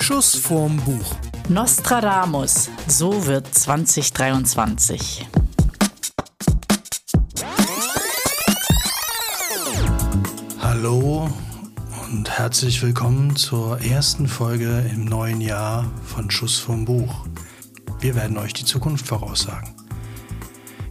Schuss 0.00 0.36
vorm 0.36 0.76
Buch. 0.78 1.14
Nostradamus, 1.48 2.70
so 2.86 3.26
wird 3.26 3.52
2023. 3.54 5.26
Hallo 10.60 11.30
und 12.10 12.30
herzlich 12.30 12.82
willkommen 12.82 13.36
zur 13.36 13.80
ersten 13.80 14.28
Folge 14.28 14.84
im 14.92 15.04
neuen 15.04 15.40
Jahr 15.40 15.90
von 16.04 16.30
Schuss 16.30 16.58
vom 16.58 16.84
Buch. 16.84 17.26
Wir 18.00 18.14
werden 18.14 18.38
euch 18.38 18.52
die 18.52 18.64
Zukunft 18.64 19.06
voraussagen. 19.06 19.74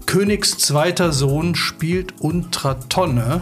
Königs 0.06 0.58
zweiter 0.58 1.12
Sohn 1.12 1.56
spielt 1.56 2.20
unter 2.20 2.80
Tonne, 2.90 3.42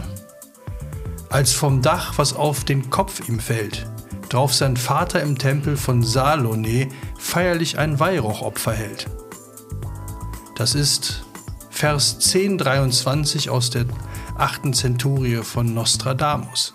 als 1.30 1.52
vom 1.52 1.82
Dach 1.82 2.14
was 2.16 2.34
auf 2.34 2.64
den 2.64 2.90
Kopf 2.90 3.28
ihm 3.28 3.40
fällt, 3.40 3.86
drauf 4.28 4.54
sein 4.54 4.76
Vater 4.76 5.22
im 5.22 5.38
Tempel 5.38 5.76
von 5.76 6.02
Salone 6.02 6.88
feierlich 7.18 7.78
ein 7.78 7.98
Weihrauchopfer 8.00 8.72
hält. 8.72 9.06
Das 10.56 10.74
ist 10.74 11.24
Vers 11.70 12.14
1023 12.14 13.50
aus 13.50 13.70
der 13.70 13.86
achten 14.36 14.72
Zenturie 14.72 15.36
von 15.36 15.74
Nostradamus. 15.74 16.72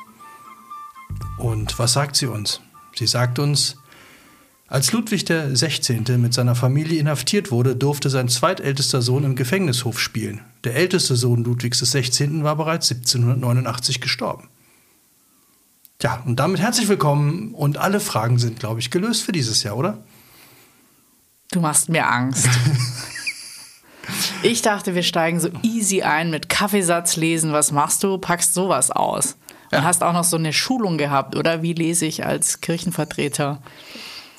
Und 1.37 1.77
was 1.79 1.93
sagt 1.93 2.15
sie 2.15 2.27
uns? 2.27 2.61
Sie 2.95 3.07
sagt 3.07 3.39
uns, 3.39 3.77
als 4.73 4.91
Ludwig 4.91 5.25
XVI. 5.25 6.17
mit 6.17 6.33
seiner 6.33 6.55
Familie 6.55 6.99
inhaftiert 6.99 7.51
wurde, 7.51 7.75
durfte 7.75 8.09
sein 8.09 8.27
zweitältester 8.27 9.03
Sohn 9.03 9.23
im 9.23 9.35
Gefängnishof 9.35 9.99
spielen. 9.99 10.41
Der 10.63 10.75
älteste 10.75 11.15
Sohn 11.15 11.43
Ludwigs 11.43 11.79
XVI. 11.79 12.41
war 12.41 12.55
bereits 12.55 12.89
1789 12.89 14.01
gestorben. 14.01 14.49
Ja, 16.01 16.23
und 16.25 16.39
damit 16.39 16.59
herzlich 16.59 16.87
willkommen 16.87 17.53
und 17.53 17.77
alle 17.77 17.99
Fragen 17.99 18.39
sind, 18.39 18.59
glaube 18.59 18.79
ich, 18.79 18.89
gelöst 18.89 19.21
für 19.21 19.31
dieses 19.31 19.61
Jahr, 19.61 19.77
oder? 19.77 19.99
Du 21.51 21.61
machst 21.61 21.89
mir 21.89 22.09
Angst. 22.09 22.49
ich 24.41 24.63
dachte, 24.63 24.95
wir 24.95 25.03
steigen 25.03 25.39
so 25.39 25.49
easy 25.61 26.01
ein 26.01 26.31
mit 26.31 26.49
Kaffeesatz 26.49 27.15
lesen. 27.15 27.53
Was 27.53 27.71
machst 27.71 28.03
du? 28.03 28.17
Packst 28.17 28.55
sowas 28.55 28.89
aus. 28.89 29.37
Und 29.71 29.77
ja. 29.77 29.83
hast 29.83 30.01
auch 30.01 30.13
noch 30.13 30.23
so 30.23 30.37
eine 30.37 30.51
Schulung 30.51 30.97
gehabt, 30.97 31.35
oder? 31.35 31.61
Wie 31.61 31.73
lese 31.73 32.07
ich 32.07 32.25
als 32.25 32.59
Kirchenvertreter? 32.59 33.61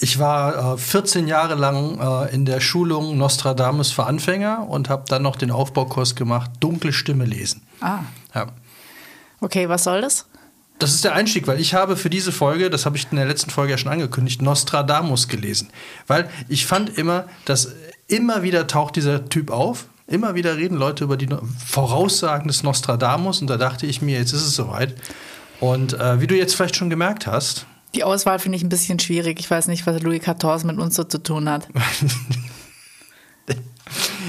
Ich 0.05 0.19
war 0.19 0.75
äh, 0.75 0.77
14 0.77 1.29
Jahre 1.29 1.55
lang 1.55 1.99
äh, 1.99 2.35
in 2.35 2.45
der 2.45 2.61
Schulung 2.61 3.17
Nostradamus 3.17 3.91
für 3.91 4.05
Anfänger 4.05 4.69
und 4.69 4.91
habe 4.91 5.05
dann 5.09 5.23
noch 5.23 5.35
den 5.35 5.51
Aufbaukurs 5.51 6.15
gemacht, 6.15 6.51
dunkle 6.61 6.93
Stimme 6.93 7.25
lesen. 7.25 7.63
Ah. 7.81 8.01
Ja. 8.35 8.49
Okay, 9.41 9.67
was 9.71 9.85
soll 9.85 10.03
das? 10.03 10.27
Das 10.79 10.93
ist 10.93 11.05
der 11.05 11.15
Einstieg, 11.15 11.47
weil 11.47 11.59
ich 11.59 11.73
habe 11.73 11.97
für 11.97 12.11
diese 12.11 12.33
Folge, 12.33 12.69
das 12.69 12.85
habe 12.85 12.99
ich 12.99 13.07
in 13.11 13.17
der 13.17 13.25
letzten 13.25 13.49
Folge 13.49 13.71
ja 13.71 13.79
schon 13.79 13.93
angekündigt, 13.93 14.43
Nostradamus 14.43 15.27
gelesen. 15.27 15.71
Weil 16.07 16.29
ich 16.51 16.67
fand 16.67 16.99
immer, 16.99 17.25
dass 17.47 17.73
immer 18.07 18.43
wieder 18.43 18.67
taucht 18.67 18.97
dieser 18.97 19.31
Typ 19.31 19.51
auf. 19.51 19.87
Immer 20.07 20.35
wieder 20.35 20.59
reden 20.59 20.77
Leute 20.77 21.05
über 21.05 21.17
die 21.17 21.31
Voraussagen 21.67 22.47
des 22.47 22.63
Nostradamus 22.63 23.41
und 23.41 23.49
da 23.49 23.57
dachte 23.57 23.87
ich 23.87 24.03
mir, 24.03 24.19
jetzt 24.19 24.35
ist 24.35 24.45
es 24.45 24.55
soweit. 24.55 24.97
Und 25.61 25.95
äh, 25.95 26.21
wie 26.21 26.27
du 26.27 26.37
jetzt 26.37 26.57
vielleicht 26.57 26.77
schon 26.77 26.91
gemerkt 26.91 27.27
hast. 27.27 27.65
Die 27.95 28.05
Auswahl 28.05 28.39
finde 28.39 28.57
ich 28.57 28.65
ein 28.65 28.69
bisschen 28.69 28.99
schwierig. 28.99 29.39
Ich 29.41 29.51
weiß 29.51 29.69
nicht, 29.69 29.87
was 29.87 30.03
Louis 30.03 30.21
XIV 30.21 30.65
mit 30.65 30.79
uns 30.79 30.97
so 30.97 31.05
zu 31.05 31.23
tun 31.23 31.49
hat. 31.49 31.69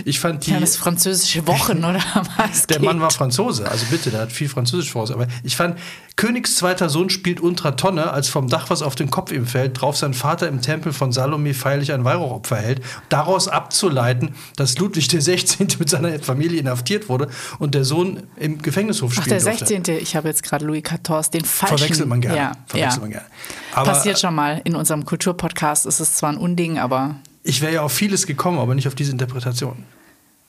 Ich 0.04 0.20
fand 0.20 0.46
die. 0.46 0.52
Ja, 0.52 0.60
das 0.60 0.76
französische 0.76 1.48
Wochen, 1.48 1.78
oder 1.86 2.04
was? 2.38 2.68
Der 2.68 2.78
geht? 2.78 2.86
Mann 2.86 3.02
war 3.02 3.12
Franzose, 3.12 3.70
also 3.70 3.86
bitte, 3.90 4.12
der 4.12 4.22
hat 4.22 4.32
viel 4.32 4.50
Französisch 4.50 4.92
voraus. 4.92 5.12
Aber 5.12 5.28
ich 5.44 5.56
fand, 5.56 5.78
Königs 6.16 6.56
zweiter 6.56 6.90
Sohn 6.90 7.10
spielt 7.10 7.42
unter 7.42 7.76
Tonne, 7.76 8.12
als 8.12 8.30
vom 8.30 8.48
Dach 8.48 8.70
was 8.70 8.82
auf 8.82 8.96
den 8.96 9.12
Kopf 9.12 9.32
ihm 9.32 9.46
fällt, 9.46 9.82
drauf 9.82 9.98
sein 9.98 10.14
Vater 10.14 10.48
im 10.48 10.62
Tempel 10.62 10.94
von 10.94 11.12
Salome 11.12 11.54
feierlich 11.54 11.92
ein 11.92 12.06
Weihrauchopfer 12.06 12.56
hält. 12.56 12.82
Daraus 13.10 13.48
abzuleiten, 13.48 14.36
dass 14.56 14.78
Ludwig 14.78 15.10
XVI. 15.10 15.68
mit 15.78 15.90
seiner 15.90 16.20
Familie 16.20 16.60
inhaftiert 16.60 17.10
wurde 17.10 17.28
und 17.60 17.76
der 17.76 17.84
Sohn 17.84 18.24
im 18.38 18.62
Gefängnishof 18.62 19.12
spielt. 19.12 19.28
Ach, 19.28 19.30
der 19.30 19.42
16. 19.42 19.84
Durfte. 19.84 20.02
Ich 20.02 20.16
habe 20.16 20.30
jetzt 20.30 20.44
gerade 20.44 20.66
Louis 20.66 20.84
XIV, 20.84 21.30
den 21.30 21.44
falschen. 21.44 21.78
Verwechselt 21.78 22.08
man 22.08 22.22
gerne. 22.22 22.38
Ja, 22.38 22.52
Verwechselt 22.68 22.96
ja. 22.96 23.02
man 23.02 23.12
gerne. 23.12 23.26
Aber, 23.74 23.92
Passiert 23.92 24.20
schon 24.20 24.36
mal. 24.36 24.62
In 24.64 24.76
unserem 24.76 25.06
Kulturpodcast 25.06 25.86
ist 25.86 26.00
es 26.00 26.16
zwar 26.16 26.32
ein 26.32 26.38
Unding, 26.38 26.80
aber 26.80 27.16
ich 27.46 27.62
wäre 27.62 27.74
ja 27.74 27.82
auf 27.82 27.94
vieles 27.94 28.26
gekommen, 28.26 28.60
aber 28.60 28.76
nicht 28.76 28.88
auf 28.88 28.96
diese 28.96 29.12
Interpretation. 29.12 29.86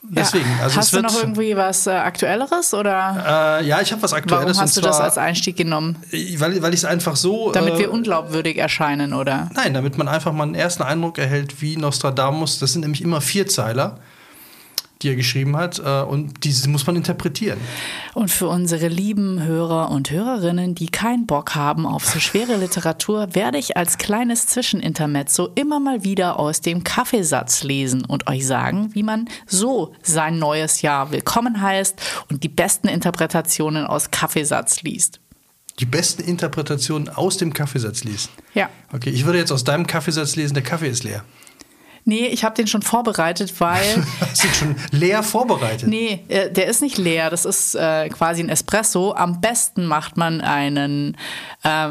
Deswegen, 0.09 0.45
ja. 0.57 0.63
also 0.63 0.77
Hast 0.77 0.93
du 0.93 1.01
noch 1.01 1.15
irgendwie 1.21 1.55
was 1.55 1.85
äh, 1.85 1.91
Aktuelleres 1.91 2.73
oder? 2.73 3.59
Äh, 3.61 3.67
ja, 3.67 3.81
ich 3.81 3.91
habe 3.91 4.01
was 4.01 4.13
Aktuelles. 4.13 4.45
Warum 4.45 4.61
hast 4.61 4.77
du 4.77 4.81
das 4.81 4.99
als 4.99 5.17
Einstieg 5.17 5.57
genommen? 5.57 5.97
Weil, 6.37 6.61
weil 6.61 6.73
ich 6.73 6.79
es 6.79 6.85
einfach 6.85 7.15
so. 7.15 7.51
Damit 7.51 7.75
äh, 7.75 7.79
wir 7.79 7.91
unglaubwürdig 7.91 8.57
erscheinen, 8.57 9.13
oder? 9.13 9.49
Nein, 9.53 9.73
damit 9.73 9.97
man 9.97 10.07
einfach 10.07 10.31
mal 10.31 10.43
einen 10.43 10.55
ersten 10.55 10.83
Eindruck 10.83 11.17
erhält, 11.17 11.61
wie 11.61 11.77
Nostradamus. 11.77 12.59
Das 12.59 12.73
sind 12.73 12.81
nämlich 12.81 13.01
immer 13.01 13.21
Vierzeiler 13.21 13.99
die 15.01 15.09
er 15.09 15.15
geschrieben 15.15 15.55
hat. 15.57 15.79
Äh, 15.79 16.01
und 16.01 16.43
diese 16.43 16.69
muss 16.69 16.85
man 16.87 16.95
interpretieren. 16.95 17.59
Und 18.13 18.31
für 18.31 18.47
unsere 18.47 18.87
lieben 18.87 19.43
Hörer 19.43 19.91
und 19.91 20.11
Hörerinnen, 20.11 20.75
die 20.75 20.87
keinen 20.87 21.25
Bock 21.27 21.55
haben 21.55 21.85
auf 21.85 22.05
so 22.05 22.19
schwere 22.19 22.55
Literatur, 22.59 23.35
werde 23.35 23.57
ich 23.57 23.77
als 23.77 23.97
kleines 23.97 24.47
Zwischenintermezzo 24.47 25.49
immer 25.55 25.79
mal 25.79 26.03
wieder 26.03 26.39
aus 26.39 26.61
dem 26.61 26.83
Kaffeesatz 26.83 27.63
lesen 27.63 28.05
und 28.05 28.27
euch 28.27 28.45
sagen, 28.45 28.93
wie 28.93 29.03
man 29.03 29.29
so 29.45 29.93
sein 30.01 30.39
neues 30.39 30.81
Jahr 30.81 31.11
willkommen 31.11 31.61
heißt 31.61 32.25
und 32.29 32.43
die 32.43 32.49
besten 32.49 32.87
Interpretationen 32.87 33.85
aus 33.85 34.11
Kaffeesatz 34.11 34.81
liest 34.81 35.19
die 35.79 35.85
besten 35.85 36.23
Interpretationen 36.23 37.09
aus 37.09 37.37
dem 37.37 37.53
Kaffeesatz 37.53 38.03
liest. 38.03 38.31
Ja. 38.53 38.69
Okay, 38.91 39.09
ich 39.11 39.25
würde 39.25 39.37
jetzt 39.37 39.51
aus 39.51 39.63
deinem 39.63 39.85
Kaffeesatz 39.85 40.35
lesen, 40.35 40.55
der 40.55 40.63
Kaffee 40.63 40.89
ist 40.89 41.03
leer. 41.03 41.23
Nee, 42.07 42.27
ich 42.27 42.45
habe 42.45 42.55
den 42.55 42.67
schon 42.67 42.83
vorbereitet, 42.83 43.59
weil. 43.59 44.05
Hast 44.21 44.43
du 44.45 44.47
schon 44.47 44.75
leer 44.91 45.23
vorbereitet? 45.23 45.89
Nee, 45.89 46.23
äh, 46.29 46.49
der 46.49 46.67
ist 46.67 46.81
nicht 46.81 46.97
leer. 46.97 47.29
Das 47.29 47.43
ist 47.43 47.75
äh, 47.75 48.07
quasi 48.07 48.41
ein 48.41 48.47
Espresso. 48.47 49.13
Am 49.13 49.41
besten 49.41 49.85
macht 49.85 50.15
man 50.15 50.39
einen. 50.39 51.17
Äh, 51.63 51.89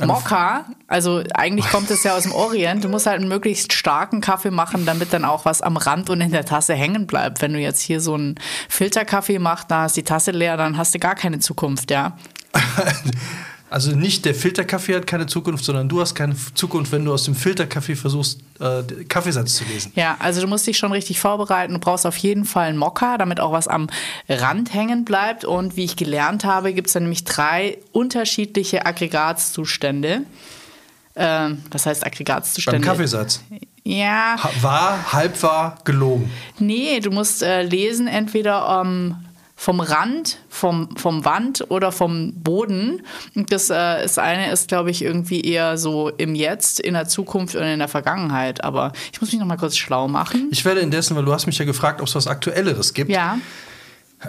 Mokka, 0.00 0.64
also 0.86 1.22
eigentlich 1.34 1.68
kommt 1.68 1.90
es 1.90 2.02
ja 2.02 2.16
aus 2.16 2.22
dem 2.22 2.32
Orient. 2.32 2.82
Du 2.82 2.88
musst 2.88 3.04
halt 3.04 3.20
einen 3.20 3.28
möglichst 3.28 3.74
starken 3.74 4.22
Kaffee 4.22 4.50
machen, 4.50 4.86
damit 4.86 5.12
dann 5.12 5.26
auch 5.26 5.44
was 5.44 5.60
am 5.60 5.76
Rand 5.76 6.08
und 6.08 6.22
in 6.22 6.32
der 6.32 6.46
Tasse 6.46 6.72
hängen 6.72 7.06
bleibt. 7.06 7.42
Wenn 7.42 7.52
du 7.52 7.58
jetzt 7.58 7.82
hier 7.82 8.00
so 8.00 8.14
einen 8.14 8.36
Filterkaffee 8.70 9.38
machst, 9.38 9.70
da 9.70 9.84
ist 9.84 9.98
die 9.98 10.02
Tasse 10.02 10.30
leer, 10.30 10.56
dann 10.56 10.78
hast 10.78 10.94
du 10.94 10.98
gar 10.98 11.14
keine 11.14 11.40
Zukunft, 11.40 11.90
ja. 11.90 12.16
Also 13.72 13.96
nicht 13.96 14.26
der 14.26 14.34
Filterkaffee 14.34 14.94
hat 14.94 15.06
keine 15.06 15.26
Zukunft, 15.26 15.64
sondern 15.64 15.88
du 15.88 16.00
hast 16.02 16.14
keine 16.14 16.36
Zukunft, 16.54 16.92
wenn 16.92 17.06
du 17.06 17.12
aus 17.14 17.24
dem 17.24 17.34
Filterkaffee 17.34 17.96
versuchst, 17.96 18.40
äh, 18.60 18.82
Kaffeesatz 19.04 19.54
zu 19.54 19.64
lesen. 19.64 19.92
Ja, 19.94 20.16
also 20.18 20.42
du 20.42 20.46
musst 20.46 20.66
dich 20.66 20.76
schon 20.76 20.92
richtig 20.92 21.18
vorbereiten. 21.18 21.72
Du 21.72 21.78
brauchst 21.78 22.04
auf 22.04 22.16
jeden 22.18 22.44
Fall 22.44 22.68
einen 22.68 22.76
Mokka, 22.76 23.16
damit 23.16 23.40
auch 23.40 23.52
was 23.52 23.68
am 23.68 23.88
Rand 24.28 24.74
hängen 24.74 25.06
bleibt. 25.06 25.46
Und 25.46 25.76
wie 25.76 25.84
ich 25.84 25.96
gelernt 25.96 26.44
habe, 26.44 26.74
gibt 26.74 26.88
es 26.88 26.92
da 26.92 27.00
nämlich 27.00 27.24
drei 27.24 27.78
unterschiedliche 27.92 28.84
Aggregatzustände. 28.84 30.22
Ähm, 31.16 31.62
was 31.70 31.86
heißt 31.86 32.04
Aggregatzustände? 32.04 32.78
Beim 32.78 32.86
Kaffeesatz. 32.86 33.40
Ja. 33.84 34.36
Wahr, 34.60 35.12
halb 35.12 35.42
wahr, 35.42 35.78
gelogen. 35.84 36.30
Nee, 36.58 37.00
du 37.00 37.10
musst 37.10 37.42
äh, 37.42 37.62
lesen 37.62 38.06
entweder 38.06 38.80
um, 38.80 39.16
vom 39.62 39.78
Rand, 39.78 40.38
vom, 40.48 40.88
vom 40.96 41.24
Wand 41.24 41.66
oder 41.68 41.92
vom 41.92 42.32
Boden. 42.34 43.02
Das, 43.36 43.70
äh, 43.70 44.02
das 44.02 44.18
eine 44.18 44.50
ist, 44.50 44.66
glaube 44.66 44.90
ich, 44.90 45.04
irgendwie 45.04 45.40
eher 45.40 45.78
so 45.78 46.08
im 46.08 46.34
Jetzt, 46.34 46.80
in 46.80 46.94
der 46.94 47.06
Zukunft 47.06 47.54
und 47.54 47.62
in 47.62 47.78
der 47.78 47.86
Vergangenheit. 47.86 48.64
Aber 48.64 48.90
ich 49.12 49.20
muss 49.20 49.30
mich 49.30 49.38
noch 49.38 49.46
mal 49.46 49.56
kurz 49.56 49.76
schlau 49.76 50.08
machen. 50.08 50.48
Ich 50.50 50.64
werde 50.64 50.80
indessen, 50.80 51.14
weil 51.16 51.24
du 51.24 51.32
hast 51.32 51.46
mich 51.46 51.58
ja 51.58 51.64
gefragt, 51.64 52.00
ob 52.00 52.08
es 52.08 52.14
was 52.16 52.26
Aktuelleres 52.26 52.92
gibt. 52.92 53.08
Ja. 53.08 53.38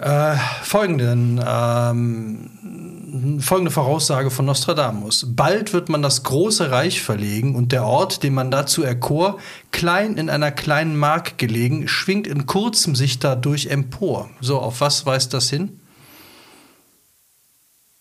Äh, 0.00 0.36
folgenden, 0.62 1.42
ähm, 1.44 2.93
folgende 3.40 3.70
Voraussage 3.70 4.30
von 4.30 4.44
Nostradamus. 4.44 5.26
Bald 5.28 5.72
wird 5.72 5.88
man 5.88 6.02
das 6.02 6.22
große 6.22 6.70
Reich 6.70 7.00
verlegen 7.00 7.54
und 7.54 7.72
der 7.72 7.84
Ort, 7.84 8.22
den 8.22 8.34
man 8.34 8.50
dazu 8.50 8.82
erkor, 8.82 9.38
klein 9.70 10.16
in 10.16 10.28
einer 10.28 10.50
kleinen 10.50 10.96
Mark 10.96 11.38
gelegen, 11.38 11.86
schwingt 11.86 12.26
in 12.26 12.46
kurzem 12.46 12.96
sich 12.96 13.18
dadurch 13.18 13.66
empor. 13.66 14.30
So, 14.40 14.58
auf 14.58 14.80
was 14.80 15.06
weist 15.06 15.32
das 15.32 15.48
hin? 15.48 15.80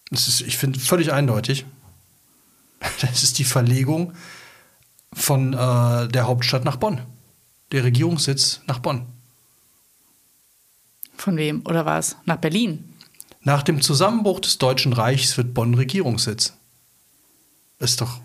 Das 0.09 0.27
ist, 0.27 0.41
ich 0.41 0.57
finde, 0.57 0.79
völlig 0.79 1.11
eindeutig. 1.11 1.65
Das 2.99 3.23
ist 3.23 3.39
die 3.39 3.45
Verlegung 3.45 4.11
von 5.13 5.53
äh, 5.53 6.07
der 6.09 6.27
Hauptstadt 6.27 6.65
nach 6.65 6.75
Bonn. 6.75 6.99
Der 7.71 7.85
Regierungssitz 7.85 8.59
nach 8.67 8.79
Bonn. 8.79 9.05
Von 11.15 11.37
wem 11.37 11.61
oder 11.65 11.85
was? 11.85 12.17
Nach 12.25 12.35
Berlin? 12.35 12.92
Nach 13.43 13.63
dem 13.63 13.81
Zusammenbruch 13.81 14.39
des 14.39 14.57
Deutschen 14.57 14.93
Reichs 14.93 15.37
wird 15.37 15.53
Bonn 15.53 15.73
Regierungssitz. 15.73 16.53
Ist 17.79 18.01
doch 18.01 18.19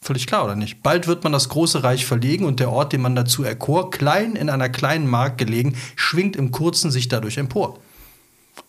völlig 0.00 0.26
klar, 0.26 0.44
oder 0.44 0.54
nicht? 0.54 0.82
Bald 0.82 1.08
wird 1.08 1.24
man 1.24 1.32
das 1.32 1.48
große 1.48 1.82
Reich 1.82 2.06
verlegen 2.06 2.44
und 2.44 2.60
der 2.60 2.70
Ort, 2.70 2.92
den 2.92 3.00
man 3.00 3.16
dazu 3.16 3.42
erkor, 3.42 3.90
klein 3.90 4.36
in 4.36 4.48
einer 4.48 4.68
kleinen 4.68 5.08
Mark 5.08 5.38
gelegen, 5.38 5.76
schwingt 5.96 6.36
im 6.36 6.52
Kurzen 6.52 6.90
sich 6.90 7.08
dadurch 7.08 7.38
empor. 7.38 7.80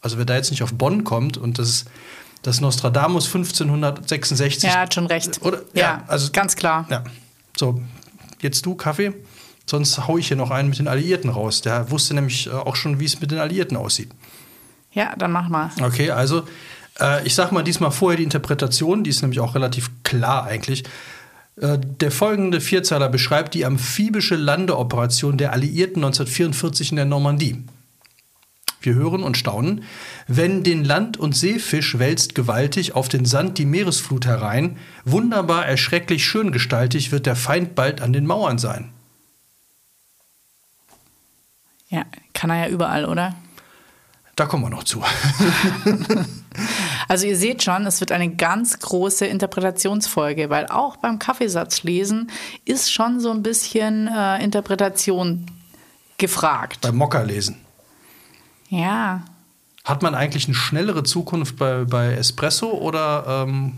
Also 0.01 0.18
wer 0.18 0.25
da 0.25 0.35
jetzt 0.35 0.51
nicht 0.51 0.63
auf 0.63 0.74
Bonn 0.74 1.03
kommt 1.03 1.38
und 1.38 1.59
das 1.59 1.85
dass 2.41 2.62
Nostradamus 2.62 3.25
1566. 3.25 4.69
Er 4.69 4.81
hat 4.81 4.94
schon 4.94 5.07
recht. 5.07 5.41
Oder? 5.44 5.63
Ja, 5.74 6.03
also 6.07 6.31
ganz 6.31 6.56
klar. 6.56 6.85
Ja. 6.89 7.03
So, 7.57 7.81
jetzt 8.41 8.65
du 8.65 8.75
Kaffee. 8.75 9.13
Sonst 9.65 10.07
hau 10.07 10.18
ich 10.18 10.29
hier 10.29 10.38
noch 10.38 10.50
einen 10.50 10.69
mit 10.69 10.79
den 10.79 10.88
Alliierten 10.88 11.29
raus. 11.29 11.62
Der 11.62 11.91
wusste 11.91 12.13
nämlich 12.13 12.47
äh, 12.47 12.51
auch 12.51 12.77
schon, 12.77 13.01
wie 13.01 13.06
es 13.06 13.19
mit 13.19 13.31
den 13.31 13.39
Alliierten 13.39 13.75
aussieht. 13.75 14.09
Ja, 14.98 15.16
dann 15.16 15.32
mach 15.32 15.48
mal. 15.48 15.70
Okay, 15.80 16.10
also 16.10 16.42
äh, 17.00 17.24
ich 17.24 17.36
sag 17.36 17.52
mal 17.52 17.62
diesmal 17.62 17.92
vorher 17.92 18.18
die 18.18 18.24
Interpretation, 18.24 19.04
die 19.04 19.12
ist 19.12 19.22
nämlich 19.22 19.40
auch 19.40 19.54
relativ 19.54 19.92
klar 20.02 20.46
eigentlich. 20.46 20.86
Äh, 21.62 21.78
der 21.78 22.10
folgende 22.10 22.60
Vierzeiler 22.62 23.08
beschreibt 23.08 23.54
die 23.54 23.64
amphibische 23.64 24.36
Landeoperation 24.36 25.38
der 25.38 25.54
Alliierten 25.54 26.04
1944 26.04 26.90
in 26.90 26.96
der 26.96 27.06
Normandie. 27.06 27.64
Wir 28.82 28.96
hören 28.96 29.22
und 29.22 29.38
staunen. 29.38 29.84
Wenn 30.28 30.64
den 30.64 30.84
Land- 30.84 31.18
und 31.18 31.36
Seefisch 31.36 32.00
wälzt 32.00 32.34
gewaltig 32.34 32.96
auf 32.96 33.08
den 33.08 33.26
Sand 33.26 33.60
die 33.60 33.68
Meeresflut 33.68 34.26
herein, 34.26 34.78
wunderbar 35.06 35.68
erschrecklich 35.68 36.26
schöngestaltig 36.26 37.12
wird 37.12 37.28
der 37.28 37.36
Feind 37.36 37.76
bald 37.76 38.02
an 38.02 38.14
den 38.14 38.26
Mauern 38.26 38.58
sein. 38.58 38.90
Ja, 41.90 42.04
kann 42.34 42.50
er 42.50 42.66
ja 42.66 42.70
überall, 42.70 43.06
oder? 43.06 43.36
Da 44.38 44.45
kommen 44.45 44.63
wir 44.63 44.69
noch 44.69 44.86
zu. 44.86 45.04
Also 47.07 47.28
ihr 47.28 47.38
seht 47.38 47.62
schon, 47.62 47.86
es 47.86 48.00
wird 48.00 48.12
eine 48.12 48.36
ganz 48.36 48.80
große 48.80 49.28
Interpretationsfolge, 49.28 50.50
weil 50.50 50.66
auch 50.68 50.98
beim 50.98 51.19
Kaffeesatzlesen 51.19 52.31
ist 52.66 52.92
schon 52.92 53.19
so 53.19 53.30
ein 53.31 53.44
bisschen 53.44 54.07
äh, 54.07 54.44
Interpretation 54.44 55.45
gefragt. 56.18 56.81
Beim 56.81 56.95
Mokka-Lesen. 56.95 57.57
Ja, 58.69 59.24
Hat 59.86 60.01
man 60.01 60.16
eigentlich 60.16 60.45
eine 60.48 60.56
schnellere 60.56 61.04
Zukunft 61.04 61.57
bei, 61.57 61.86
bei 61.86 62.13
Espresso 62.13 62.72
oder 62.72 63.45
ähm, 63.48 63.78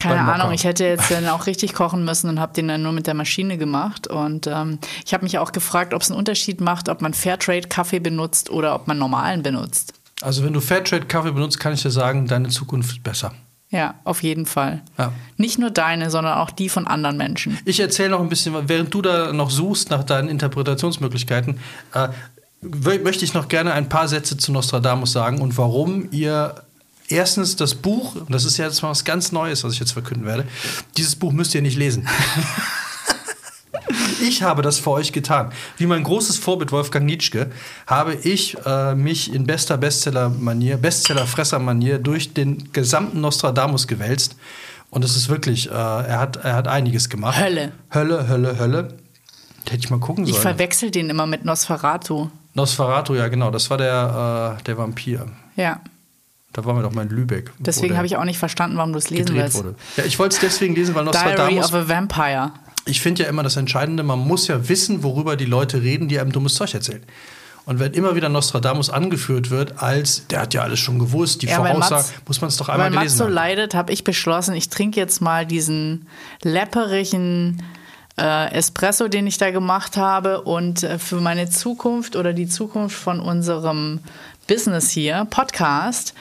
keine. 0.00 0.20
Ahnung. 0.20 0.52
Ich 0.52 0.64
hätte 0.64 0.84
jetzt 0.84 1.10
dann 1.10 1.28
auch 1.28 1.46
richtig 1.46 1.74
kochen 1.74 2.04
müssen 2.04 2.28
und 2.28 2.40
habe 2.40 2.52
den 2.52 2.68
dann 2.68 2.82
nur 2.82 2.92
mit 2.92 3.06
der 3.06 3.14
Maschine 3.14 3.58
gemacht. 3.58 4.06
Und 4.06 4.46
ähm, 4.46 4.78
ich 5.04 5.14
habe 5.14 5.24
mich 5.24 5.38
auch 5.38 5.52
gefragt, 5.52 5.94
ob 5.94 6.02
es 6.02 6.10
einen 6.10 6.18
Unterschied 6.18 6.60
macht, 6.60 6.88
ob 6.88 7.02
man 7.02 7.14
Fairtrade-Kaffee 7.14 8.00
benutzt 8.00 8.50
oder 8.50 8.74
ob 8.74 8.88
man 8.88 8.98
normalen 8.98 9.42
benutzt. 9.42 9.94
Also 10.22 10.44
wenn 10.44 10.52
du 10.52 10.60
Fairtrade-Kaffee 10.60 11.32
benutzt, 11.32 11.60
kann 11.60 11.72
ich 11.72 11.82
dir 11.82 11.90
sagen, 11.90 12.26
deine 12.26 12.48
Zukunft 12.48 12.90
ist 12.90 13.02
besser. 13.02 13.32
Ja, 13.70 13.94
auf 14.02 14.22
jeden 14.24 14.46
Fall. 14.46 14.82
Ja. 14.98 15.12
Nicht 15.36 15.58
nur 15.58 15.70
deine, 15.70 16.10
sondern 16.10 16.38
auch 16.38 16.50
die 16.50 16.68
von 16.68 16.88
anderen 16.88 17.16
Menschen. 17.16 17.56
Ich 17.64 17.78
erzähle 17.78 18.10
noch 18.10 18.20
ein 18.20 18.28
bisschen, 18.28 18.68
während 18.68 18.92
du 18.92 19.00
da 19.00 19.32
noch 19.32 19.50
suchst 19.50 19.90
nach 19.90 20.02
deinen 20.02 20.28
Interpretationsmöglichkeiten, 20.28 21.60
äh, 21.94 22.08
möchte 22.62 23.24
ich 23.24 23.32
noch 23.32 23.48
gerne 23.48 23.72
ein 23.72 23.88
paar 23.88 24.08
Sätze 24.08 24.36
zu 24.36 24.52
Nostradamus 24.52 25.12
sagen 25.12 25.40
und 25.40 25.56
warum 25.56 26.08
ihr 26.10 26.56
erstens 27.10 27.56
das 27.56 27.74
Buch, 27.74 28.14
und 28.14 28.32
das 28.32 28.44
ist 28.44 28.56
ja 28.56 28.66
jetzt 28.66 28.82
mal 28.82 28.90
was 28.90 29.04
ganz 29.04 29.32
Neues, 29.32 29.64
was 29.64 29.74
ich 29.74 29.80
jetzt 29.80 29.92
verkünden 29.92 30.26
werde, 30.26 30.44
dieses 30.96 31.16
Buch 31.16 31.32
müsst 31.32 31.54
ihr 31.54 31.62
nicht 31.62 31.76
lesen. 31.76 32.08
Ich 34.22 34.42
habe 34.42 34.60
das 34.62 34.78
für 34.78 34.90
euch 34.90 35.12
getan. 35.12 35.50
Wie 35.78 35.86
mein 35.86 36.02
großes 36.02 36.38
Vorbild 36.38 36.72
Wolfgang 36.72 37.06
Nietzsche 37.06 37.50
habe 37.86 38.14
ich 38.14 38.56
äh, 38.66 38.94
mich 38.94 39.32
in 39.32 39.46
bester 39.46 39.78
Bestseller-Manier, 39.78 40.76
Bestseller-Fresser-Manier 40.76 41.98
durch 41.98 42.34
den 42.34 42.70
gesamten 42.72 43.20
Nostradamus 43.20 43.86
gewälzt. 43.88 44.36
Und 44.90 45.04
es 45.04 45.16
ist 45.16 45.28
wirklich, 45.28 45.70
äh, 45.70 45.72
er, 45.72 46.18
hat, 46.20 46.36
er 46.36 46.54
hat 46.54 46.68
einiges 46.68 47.08
gemacht. 47.08 47.40
Hölle. 47.40 47.72
Hölle, 47.92 48.28
Hölle, 48.28 48.58
Hölle. 48.58 48.88
Hätte 49.68 49.78
ich 49.78 49.90
mal 49.90 50.00
gucken 50.00 50.24
Ich 50.24 50.32
sollen. 50.32 50.42
verwechsel 50.42 50.90
den 50.90 51.08
immer 51.10 51.26
mit 51.26 51.44
Nosferatu. 51.44 52.28
Nosferatu, 52.54 53.14
ja 53.14 53.28
genau, 53.28 53.50
das 53.50 53.70
war 53.70 53.78
der, 53.78 54.58
äh, 54.60 54.62
der 54.64 54.76
Vampir. 54.76 55.26
Ja. 55.56 55.80
Da 56.52 56.64
waren 56.64 56.76
wir 56.76 56.82
doch 56.82 56.92
mal 56.92 57.02
in 57.02 57.10
Lübeck. 57.10 57.52
Deswegen 57.60 57.96
habe 57.96 58.06
ich 58.06 58.16
auch 58.16 58.24
nicht 58.24 58.38
verstanden, 58.38 58.76
warum 58.76 58.92
du 58.92 58.98
es 58.98 59.08
lesen 59.10 59.34
willst. 59.36 59.56
wurde. 59.58 59.74
Ja, 59.96 60.04
ich 60.04 60.18
wollte 60.18 60.34
es 60.34 60.40
deswegen 60.40 60.74
lesen, 60.74 60.94
weil 60.96 61.04
Diary 61.04 61.28
Nostradamus 61.36 61.66
of 61.66 61.74
a 61.74 61.88
Vampire. 61.88 62.52
ich 62.86 63.00
finde 63.00 63.22
ja 63.22 63.28
immer 63.28 63.42
das 63.44 63.56
Entscheidende, 63.56 64.02
man 64.02 64.18
muss 64.18 64.48
ja 64.48 64.68
wissen, 64.68 65.02
worüber 65.04 65.36
die 65.36 65.44
Leute 65.44 65.80
reden, 65.82 66.08
die 66.08 66.18
einem 66.18 66.32
dummes 66.32 66.54
Zeug 66.54 66.74
erzählen. 66.74 67.02
Und 67.66 67.78
wenn 67.78 67.92
immer 67.92 68.16
wieder 68.16 68.28
Nostradamus 68.28 68.90
angeführt 68.90 69.50
wird, 69.50 69.80
als 69.80 70.26
der 70.26 70.40
hat 70.40 70.54
ja 70.54 70.62
alles 70.62 70.80
schon 70.80 70.98
gewusst, 70.98 71.42
die 71.42 71.46
Ja, 71.46 71.60
weil 71.62 71.72
Voraussage, 71.72 71.94
Mats- 72.02 72.12
muss 72.26 72.40
man 72.40 72.48
es 72.48 72.56
doch 72.56 72.68
einmal 72.68 72.86
Weil 72.86 72.90
Max 72.94 73.02
gelesen 73.04 73.18
so 73.18 73.24
haben. 73.26 73.32
leidet, 73.32 73.74
habe 73.74 73.92
ich 73.92 74.02
beschlossen, 74.02 74.54
ich 74.54 74.70
trinke 74.70 74.98
jetzt 74.98 75.20
mal 75.20 75.46
diesen 75.46 76.06
läpperigen 76.42 77.62
äh, 78.18 78.52
Espresso, 78.52 79.08
den 79.08 79.26
ich 79.26 79.38
da 79.38 79.50
gemacht 79.50 79.96
habe. 79.96 80.42
Und 80.42 80.82
äh, 80.82 80.98
für 80.98 81.20
meine 81.20 81.48
Zukunft 81.48 82.16
oder 82.16 82.32
die 82.32 82.48
Zukunft 82.48 82.96
von 82.96 83.20
unserem 83.20 84.00
Business 84.46 84.90
hier, 84.90 85.26
Podcast, 85.30 86.14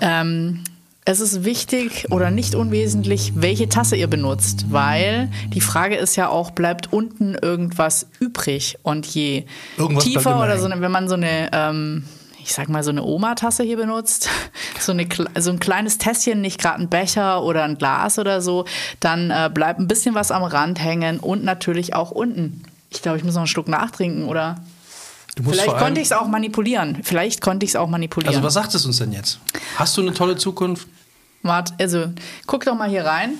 ähm, 0.00 0.64
es 1.04 1.18
ist 1.18 1.44
wichtig 1.44 2.06
oder 2.10 2.30
nicht 2.30 2.54
unwesentlich, 2.54 3.32
welche 3.34 3.68
Tasse 3.68 3.96
ihr 3.96 4.06
benutzt, 4.06 4.66
weil 4.70 5.28
die 5.48 5.60
Frage 5.60 5.96
ist 5.96 6.14
ja 6.14 6.28
auch, 6.28 6.52
bleibt 6.52 6.92
unten 6.92 7.34
irgendwas 7.34 8.06
übrig? 8.20 8.78
Und 8.82 9.06
je 9.06 9.44
Irgendwas 9.76 10.04
tiefer 10.04 10.40
oder 10.40 10.58
so 10.58 10.66
eine, 10.66 10.80
wenn 10.80 10.92
man 10.92 11.08
so 11.08 11.14
eine, 11.14 11.50
ähm, 11.52 12.04
ich 12.42 12.52
sag 12.52 12.68
mal, 12.68 12.82
so 12.82 12.90
eine 12.90 13.02
Oma-Tasse 13.02 13.62
hier 13.62 13.76
benutzt, 13.76 14.28
so, 14.80 14.92
eine, 14.92 15.06
so 15.38 15.50
ein 15.50 15.60
kleines 15.60 15.98
Tässchen, 15.98 16.40
nicht 16.40 16.60
gerade 16.60 16.80
ein 16.80 16.88
Becher 16.88 17.42
oder 17.42 17.64
ein 17.64 17.78
Glas 17.78 18.18
oder 18.18 18.40
so, 18.40 18.64
dann 19.00 19.30
äh, 19.30 19.50
bleibt 19.52 19.80
ein 19.80 19.88
bisschen 19.88 20.14
was 20.14 20.30
am 20.30 20.42
Rand 20.42 20.82
hängen 20.82 21.20
und 21.20 21.44
natürlich 21.44 21.94
auch 21.94 22.10
unten. 22.10 22.62
Ich 22.90 23.02
glaube, 23.02 23.18
ich 23.18 23.24
muss 23.24 23.34
noch 23.34 23.42
einen 23.42 23.46
Schluck 23.46 23.68
nachtrinken 23.68 24.28
oder 24.28 24.56
Du 25.34 25.44
musst 25.44 25.60
vielleicht 25.60 25.78
konnte 25.78 26.00
ich 26.00 26.08
es 26.08 26.12
auch 26.12 26.26
manipulieren. 26.26 26.98
Vielleicht 27.02 27.40
konnte 27.40 27.64
ich 27.64 27.70
es 27.70 27.76
auch 27.76 27.88
manipulieren. 27.88 28.34
Also 28.34 28.46
was 28.46 28.52
sagt 28.52 28.74
es 28.74 28.84
uns 28.84 28.98
denn 28.98 29.12
jetzt? 29.12 29.38
Hast 29.76 29.96
du 29.96 30.02
eine 30.02 30.12
tolle 30.12 30.36
Zukunft? 30.36 30.86
Wart, 31.42 31.72
also 31.80 32.10
guck 32.46 32.64
doch 32.66 32.74
mal 32.74 32.88
hier 32.88 33.06
rein. 33.06 33.34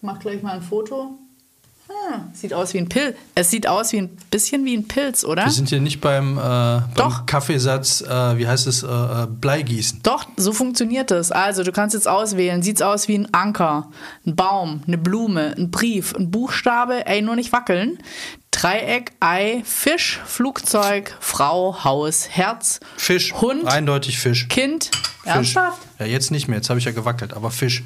Mach 0.00 0.18
gleich 0.18 0.42
mal 0.42 0.54
ein 0.54 0.62
Foto. 0.62 1.18
Ah, 1.88 2.20
sieht 2.32 2.52
aus 2.52 2.74
wie 2.74 2.78
ein 2.78 2.88
Pilz. 2.88 3.16
Es 3.34 3.50
sieht 3.50 3.68
aus 3.68 3.92
wie 3.92 3.98
ein 3.98 4.08
bisschen 4.30 4.64
wie 4.64 4.76
ein 4.76 4.88
Pilz, 4.88 5.24
oder? 5.24 5.44
Wir 5.44 5.52
sind 5.52 5.68
hier 5.68 5.80
nicht 5.80 6.00
beim, 6.00 6.36
äh, 6.36 6.40
beim. 6.40 7.26
Kaffeesatz, 7.26 8.00
äh, 8.00 8.38
wie 8.38 8.46
heißt 8.48 8.66
es, 8.66 8.82
äh, 8.82 8.86
äh, 8.86 9.26
Bleigießen. 9.28 10.00
Doch, 10.02 10.26
so 10.36 10.52
funktioniert 10.52 11.10
es. 11.10 11.30
Also, 11.30 11.62
du 11.62 11.72
kannst 11.72 11.94
jetzt 11.94 12.08
auswählen. 12.08 12.62
Sieht's 12.62 12.82
aus 12.82 13.06
wie 13.08 13.16
ein 13.18 13.32
Anker, 13.32 13.88
ein 14.26 14.34
Baum, 14.34 14.82
eine 14.86 14.98
Blume, 14.98 15.54
ein 15.56 15.70
Brief, 15.70 16.14
ein 16.16 16.30
Buchstabe, 16.30 17.06
ey, 17.06 17.22
nur 17.22 17.36
nicht 17.36 17.52
wackeln. 17.52 17.98
Dreieck, 18.50 19.12
Ei, 19.20 19.62
Fisch, 19.64 20.18
Flugzeug, 20.24 21.14
Frau, 21.20 21.84
Haus, 21.84 22.28
Herz, 22.30 22.80
Fisch. 22.96 23.34
Hund, 23.34 23.66
Eindeutig 23.66 24.18
Fisch. 24.18 24.48
Kind. 24.48 24.86
Fisch. 24.86 25.02
Ernsthaft? 25.24 25.78
Ja, 25.98 26.06
jetzt 26.06 26.30
nicht 26.30 26.48
mehr, 26.48 26.56
jetzt 26.56 26.70
habe 26.70 26.78
ich 26.78 26.86
ja 26.86 26.92
gewackelt, 26.92 27.34
aber 27.34 27.50
Fisch. 27.50 27.82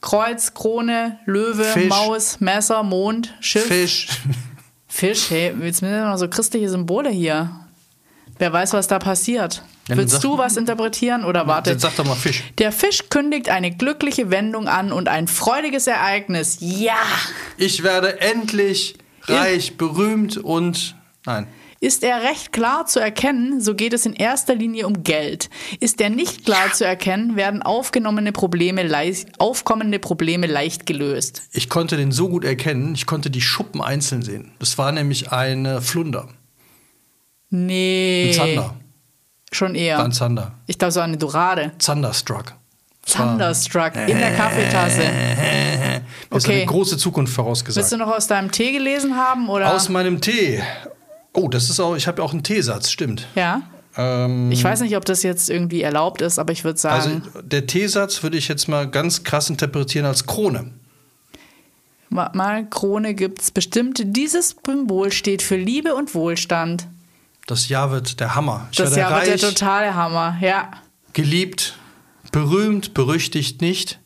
Kreuz, 0.00 0.54
Krone, 0.54 1.18
Löwe, 1.26 1.64
Fisch. 1.64 1.88
Maus, 1.88 2.40
Messer, 2.40 2.82
Mond, 2.82 3.34
Schiff. 3.40 3.66
Fisch. 3.66 4.08
Fisch, 4.88 5.30
hey, 5.30 5.54
jetzt 5.62 5.78
sind 5.78 5.90
noch 5.90 6.16
so 6.16 6.28
christliche 6.28 6.68
Symbole 6.68 7.10
hier. 7.10 7.50
Wer 8.38 8.52
weiß, 8.52 8.72
was 8.72 8.88
da 8.88 8.98
passiert. 8.98 9.62
Ja, 9.88 9.96
Willst 9.96 10.24
du 10.24 10.38
was 10.38 10.56
interpretieren 10.56 11.24
oder 11.24 11.46
warte? 11.46 11.70
Jetzt 11.70 11.82
sag 11.82 11.94
doch 11.96 12.06
mal 12.06 12.14
Fisch. 12.14 12.42
Der 12.58 12.72
Fisch 12.72 13.10
kündigt 13.10 13.50
eine 13.50 13.70
glückliche 13.70 14.30
Wendung 14.30 14.66
an 14.66 14.92
und 14.92 15.08
ein 15.08 15.28
freudiges 15.28 15.86
Ereignis. 15.86 16.56
Ja! 16.60 16.96
Ich 17.58 17.82
werde 17.82 18.20
endlich 18.20 18.94
reich, 19.24 19.76
berühmt 19.76 20.38
und. 20.38 20.96
Nein. 21.26 21.46
Ist 21.82 22.04
er 22.04 22.22
recht 22.22 22.52
klar 22.52 22.84
zu 22.84 23.00
erkennen, 23.00 23.62
so 23.62 23.74
geht 23.74 23.94
es 23.94 24.04
in 24.04 24.12
erster 24.12 24.54
Linie 24.54 24.86
um 24.86 25.02
Geld. 25.02 25.48
Ist 25.80 26.00
er 26.02 26.10
nicht 26.10 26.44
klar 26.44 26.72
zu 26.74 26.84
erkennen, 26.84 27.36
werden 27.36 27.62
aufgenommene 27.62 28.32
Probleme 28.32 28.82
leicht, 28.82 29.40
aufkommende 29.40 29.98
Probleme 29.98 30.46
leicht 30.46 30.84
gelöst. 30.84 31.42
Ich 31.52 31.70
konnte 31.70 31.96
den 31.96 32.12
so 32.12 32.28
gut 32.28 32.44
erkennen, 32.44 32.94
ich 32.94 33.06
konnte 33.06 33.30
die 33.30 33.40
Schuppen 33.40 33.80
einzeln 33.80 34.20
sehen. 34.22 34.52
Das 34.58 34.76
war 34.76 34.92
nämlich 34.92 35.32
eine 35.32 35.80
Flunder. 35.80 36.28
Nee. 37.48 38.26
Ein 38.28 38.34
Zander. 38.34 38.76
Schon 39.52 39.72
War 39.72 39.80
eher. 39.80 40.04
ein 40.04 40.12
Zander. 40.12 40.52
Ich 40.66 40.78
glaube, 40.78 40.92
so 40.92 41.00
eine 41.00 41.16
Dorade. 41.16 41.72
War- 41.84 42.44
Thunderstruck 43.06 43.96
in 44.06 44.18
der 44.18 44.36
Kaffeetasse. 44.36 45.00
Mir 46.30 46.36
ist 46.36 46.44
Okay. 46.44 46.56
eine 46.58 46.66
große 46.66 46.96
Zukunft 46.98 47.34
vorausgesagt. 47.34 47.76
Willst 47.78 47.90
du 47.92 47.96
noch 47.96 48.14
aus 48.14 48.26
deinem 48.28 48.52
Tee 48.52 48.70
gelesen 48.72 49.16
haben? 49.16 49.48
Oder? 49.48 49.74
Aus 49.74 49.88
meinem 49.88 50.20
Tee. 50.20 50.62
Oh, 51.32 51.48
das 51.48 51.70
ist 51.70 51.78
auch, 51.80 51.94
ich 51.96 52.06
habe 52.08 52.18
ja 52.18 52.24
auch 52.24 52.32
einen 52.32 52.42
Teesatz, 52.42 52.90
stimmt. 52.90 53.26
ja. 53.34 53.62
Ähm, 53.96 54.52
Ich 54.52 54.62
weiß 54.62 54.80
nicht, 54.82 54.96
ob 54.96 55.04
das 55.04 55.22
jetzt 55.24 55.50
irgendwie 55.50 55.82
erlaubt 55.82 56.22
ist, 56.22 56.38
aber 56.38 56.52
ich 56.52 56.62
würde 56.62 56.78
also 56.88 57.08
sagen, 57.10 57.22
der 57.42 57.66
Teesatz 57.66 58.22
würde 58.22 58.36
ich 58.38 58.46
jetzt 58.46 58.68
mal 58.68 58.88
ganz 58.88 59.24
krass 59.24 59.50
interpretieren 59.50 60.06
als 60.06 60.26
Krone. 60.26 60.70
ma- 62.08 62.30
mal 62.34 62.68
Krone 62.68 63.14
gibt's 63.14 63.50
bestimmt. 63.50 64.00
Dieses 64.04 64.54
Symbol 64.64 65.10
steht 65.12 65.42
für 65.42 65.56
Liebe 65.56 65.94
und 65.96 66.14
Wohlstand. 66.14 66.86
Das 67.48 67.68
Jahr 67.68 67.90
wird 67.90 68.20
der 68.20 68.36
Hammer. 68.36 68.68
Ich 68.70 68.78
Das 68.78 68.94
Jahr 68.94 69.10
wird 69.10 69.26
der 69.26 69.34
reich, 69.34 69.40
totale 69.40 69.94
Hammer. 69.94 70.36
Ja. 70.40 70.70
geliebt, 71.12 71.76
berühmt, 72.30 72.94
berüchtigt 72.94 73.60
nicht. 73.60 73.98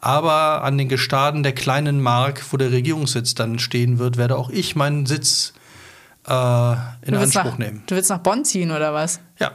Aber 0.00 0.62
an 0.64 0.78
den 0.78 0.88
Gestaden 0.88 1.42
der 1.44 1.52
kleinen 1.52 2.00
Mark, 2.02 2.44
wo 2.50 2.56
der 2.56 2.70
Regierungssitz 2.72 3.34
dann 3.34 3.58
stehen 3.60 3.98
wird, 4.00 4.16
werde 4.16 4.36
auch 4.36 4.50
ich 4.50 4.74
meinen 4.76 5.06
Sitz 5.06 5.52
äh, 6.28 6.72
in 7.06 7.14
Du 7.14 7.20
willst, 7.20 7.36
Anspruch 7.36 7.52
nach, 7.52 7.58
nehmen. 7.58 7.82
du 7.86 7.94
willst 7.94 8.10
nach 8.10 8.18
Bonn 8.18 8.44
ziehen 8.44 8.70
oder 8.70 8.92
was? 8.94 9.20
Ja, 9.38 9.52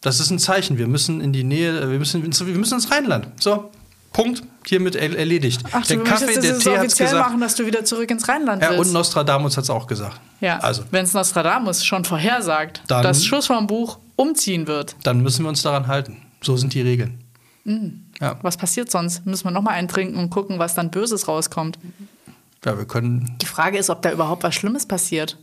Das 0.00 0.20
ist 0.20 0.30
ein 0.30 0.38
Zeichen. 0.38 0.78
Wir 0.78 0.86
müssen 0.86 1.20
in 1.20 1.32
die 1.32 1.44
Nähe, 1.44 1.90
wir 1.90 1.98
müssen, 1.98 2.22
wir 2.22 2.58
müssen 2.58 2.74
ins 2.74 2.90
Rheinland. 2.90 3.28
So, 3.42 3.70
Punkt. 4.12 4.42
Hiermit 4.66 4.96
erledigt. 4.96 5.62
Ach, 5.72 5.86
du 5.86 5.94
der 5.94 6.04
Kaffee, 6.04 6.26
möchtest 6.26 6.44
der 6.44 6.56
es 6.56 6.58
Tee 6.64 6.70
offiziell 6.70 7.08
gesagt. 7.08 7.28
machen, 7.28 7.40
dass 7.40 7.54
du 7.54 7.64
wieder 7.66 7.84
zurück 7.84 8.10
ins 8.10 8.28
Rheinland 8.28 8.62
Ja, 8.62 8.70
willst. 8.70 8.86
und 8.86 8.92
Nostradamus 8.92 9.56
hat 9.56 9.64
es 9.64 9.70
auch 9.70 9.86
gesagt. 9.86 10.20
ja, 10.40 10.58
Also, 10.58 10.82
wenn 10.90 11.04
es 11.04 11.14
Nostradamus 11.14 11.84
schon 11.84 12.04
vorhersagt, 12.04 12.82
Dann- 12.86 13.02
dass 13.02 13.24
Schuss 13.24 13.46
vom 13.46 13.66
Buch 13.66 13.98
umziehen 14.16 14.66
wird, 14.66 14.94
dann 15.04 15.20
müssen 15.22 15.44
wir 15.44 15.48
uns 15.48 15.62
daran 15.62 15.86
halten. 15.86 16.18
So 16.42 16.56
sind 16.56 16.74
die 16.74 16.82
Regeln. 16.82 17.24
Mhm. 17.64 18.04
Ja. 18.20 18.38
was 18.42 18.56
passiert 18.56 18.90
sonst? 18.90 19.24
Müssen 19.26 19.44
wir 19.44 19.50
nochmal 19.52 19.74
eintrinken 19.74 20.16
und 20.18 20.30
gucken, 20.30 20.58
was 20.58 20.74
dann 20.74 20.90
Böses 20.90 21.28
rauskommt. 21.28 21.78
ja, 22.64 22.76
wir 22.78 22.86
können, 22.86 23.36
Die 23.42 23.46
Frage 23.46 23.78
ist, 23.78 23.90
ob 23.90 24.02
da 24.02 24.10
überhaupt 24.12 24.42
was 24.42 24.54
Schlimmes 24.54 24.86
passiert. 24.86 25.36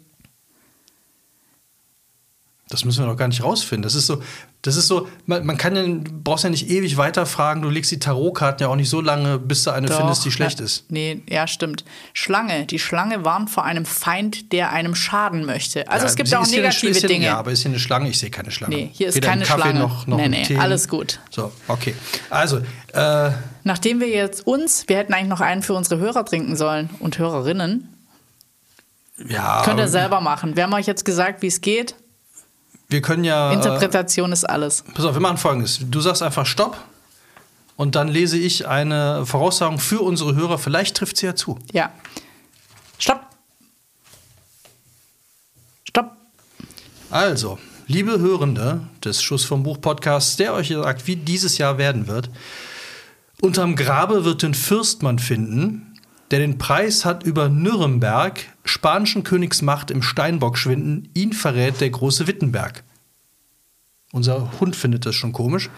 Das 2.69 2.83
müssen 2.83 3.03
wir 3.03 3.07
doch 3.11 3.17
gar 3.17 3.27
nicht 3.27 3.43
rausfinden. 3.43 3.83
Das 3.83 3.93
ist 3.93 4.07
so, 4.07 4.23
das 4.63 4.75
ist 4.75 4.87
so, 4.87 5.07
man, 5.27 5.45
man 5.45 5.55
kann 5.55 5.75
ja, 5.75 5.83
du 5.83 6.01
brauchst 6.23 6.43
ja 6.45 6.49
nicht 6.49 6.67
ewig 6.67 6.97
weiterfragen. 6.97 7.61
Du 7.61 7.69
legst 7.69 7.91
die 7.91 7.99
Tarotkarten 7.99 8.63
ja 8.65 8.69
auch 8.69 8.75
nicht 8.75 8.89
so 8.89 9.01
lange, 9.01 9.37
bis 9.37 9.63
du 9.65 9.69
eine 9.69 9.85
Doch, 9.87 9.97
findest, 9.99 10.25
die 10.25 10.31
schlecht 10.31 10.57
ja, 10.57 10.65
ist. 10.65 10.91
Nee, 10.91 11.21
ja, 11.29 11.45
stimmt. 11.45 11.85
Schlange. 12.13 12.65
Die 12.65 12.79
Schlange 12.79 13.23
warnt 13.23 13.51
vor 13.51 13.65
einem 13.65 13.85
Feind, 13.85 14.51
der 14.51 14.71
einem 14.71 14.95
schaden 14.95 15.45
möchte. 15.45 15.87
Also 15.87 16.05
Ja, 16.05 16.09
es 16.09 16.15
gibt 16.15 16.33
auch 16.33 16.43
hier 16.43 16.53
eine- 16.57 16.61
negative 16.63 16.91
ist 16.91 16.99
hier, 17.01 17.09
Dinge. 17.09 17.25
Ja, 17.25 17.37
aber 17.37 17.51
ist 17.51 17.61
hier 17.61 17.69
eine 17.69 17.77
Schlange? 17.79 18.09
Ich 18.09 18.17
sehe 18.17 18.31
keine 18.31 18.49
Schlange. 18.49 18.75
Nee, 18.75 18.89
hier 18.91 19.09
ist 19.09 19.15
Weder 19.15 19.27
keine 19.27 19.45
Kaffee 19.45 19.61
Schlange. 19.61 19.79
Noch, 19.81 20.07
noch 20.07 20.17
Nee, 20.17 20.29
nee, 20.29 20.43
Tee. 20.43 20.57
alles 20.57 20.87
gut. 20.87 21.19
So, 21.29 21.51
okay. 21.67 21.93
Also, 22.31 22.61
äh, 22.93 23.29
Nachdem 23.63 23.99
wir 23.99 24.09
jetzt 24.09 24.47
uns, 24.47 24.85
wir 24.87 24.97
hätten 24.97 25.13
eigentlich 25.13 25.29
noch 25.29 25.41
einen 25.41 25.61
für 25.61 25.75
unsere 25.75 25.99
Hörer 25.99 26.25
trinken 26.25 26.55
sollen 26.55 26.89
und 26.99 27.19
Hörerinnen, 27.19 27.89
ja. 29.27 29.61
könnt 29.63 29.79
ihr 29.79 29.87
selber 29.87 30.19
machen. 30.21 30.55
Wir 30.55 30.63
haben 30.63 30.73
euch 30.73 30.87
jetzt 30.87 31.05
gesagt, 31.05 31.43
wie 31.43 31.47
es 31.47 31.61
geht. 31.61 31.93
Wir 32.95 33.01
können 33.01 33.25
ja. 33.25 33.51
Interpretation 33.51 34.31
ist 34.31 34.45
alles. 34.45 34.79
Äh, 34.79 34.93
pass 34.93 35.03
auf, 35.03 35.13
wir 35.13 35.21
machen 35.21 35.35
folgendes. 35.35 35.81
Du 35.81 35.99
sagst 35.99 36.23
einfach 36.23 36.45
Stopp 36.45 36.77
und 37.75 37.95
dann 37.95 38.07
lese 38.07 38.37
ich 38.37 38.69
eine 38.69 39.25
Voraussagung 39.25 39.79
für 39.79 39.99
unsere 39.99 40.33
Hörer. 40.33 40.57
Vielleicht 40.57 40.95
trifft 40.95 41.17
sie 41.17 41.25
ja 41.25 41.35
zu. 41.35 41.59
Ja. 41.73 41.91
Stopp. 42.97 43.19
Stopp. 45.83 46.15
Also, 47.09 47.59
liebe 47.85 48.17
Hörende 48.19 48.87
des 49.03 49.21
Schuss 49.21 49.43
vom 49.43 49.63
Buch 49.63 49.81
Podcasts, 49.81 50.37
der 50.37 50.53
euch 50.53 50.69
sagt, 50.69 51.05
wie 51.05 51.17
dieses 51.17 51.57
Jahr 51.57 51.77
werden 51.77 52.07
wird. 52.07 52.29
Unterm 53.41 53.75
Grabe 53.75 54.23
wird 54.23 54.41
den 54.41 54.53
Fürstmann 54.53 55.19
finden, 55.19 55.94
der 56.31 56.39
den 56.39 56.57
Preis 56.57 57.05
hat 57.05 57.23
über 57.23 57.49
Nürnberg, 57.49 58.39
spanischen 58.63 59.23
Königsmacht 59.23 59.91
im 59.91 60.01
Steinbock 60.01 60.57
schwinden, 60.57 61.09
ihn 61.13 61.33
verrät 61.33 61.81
der 61.81 61.89
große 61.89 62.27
Wittenberg. 62.27 62.83
Unser 64.11 64.59
Hund 64.59 64.75
findet 64.75 65.05
das 65.05 65.15
schon 65.15 65.33
komisch. 65.33 65.69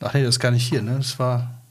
Ach 0.00 0.12
nee, 0.14 0.22
das 0.22 0.36
ist 0.36 0.40
gar 0.40 0.50
nicht 0.50 0.68
hier, 0.68 0.82
ne? 0.82 0.96
Das 0.96 1.18
war. 1.18 1.62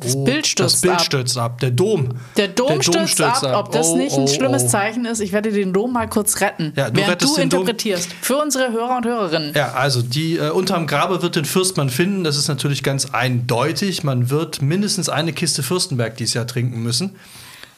Das 0.00 0.24
Bild 0.24 0.46
stürzt 0.46 0.74
das 0.74 0.80
Bild 0.80 0.94
ab. 0.94 1.00
stürzt 1.02 1.38
ab. 1.38 1.60
Der 1.60 1.70
Dom. 1.70 2.10
Der 2.36 2.48
Dom 2.48 2.80
stürzt, 2.82 3.20
ab. 3.20 3.42
Ob 3.54 3.72
das 3.72 3.88
Oh, 3.88 3.96
nicht 3.96 4.16
ein 4.16 4.24
oh, 4.24 4.26
schlimmes 4.28 4.64
oh. 4.64 4.68
Zeichen 4.68 5.04
ist, 5.04 5.20
ich 5.20 5.32
werde 5.32 5.50
den 5.50 5.72
Dom 5.72 5.92
mal 5.92 6.08
kurz 6.08 6.40
retten. 6.40 6.72
Ja, 6.76 6.90
du 6.90 7.00
während 7.00 7.22
du 7.22 7.26
den 7.36 7.48
Dom. 7.50 7.60
interpretierst. 7.62 8.08
Für 8.20 8.36
unsere 8.36 8.70
Hörer 8.72 8.98
und 8.98 9.06
Hörerinnen. 9.06 9.52
Ja, 9.54 9.72
also 9.72 10.02
die 10.02 10.36
äh, 10.36 10.50
unterm 10.50 10.86
Grabe 10.86 11.20
wird 11.22 11.36
den 11.36 11.44
Fürstmann 11.44 11.90
finden. 11.90 12.22
Das 12.22 12.36
ist 12.36 12.48
natürlich 12.48 12.82
ganz 12.82 13.06
eindeutig. 13.12 14.04
Man 14.04 14.30
wird 14.30 14.62
mindestens 14.62 15.08
eine 15.08 15.32
Kiste 15.32 15.62
Fürstenberg 15.62 16.16
dieses 16.16 16.34
Jahr 16.34 16.46
trinken 16.46 16.80
müssen. 16.82 17.16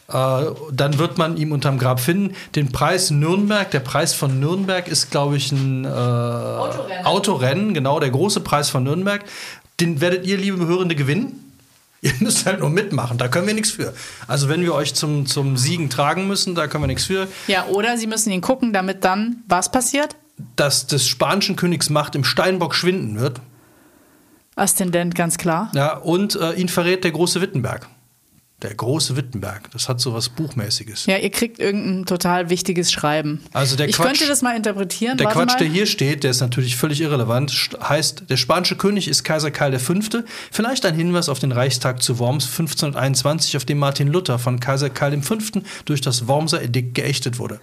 Äh, 0.09 0.45
dann 0.73 0.99
wird 0.99 1.17
man 1.19 1.37
ihn 1.37 1.53
unterm 1.53 1.79
Grab 1.79 2.01
finden. 2.01 2.35
Den 2.55 2.73
Preis 2.73 3.11
Nürnberg, 3.11 3.71
der 3.71 3.81
Preis 3.81 4.13
von 4.13 4.41
Nürnberg 4.41 4.89
ist, 4.89 5.11
glaube 5.11 5.37
ich, 5.37 5.53
ein 5.53 5.85
äh, 5.85 5.89
Autorennen. 5.89 7.07
Autorennen, 7.07 7.75
genau, 7.75 8.01
der 8.01 8.11
große 8.11 8.41
Preis 8.41 8.69
von 8.69 8.85
Nürnberg. 8.85 9.25
Den 9.79 10.01
werdet 10.01 10.27
ihr, 10.27 10.37
liebe 10.37 10.67
Hörende, 10.67 10.95
gewinnen. 10.95 11.47
Ihr 12.03 12.13
müsst 12.21 12.47
halt 12.47 12.61
nur 12.61 12.71
mitmachen, 12.71 13.19
da 13.19 13.29
können 13.29 13.47
wir 13.47 13.55
nichts 13.55 13.71
für. 13.71 13.93
Also 14.27 14.49
wenn 14.49 14.63
wir 14.63 14.75
euch 14.75 14.95
zum, 14.95 15.27
zum 15.27 15.57
Siegen 15.57 15.91
tragen 15.91 16.27
müssen, 16.27 16.55
da 16.55 16.67
können 16.67 16.85
wir 16.85 16.89
nichts 16.89 17.05
für. 17.05 17.29
Ja, 17.47 17.67
oder 17.67 17.99
sie 17.99 18.07
müssen 18.07 18.31
ihn 18.31 18.41
gucken, 18.41 18.73
damit 18.73 19.05
dann 19.05 19.43
was 19.49 19.71
passiert? 19.71 20.17
Dass 20.57 20.87
des 20.87 21.07
spanischen 21.07 21.57
Königs 21.57 21.91
Macht 21.91 22.15
im 22.15 22.25
Steinbock 22.25 22.75
schwinden 22.75 23.21
wird. 23.21 23.41
Aszendent, 24.57 25.15
ganz 25.15 25.39
klar. 25.39 25.71
Ja, 25.75 25.97
und 25.97 26.37
äh, 26.37 26.53
ihn 26.53 26.69
verrät 26.69 27.05
der 27.05 27.13
große 27.13 27.41
Wittenberg. 27.41 27.89
Der 28.63 28.75
große 28.75 29.17
Wittenberg. 29.17 29.71
Das 29.73 29.89
hat 29.89 30.01
so 30.01 30.13
was 30.13 30.29
Buchmäßiges. 30.29 31.07
Ja, 31.07 31.17
ihr 31.17 31.31
kriegt 31.31 31.59
irgendein 31.59 32.05
total 32.05 32.51
wichtiges 32.51 32.93
Schreiben. 32.93 33.41
Also 33.55 33.75
der 33.75 33.89
ich 33.89 33.97
Quatsch- 33.97 34.07
könnte 34.07 34.27
das 34.29 34.43
mal 34.43 34.55
interpretieren. 34.55 35.17
Der 35.17 35.27
Warte 35.29 35.39
Quatsch, 35.39 35.53
mal. 35.53 35.59
der 35.61 35.69
hier 35.69 35.87
steht, 35.87 36.25
der 36.25 36.31
ist 36.33 36.41
natürlich 36.41 36.77
völlig 36.77 37.01
irrelevant. 37.01 37.71
Heißt, 37.83 38.25
der 38.29 38.37
spanische 38.37 38.77
König 38.77 39.09
ist 39.09 39.25
Kaiser 39.25 39.51
Karl 39.51 39.79
V. 39.79 39.95
Vielleicht 40.51 40.85
ein 40.85 40.95
Hinweis 40.95 41.31
auf 41.31 41.39
den 41.39 41.53
Reichstag 41.53 42.03
zu 42.03 42.19
Worms 42.19 42.45
1521, 42.47 43.57
auf 43.57 43.65
dem 43.65 43.79
Martin 43.79 44.09
Luther 44.09 44.39
von 44.39 44.61
Kaiser 44.61 44.91
Karl 44.91 45.21
V. 45.23 45.37
durch 45.87 46.03
das 46.03 46.29
Wormser 46.29 46.63
Edikt 46.63 46.95
geächtet 46.95 47.39
wurde. 47.39 47.61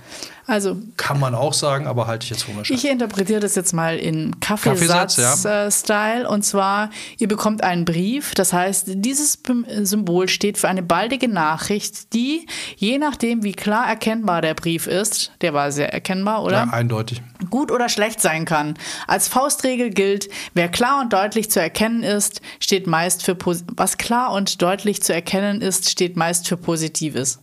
Also, 0.48 0.77
Kann 0.96 1.20
man 1.20 1.36
auch 1.36 1.54
sagen, 1.54 1.88
aber 1.88 2.08
halte 2.08 2.24
ich 2.24 2.30
jetzt 2.30 2.44
für 2.44 2.51
unwahrscheinlich. 2.51 2.86
ich 2.86 2.89
interpretiere 2.89 3.42
das 3.42 3.56
jetzt 3.56 3.74
mal 3.74 3.98
in 3.98 4.39
Kaffeesatz, 4.39 5.18
ja. 5.18 5.32
Kaffeesatz-Style. 5.32 6.30
Und 6.30 6.44
zwar, 6.44 6.89
ihr 7.18 7.27
bekommt 7.27 7.66
einen 7.66 7.84
Brief. 7.84 8.34
Das 8.34 8.54
heißt, 8.54 8.86
dieses 8.88 9.39
Symbol 9.84 10.30
steht 10.30 10.58
für 10.58 10.70
eine 10.70 10.84
baldige 10.84 11.27
Nachricht, 11.27 12.13
die, 12.13 12.48
je 12.77 12.98
nachdem, 12.98 13.44
wie 13.44 13.51
klar 13.51 13.86
erkennbar 13.88 14.42
der 14.42 14.54
Brief 14.54 14.88
ist, 14.88 15.34
der 15.42 15.54
war 15.54 15.74
sehr 15.74 15.94
erkennbar, 15.94 16.44
oder? 16.44 16.63
Ja, 16.66 16.70
eindeutig. 16.72 17.22
gut 17.50 17.70
oder 17.70 17.89
schlecht 17.89 18.22
sein 18.22 18.46
kann. 18.46 18.75
Als 19.06 19.27
Faustregel 19.27 19.89
gilt, 19.89 20.30
wer 20.54 20.70
klar 20.70 21.01
und 21.01 21.12
deutlich 21.12 21.51
zu 21.51 21.60
erkennen 21.60 22.04
ist, 22.04 22.39
steht 22.62 22.88
meist 22.88 23.24
für 23.24 23.38
was 23.75 23.98
klar 23.98 24.32
und 24.32 24.62
deutlich 24.62 25.04
zu 25.04 25.13
erkennen 25.13 25.62
ist, 25.62 25.89
steht 25.89 26.16
meist 26.16 26.48
für 26.48 26.56
Positives. 26.56 27.39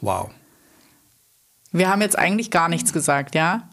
Wow. 0.00 0.30
Wir 1.72 1.88
haben 1.88 2.00
jetzt 2.00 2.18
eigentlich 2.18 2.50
gar 2.50 2.68
nichts 2.68 2.92
gesagt, 2.92 3.34
ja? 3.34 3.68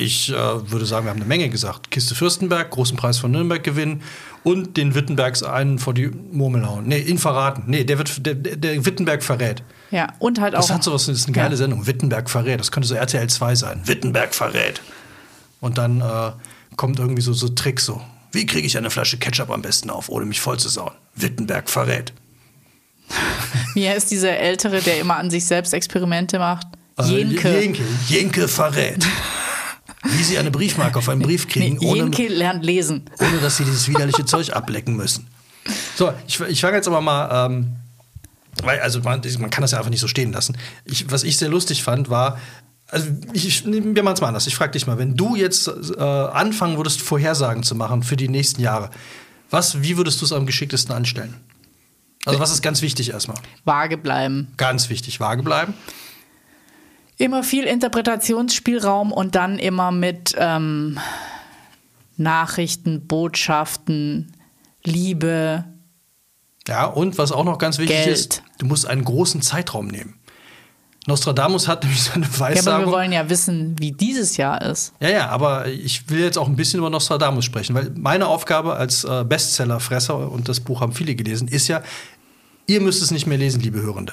Ich 0.00 0.30
äh, 0.30 0.34
würde 0.70 0.86
sagen, 0.86 1.06
wir 1.06 1.10
haben 1.10 1.16
eine 1.18 1.26
Menge 1.26 1.48
gesagt. 1.48 1.90
Kiste 1.90 2.14
Fürstenberg, 2.14 2.70
großen 2.70 2.96
Preis 2.96 3.18
von 3.18 3.32
Nürnberg 3.32 3.64
gewinnen 3.64 4.02
und 4.44 4.76
den 4.76 4.94
Wittenbergs 4.94 5.42
einen 5.42 5.80
vor 5.80 5.92
die 5.92 6.06
Murmel 6.06 6.64
hauen. 6.68 6.86
Nee, 6.86 7.00
ihn 7.00 7.18
verraten. 7.18 7.64
Nee, 7.66 7.82
der, 7.82 7.98
wird, 7.98 8.24
der, 8.24 8.34
der 8.36 8.86
Wittenberg 8.86 9.24
verrät. 9.24 9.64
Ja, 9.90 10.06
und 10.20 10.40
halt 10.40 10.54
auch. 10.54 10.60
Das 10.60 10.70
hat 10.70 10.84
sowas, 10.84 11.06
das 11.06 11.18
ist 11.18 11.26
eine 11.26 11.34
geile 11.34 11.50
Ja. 11.50 11.56
Sendung. 11.56 11.88
Wittenberg 11.88 12.30
verrät. 12.30 12.60
Das 12.60 12.70
könnte 12.70 12.86
so 12.86 12.94
RTL 12.94 13.28
2 13.28 13.54
sein. 13.56 13.80
Wittenberg 13.86 14.32
verrät. 14.36 14.80
Und 15.60 15.78
dann 15.78 16.00
äh, 16.00 16.30
kommt 16.76 17.00
irgendwie 17.00 17.22
so, 17.22 17.32
so 17.32 17.48
Trick 17.48 17.80
so. 17.80 18.00
Wie 18.30 18.46
kriege 18.46 18.68
ich 18.68 18.78
eine 18.78 18.90
Flasche 18.90 19.18
Ketchup 19.18 19.50
am 19.50 19.62
besten 19.62 19.90
auf, 19.90 20.08
ohne 20.10 20.26
mich 20.26 20.40
voll 20.40 20.60
zu 20.60 20.68
sauen? 20.68 20.92
Wittenberg 21.16 21.68
verrät. 21.68 22.12
Wie 23.74 23.88
heißt 23.88 24.12
dieser 24.12 24.36
Ältere, 24.36 24.80
der 24.80 25.00
immer 25.00 25.16
an 25.16 25.30
sich 25.30 25.44
selbst 25.46 25.74
Experimente 25.74 26.38
macht? 26.38 26.68
Äh, 26.98 27.04
Jenke. 27.04 27.60
Jenke. 27.60 27.82
Jenke 28.08 28.48
verrät. 28.48 29.06
Wie 30.04 30.22
sie 30.22 30.38
eine 30.38 30.50
Briefmarke 30.50 30.98
auf 30.98 31.08
einen 31.08 31.20
Brief 31.22 31.48
kriegen, 31.48 31.76
Nee, 31.78 31.86
ohne, 31.86 31.98
Jenke 31.98 32.28
lernt 32.28 32.64
lesen. 32.64 33.02
ohne 33.18 33.38
dass 33.38 33.56
sie 33.56 33.64
dieses 33.64 33.88
widerliche 33.88 34.24
Zeug 34.24 34.54
ablecken 34.54 34.96
müssen. 34.96 35.26
So, 35.96 36.12
ich, 36.26 36.40
ich 36.40 36.60
fange 36.60 36.76
jetzt 36.76 36.86
aber 36.88 37.00
mal, 37.00 37.46
ähm, 37.46 37.76
weil, 38.62 38.80
also 38.80 39.00
man, 39.00 39.20
man 39.40 39.50
kann 39.50 39.62
das 39.62 39.72
ja 39.72 39.78
einfach 39.78 39.90
nicht 39.90 40.00
so 40.00 40.08
stehen 40.08 40.32
lassen. 40.32 40.56
Ich, 40.84 41.10
was 41.10 41.24
ich 41.24 41.36
sehr 41.36 41.48
lustig 41.48 41.82
fand, 41.82 42.08
war, 42.10 42.38
also 42.86 43.06
ich, 43.32 43.66
wir 43.66 44.02
machen 44.02 44.14
es 44.14 44.20
mal 44.20 44.28
anders. 44.28 44.46
Ich 44.46 44.54
frage 44.54 44.72
dich 44.72 44.86
mal, 44.86 44.98
wenn 44.98 45.14
du 45.16 45.36
jetzt 45.36 45.68
äh, 45.68 46.00
anfangen 46.00 46.76
würdest, 46.78 47.02
Vorhersagen 47.02 47.62
zu 47.62 47.74
machen 47.74 48.02
für 48.02 48.16
die 48.16 48.28
nächsten 48.28 48.62
Jahre, 48.62 48.90
was, 49.50 49.82
wie 49.82 49.96
würdest 49.96 50.20
du 50.20 50.24
es 50.24 50.32
am 50.32 50.46
geschicktesten 50.46 50.94
anstellen? 50.94 51.34
Also 52.24 52.40
was 52.40 52.50
ist 52.50 52.62
ganz 52.62 52.82
wichtig 52.82 53.10
erstmal? 53.10 53.38
Vage 53.64 53.96
bleiben. 53.98 54.48
Ganz 54.56 54.88
wichtig, 54.90 55.20
vage 55.20 55.42
bleiben. 55.42 55.74
Immer 57.18 57.42
viel 57.42 57.64
Interpretationsspielraum 57.64 59.12
und 59.12 59.34
dann 59.34 59.58
immer 59.58 59.90
mit 59.90 60.34
ähm, 60.38 60.98
Nachrichten, 62.16 63.06
Botschaften, 63.06 64.32
Liebe. 64.84 65.64
Ja, 66.68 66.86
und 66.86 67.18
was 67.18 67.32
auch 67.32 67.44
noch 67.44 67.58
ganz 67.58 67.78
wichtig 67.78 67.96
Geld. 68.04 68.16
ist, 68.16 68.42
du 68.58 68.66
musst 68.66 68.86
einen 68.86 69.04
großen 69.04 69.42
Zeitraum 69.42 69.88
nehmen. 69.88 70.14
Nostradamus 71.08 71.66
hat 71.66 71.82
nämlich 71.84 72.02
seine 72.02 72.26
Ja, 72.26 72.30
aber 72.30 72.38
wir 72.38 72.56
Weissagung. 72.56 72.92
wollen 72.92 73.12
ja 73.12 73.28
wissen, 73.28 73.74
wie 73.80 73.90
dieses 73.92 74.36
Jahr 74.36 74.62
ist. 74.62 74.92
Ja, 75.00 75.08
ja, 75.08 75.28
aber 75.28 75.66
ich 75.66 76.08
will 76.10 76.20
jetzt 76.20 76.38
auch 76.38 76.46
ein 76.46 76.54
bisschen 76.56 76.78
über 76.78 76.90
Nostradamus 76.90 77.44
sprechen, 77.44 77.74
weil 77.74 77.90
meine 77.96 78.28
Aufgabe 78.28 78.74
als 78.74 79.02
äh, 79.04 79.24
Bestsellerfresser, 79.24 80.30
und 80.30 80.48
das 80.48 80.60
Buch 80.60 80.80
haben 80.82 80.92
viele 80.92 81.16
gelesen, 81.16 81.48
ist 81.48 81.66
ja, 81.66 81.82
ihr 82.66 82.80
müsst 82.80 83.02
es 83.02 83.10
nicht 83.10 83.26
mehr 83.26 83.38
lesen, 83.38 83.60
liebe 83.60 83.80
Hörende. 83.80 84.12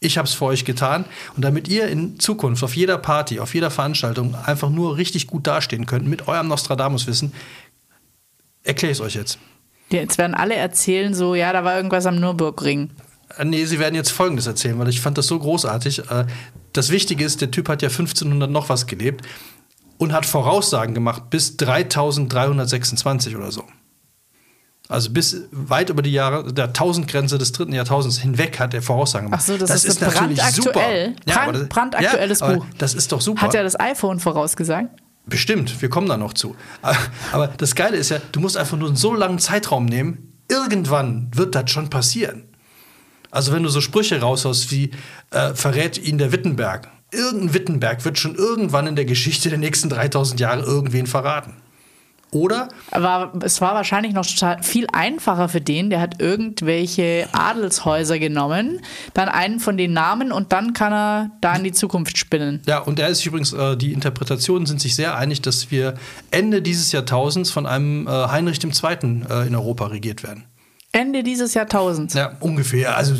Ich 0.00 0.16
habe 0.16 0.28
es 0.28 0.34
für 0.34 0.44
euch 0.44 0.64
getan 0.64 1.04
und 1.34 1.44
damit 1.44 1.66
ihr 1.68 1.88
in 1.88 2.20
Zukunft 2.20 2.62
auf 2.62 2.76
jeder 2.76 2.98
Party, 2.98 3.40
auf 3.40 3.54
jeder 3.54 3.70
Veranstaltung 3.70 4.34
einfach 4.36 4.70
nur 4.70 4.96
richtig 4.96 5.26
gut 5.26 5.46
dastehen 5.46 5.86
könnt 5.86 6.06
mit 6.06 6.28
eurem 6.28 6.46
Nostradamus-Wissen, 6.48 7.32
erkläre 8.62 8.92
ich 8.92 8.98
es 8.98 9.04
euch 9.04 9.14
jetzt. 9.14 9.38
Jetzt 9.90 10.18
werden 10.18 10.34
alle 10.34 10.54
erzählen, 10.54 11.14
so, 11.14 11.34
ja, 11.34 11.52
da 11.52 11.64
war 11.64 11.74
irgendwas 11.76 12.06
am 12.06 12.20
Nürburgring. 12.20 12.90
Äh, 13.36 13.44
Nee, 13.44 13.64
sie 13.64 13.78
werden 13.78 13.94
jetzt 13.94 14.10
Folgendes 14.10 14.46
erzählen, 14.46 14.78
weil 14.78 14.88
ich 14.88 15.00
fand 15.00 15.18
das 15.18 15.26
so 15.26 15.38
großartig. 15.38 16.10
Äh, 16.10 16.26
Das 16.74 16.90
Wichtige 16.90 17.24
ist, 17.24 17.40
der 17.40 17.50
Typ 17.50 17.68
hat 17.68 17.82
ja 17.82 17.88
1500 17.88 18.50
noch 18.50 18.68
was 18.68 18.86
gelebt. 18.86 19.24
und 19.96 20.12
hat 20.12 20.26
Voraussagen 20.26 20.94
gemacht 20.94 21.28
bis 21.30 21.56
3326 21.56 23.34
oder 23.36 23.50
so. 23.50 23.64
Also 24.88 25.10
bis 25.10 25.42
weit 25.50 25.90
über 25.90 26.00
die 26.00 26.12
Jahre 26.12 26.50
der 26.50 26.72
Tausendgrenze 26.72 27.36
des 27.36 27.52
dritten 27.52 27.74
Jahrtausends 27.74 28.18
hinweg 28.18 28.58
hat 28.58 28.72
er 28.72 28.80
Voraussagen 28.80 29.26
gemacht. 29.26 29.42
Ach 29.42 29.46
so, 29.46 29.58
das, 29.58 29.68
das 29.68 29.84
ist, 29.84 29.96
ist 29.96 30.00
natürlich 30.00 30.38
brandaktuell. 30.38 31.08
super. 31.08 31.30
Ja, 31.30 31.50
Brand, 31.50 31.68
brandaktuelles 31.68 32.40
ja, 32.40 32.52
Buch. 32.54 32.66
Das 32.78 32.94
ist 32.94 33.12
doch 33.12 33.20
super. 33.20 33.42
Hat 33.42 33.54
er 33.54 33.64
das 33.64 33.78
iPhone 33.78 34.18
vorausgesagt? 34.18 34.88
Bestimmt, 35.26 35.82
wir 35.82 35.90
kommen 35.90 36.08
da 36.08 36.16
noch 36.16 36.32
zu. 36.32 36.56
Aber 37.32 37.48
das 37.48 37.74
Geile 37.74 37.98
ist 37.98 38.08
ja, 38.08 38.18
du 38.32 38.40
musst 38.40 38.56
einfach 38.56 38.78
nur 38.78 38.88
einen 38.88 38.96
so 38.96 39.14
langen 39.14 39.38
Zeitraum 39.38 39.84
nehmen, 39.84 40.32
irgendwann 40.48 41.30
wird 41.34 41.54
das 41.54 41.70
schon 41.70 41.90
passieren. 41.90 42.44
Also 43.30 43.52
wenn 43.52 43.62
du 43.62 43.68
so 43.68 43.82
Sprüche 43.82 44.20
raushaust 44.20 44.70
wie 44.70 44.90
äh, 45.32 45.54
verrät 45.54 45.98
ihn 45.98 46.16
der 46.16 46.32
Wittenberg. 46.32 46.88
Irgendein 47.10 47.52
Wittenberg 47.52 48.04
wird 48.06 48.18
schon 48.18 48.36
irgendwann 48.36 48.86
in 48.86 48.96
der 48.96 49.04
Geschichte 49.04 49.50
der 49.50 49.58
nächsten 49.58 49.90
3000 49.90 50.40
Jahre 50.40 50.62
irgendwen 50.62 51.06
verraten. 51.06 51.56
Oder? 52.30 52.68
Aber 52.90 53.32
es 53.42 53.60
war 53.62 53.74
wahrscheinlich 53.74 54.12
noch 54.12 54.26
viel 54.62 54.86
einfacher 54.92 55.48
für 55.48 55.62
den, 55.62 55.88
der 55.88 56.00
hat 56.00 56.20
irgendwelche 56.20 57.26
Adelshäuser 57.32 58.18
genommen, 58.18 58.80
dann 59.14 59.30
einen 59.30 59.60
von 59.60 59.78
den 59.78 59.94
Namen 59.94 60.30
und 60.30 60.52
dann 60.52 60.74
kann 60.74 60.92
er 60.92 61.30
da 61.40 61.56
in 61.56 61.64
die 61.64 61.72
Zukunft 61.72 62.18
spinnen. 62.18 62.60
Ja, 62.66 62.80
und 62.80 62.98
er 62.98 63.08
ist 63.08 63.24
übrigens, 63.24 63.54
äh, 63.54 63.76
die 63.78 63.94
Interpretationen 63.94 64.66
sind 64.66 64.80
sich 64.80 64.94
sehr 64.94 65.16
einig, 65.16 65.40
dass 65.40 65.70
wir 65.70 65.94
Ende 66.30 66.60
dieses 66.60 66.92
Jahrtausends 66.92 67.50
von 67.50 67.66
einem 67.66 68.06
äh, 68.06 68.10
Heinrich 68.10 68.62
II. 68.62 69.22
Äh, 69.28 69.46
in 69.46 69.54
Europa 69.54 69.86
regiert 69.86 70.22
werden. 70.22 70.44
Ende 70.92 71.22
dieses 71.22 71.54
Jahrtausends? 71.54 72.14
Ja, 72.14 72.36
ungefähr. 72.40 72.96
Also, 72.96 73.14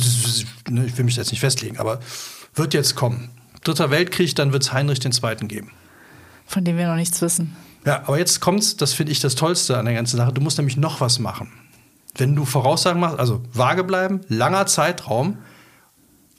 ne, 0.69 0.85
ich 0.87 0.97
will 0.99 1.05
mich 1.05 1.17
jetzt 1.17 1.31
nicht 1.31 1.41
festlegen, 1.41 1.79
aber 1.79 2.01
wird 2.55 2.75
jetzt 2.75 2.95
kommen. 2.95 3.31
Dritter 3.65 3.91
Weltkrieg, 3.91 4.35
dann 4.35 4.53
wird 4.53 4.65
es 4.65 4.73
Heinrich 4.73 5.05
II. 5.05 5.47
geben. 5.47 5.71
Von 6.47 6.65
dem 6.65 6.77
wir 6.77 6.89
noch 6.89 6.97
nichts 6.97 7.21
wissen. 7.23 7.57
Ja, 7.89 8.03
aber 8.05 8.19
jetzt 8.19 8.41
kommt's, 8.41 8.77
das 8.77 8.93
finde 8.93 9.13
ich 9.13 9.21
das 9.21 9.35
Tollste 9.35 9.79
an 9.79 9.87
der 9.87 9.95
ganzen 9.95 10.19
Sache. 10.19 10.31
Du 10.35 10.43
musst 10.43 10.59
nämlich 10.59 10.77
noch 10.77 11.01
was 11.01 11.19
machen. 11.19 11.51
Wenn 12.15 12.37
du 12.37 12.45
Voraussagen 12.45 13.01
machst, 13.01 13.19
also 13.19 13.43
vage 13.55 13.83
bleiben, 13.83 14.21
langer 14.29 14.67
Zeitraum, 14.67 15.39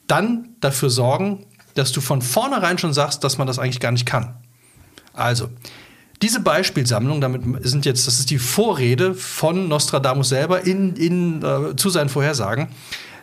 dann 0.06 0.50
dafür 0.62 0.92
sorgen, 0.92 1.48
dass 1.74 1.92
du 1.92 2.02
von 2.02 2.22
vornherein 2.22 2.78
schon 2.78 2.94
sagst, 2.94 3.24
dass 3.24 3.40
man 3.40 3.48
das 3.48 3.58
eigentlich 3.58 3.80
gar 3.80 3.92
nicht 3.92 4.06
kann. 4.06 4.36
Also, 5.14 5.50
diese 6.22 6.40
Beispielsammlung, 6.40 7.20
damit 7.20 7.42
sind 7.66 7.84
jetzt, 7.84 8.06
das 8.06 8.20
ist 8.20 8.30
die 8.30 8.38
Vorrede 8.38 9.16
von 9.16 9.68
Nostradamus 9.68 10.30
selber 10.30 10.68
in, 10.68 10.96
in, 10.98 11.42
äh, 11.42 11.76
zu 11.76 11.90
seinen 11.90 12.10
Vorhersagen. 12.10 12.68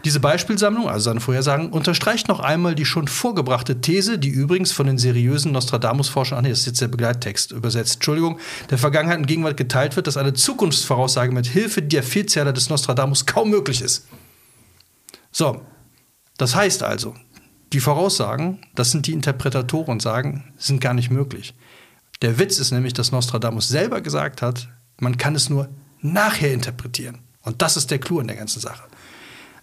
Diese 0.05 0.21
Beispielsammlung, 0.21 0.89
also 0.89 1.11
seine 1.11 1.21
Vorhersagen, 1.21 1.71
unterstreicht 1.71 2.29
noch 2.29 2.41
einmal 2.41 2.75
die 2.75 2.85
schon 2.85 3.09
vorgebrachte 3.09 3.81
These, 3.81 4.19
die 4.19 4.29
übrigens 4.29 4.73
von 4.73 4.87
den 4.87 4.99
seriösen 4.99 5.53
Nostradamus-Forschern, 5.53 6.39
ach 6.39 6.43
nee, 6.43 6.51
das 6.51 6.61
ist 6.61 6.67
jetzt 6.67 6.81
der 6.81 6.89
Begleittext 6.89 7.53
übersetzt, 7.53 7.95
Entschuldigung, 7.95 8.39
der 8.71 8.79
Vergangenheit 8.79 9.19
und 9.19 9.27
Gegenwart 9.27 9.57
geteilt 9.57 9.97
wird, 9.97 10.07
dass 10.07 10.17
eine 10.17 10.35
Zukunftsvoraussage 10.35 11.33
mit 11.33 11.47
Hilfe 11.47 11.83
der 11.83 12.03
Vielzähler 12.03 12.53
des 12.53 12.69
Nostradamus 12.69 13.27
kaum 13.27 13.51
möglich 13.51 13.83
ist. 13.83 14.07
So, 15.33 15.61
das 16.39 16.55
heißt 16.55 16.83
also, 16.83 17.15
die 17.73 17.81
Voraussagen, 17.81 18.61
das 18.75 18.91
sind 18.93 19.07
die 19.07 19.13
Interpretatoren 19.13 20.01
sagen, 20.01 20.53
sind 20.57 20.81
gar 20.81 20.95
nicht 20.95 21.11
möglich. 21.11 21.55
Der 22.23 22.39
Witz 22.39 22.59
ist 22.59 22.71
nämlich, 22.71 22.93
dass 22.93 23.13
Nostradamus 23.13 23.69
selber 23.69 24.01
gesagt 24.01 24.41
hat, 24.41 24.69
man 24.99 25.19
kann 25.19 25.35
es 25.35 25.51
nur 25.51 25.69
nachher 26.01 26.53
interpretieren. 26.53 27.19
Und 27.43 27.63
das 27.63 27.77
ist 27.77 27.91
der 27.91 27.99
Clou 27.99 28.21
in 28.21 28.29
der 28.29 28.37
ganzen 28.37 28.61
Sache. 28.61 28.85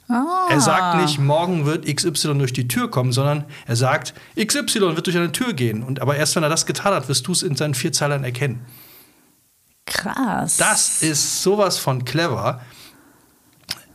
Ah. 0.09 0.47
Er 0.49 0.59
sagt 0.59 1.01
nicht, 1.01 1.19
morgen 1.19 1.65
wird 1.65 1.85
XY 1.85 2.37
durch 2.37 2.53
die 2.53 2.67
Tür 2.67 2.91
kommen, 2.91 3.11
sondern 3.11 3.45
er 3.65 3.75
sagt, 3.75 4.13
XY 4.37 4.95
wird 4.95 5.07
durch 5.07 5.17
eine 5.17 5.31
Tür 5.31 5.53
gehen. 5.53 5.83
Und, 5.83 6.01
aber 6.01 6.15
erst 6.15 6.35
wenn 6.35 6.43
er 6.43 6.49
das 6.49 6.65
getan 6.65 6.93
hat, 6.93 7.07
wirst 7.07 7.25
du 7.27 7.31
es 7.31 7.43
in 7.43 7.55
seinen 7.55 7.73
Vierzeilern 7.73 8.23
erkennen. 8.23 8.65
Krass. 9.85 10.57
Das 10.57 11.01
ist 11.01 11.43
sowas 11.43 11.77
von 11.77 12.05
clever. 12.05 12.61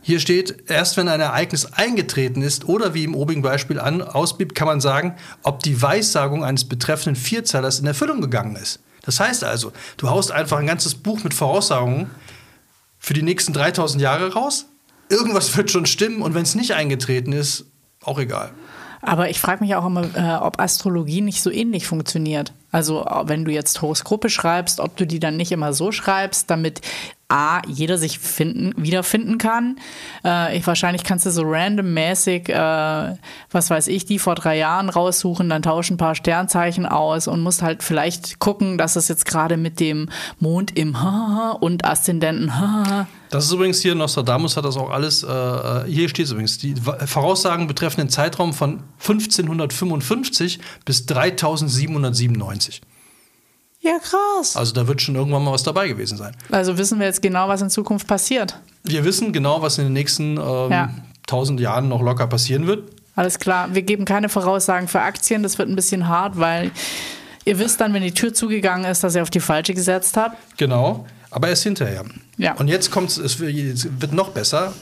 Hier 0.01 0.19
steht, 0.19 0.69
erst 0.69 0.97
wenn 0.97 1.07
ein 1.07 1.19
Ereignis 1.19 1.67
eingetreten 1.73 2.41
ist 2.41 2.67
oder 2.67 2.93
wie 2.93 3.03
im 3.03 3.15
obigen 3.15 3.41
Beispiel 3.41 3.79
an, 3.79 4.01
ausblieb, 4.01 4.55
kann 4.55 4.67
man 4.67 4.81
sagen, 4.81 5.15
ob 5.43 5.61
die 5.61 5.79
Weissagung 5.81 6.43
eines 6.43 6.65
betreffenden 6.65 7.21
Vierzeilers 7.21 7.79
in 7.79 7.85
Erfüllung 7.85 8.21
gegangen 8.21 8.55
ist. 8.55 8.79
Das 9.03 9.19
heißt 9.19 9.43
also, 9.43 9.71
du 9.97 10.09
haust 10.09 10.31
einfach 10.31 10.57
ein 10.57 10.67
ganzes 10.67 10.95
Buch 10.95 11.23
mit 11.23 11.33
Voraussagungen 11.33 12.09
für 12.97 13.13
die 13.13 13.21
nächsten 13.21 13.53
3000 13.53 14.01
Jahre 14.01 14.33
raus 14.33 14.65
irgendwas 15.09 15.55
wird 15.57 15.71
schon 15.71 15.85
stimmen 15.85 16.21
und 16.21 16.33
wenn 16.33 16.43
es 16.43 16.55
nicht 16.55 16.73
eingetreten 16.73 17.33
ist, 17.33 17.65
auch 18.03 18.19
egal. 18.19 18.51
Aber 19.01 19.29
ich 19.29 19.39
frage 19.39 19.63
mich 19.63 19.75
auch 19.75 19.85
immer, 19.85 20.03
äh, 20.15 20.43
ob 20.43 20.59
Astrologie 20.59 21.21
nicht 21.21 21.41
so 21.41 21.49
ähnlich 21.49 21.87
funktioniert. 21.87 22.53
Also 22.71 23.05
wenn 23.23 23.45
du 23.45 23.51
jetzt 23.51 23.81
Horoskope 23.81 24.29
schreibst, 24.29 24.79
ob 24.79 24.97
du 24.97 25.07
die 25.07 25.19
dann 25.19 25.37
nicht 25.37 25.51
immer 25.51 25.73
so 25.73 25.91
schreibst, 25.91 26.49
damit 26.49 26.81
A, 27.29 27.61
jeder 27.67 27.99
sich 27.99 28.17
finden, 28.17 28.73
wiederfinden 28.75 29.37
kann. 29.37 29.77
Äh, 30.25 30.57
ich, 30.57 30.65
wahrscheinlich 30.65 31.03
kannst 31.03 31.27
du 31.27 31.31
so 31.31 31.43
randommäßig, 31.45 32.49
äh, 32.49 33.15
was 33.51 33.69
weiß 33.69 33.87
ich, 33.87 34.05
die 34.05 34.17
vor 34.17 34.33
drei 34.33 34.57
Jahren 34.57 34.89
raussuchen, 34.89 35.47
dann 35.47 35.61
tauschen 35.61 35.93
ein 35.93 35.97
paar 35.97 36.15
Sternzeichen 36.15 36.87
aus 36.87 37.27
und 37.27 37.41
musst 37.41 37.61
halt 37.61 37.83
vielleicht 37.83 38.39
gucken, 38.39 38.79
dass 38.79 38.95
es 38.95 39.07
jetzt 39.09 39.25
gerade 39.25 39.57
mit 39.57 39.79
dem 39.79 40.09
Mond 40.39 40.75
im 40.75 41.01
Ha 41.01 41.51
und 41.59 41.85
Aszendenten 41.85 42.59
Ha. 42.59 43.07
Das 43.29 43.45
ist 43.45 43.51
übrigens 43.51 43.79
hier, 43.79 43.93
Nostradamus 43.93 44.57
hat 44.57 44.65
das 44.65 44.75
auch 44.75 44.89
alles, 44.89 45.21
äh, 45.21 45.83
hier 45.85 46.09
steht 46.09 46.25
es 46.25 46.31
übrigens, 46.31 46.57
die 46.57 46.73
Voraussagen 47.05 47.67
betreffen 47.67 48.01
den 48.01 48.09
Zeitraum 48.09 48.53
von 48.53 48.81
1555 48.99 50.59
bis 50.83 51.05
3797. 51.05 52.81
Ja, 53.89 53.97
krass. 53.97 54.55
Also 54.55 54.73
da 54.73 54.87
wird 54.87 55.01
schon 55.01 55.15
irgendwann 55.15 55.43
mal 55.43 55.51
was 55.51 55.63
dabei 55.63 55.87
gewesen 55.87 56.15
sein. 56.17 56.35
Also 56.51 56.77
wissen 56.77 56.99
wir 56.99 57.07
jetzt 57.07 57.23
genau, 57.23 57.47
was 57.47 57.61
in 57.61 57.71
Zukunft 57.71 58.05
passiert. 58.05 58.59
Wir 58.83 59.03
wissen 59.03 59.33
genau, 59.33 59.63
was 59.63 59.79
in 59.79 59.85
den 59.85 59.93
nächsten 59.93 60.37
ähm, 60.37 60.71
ja. 60.71 60.93
1000 61.23 61.59
Jahren 61.59 61.89
noch 61.89 62.01
locker 62.01 62.27
passieren 62.27 62.67
wird. 62.67 62.83
Alles 63.15 63.39
klar. 63.39 63.73
Wir 63.73 63.81
geben 63.81 64.05
keine 64.05 64.29
Voraussagen 64.29 64.87
für 64.87 65.01
Aktien. 65.01 65.41
Das 65.41 65.57
wird 65.57 65.69
ein 65.69 65.75
bisschen 65.75 66.07
hart, 66.07 66.37
weil 66.37 66.71
ihr 67.45 67.57
wisst 67.57 67.81
dann, 67.81 67.93
wenn 67.95 68.03
die 68.03 68.13
Tür 68.13 68.31
zugegangen 68.31 68.85
ist, 68.85 69.03
dass 69.03 69.15
ihr 69.15 69.23
auf 69.23 69.31
die 69.31 69.39
falsche 69.39 69.73
gesetzt 69.73 70.15
habt. 70.17 70.37
Genau. 70.57 71.07
Aber 71.31 71.47
erst 71.47 71.63
hinterher. 71.63 72.05
Ja. 72.37 72.53
Und 72.53 72.67
jetzt 72.67 72.91
kommt 72.91 73.09
es, 73.17 73.39
wird 73.39 74.13
noch 74.13 74.29
besser. 74.29 74.73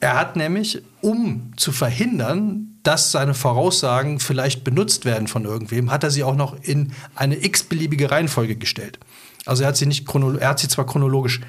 Er 0.00 0.18
hat 0.18 0.36
nämlich, 0.36 0.82
um 1.02 1.52
zu 1.56 1.72
verhindern, 1.72 2.78
dass 2.82 3.12
seine 3.12 3.34
Voraussagen 3.34 4.18
vielleicht 4.18 4.64
benutzt 4.64 5.04
werden 5.04 5.28
von 5.28 5.44
irgendwem, 5.44 5.90
hat 5.90 6.02
er 6.02 6.10
sie 6.10 6.24
auch 6.24 6.34
noch 6.34 6.56
in 6.62 6.92
eine 7.14 7.44
x-beliebige 7.44 8.10
Reihenfolge 8.10 8.56
gestellt. 8.56 8.98
Also 9.44 9.64
er 9.64 9.68
hat 9.68 9.76
sie 9.76 9.86
nicht 9.86 10.06
er 10.08 10.48
hat 10.48 10.60
sie 10.60 10.68
zwar 10.68 10.86
chronologisch 10.86 11.40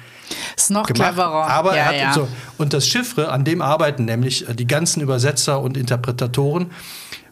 ist 0.56 0.70
noch 0.70 0.86
gemacht, 0.86 1.14
cleverer. 1.14 1.46
aber 1.46 1.76
ja, 1.76 1.82
er 1.82 1.86
hat 1.86 1.94
ja. 1.94 2.12
so 2.12 2.28
und 2.58 2.72
das 2.72 2.88
Chiffre, 2.88 3.30
an 3.30 3.44
dem 3.44 3.62
arbeiten 3.62 4.04
nämlich 4.04 4.48
äh, 4.48 4.54
die 4.54 4.66
ganzen 4.66 5.00
Übersetzer 5.00 5.60
und 5.60 5.76
Interpretatoren. 5.76 6.70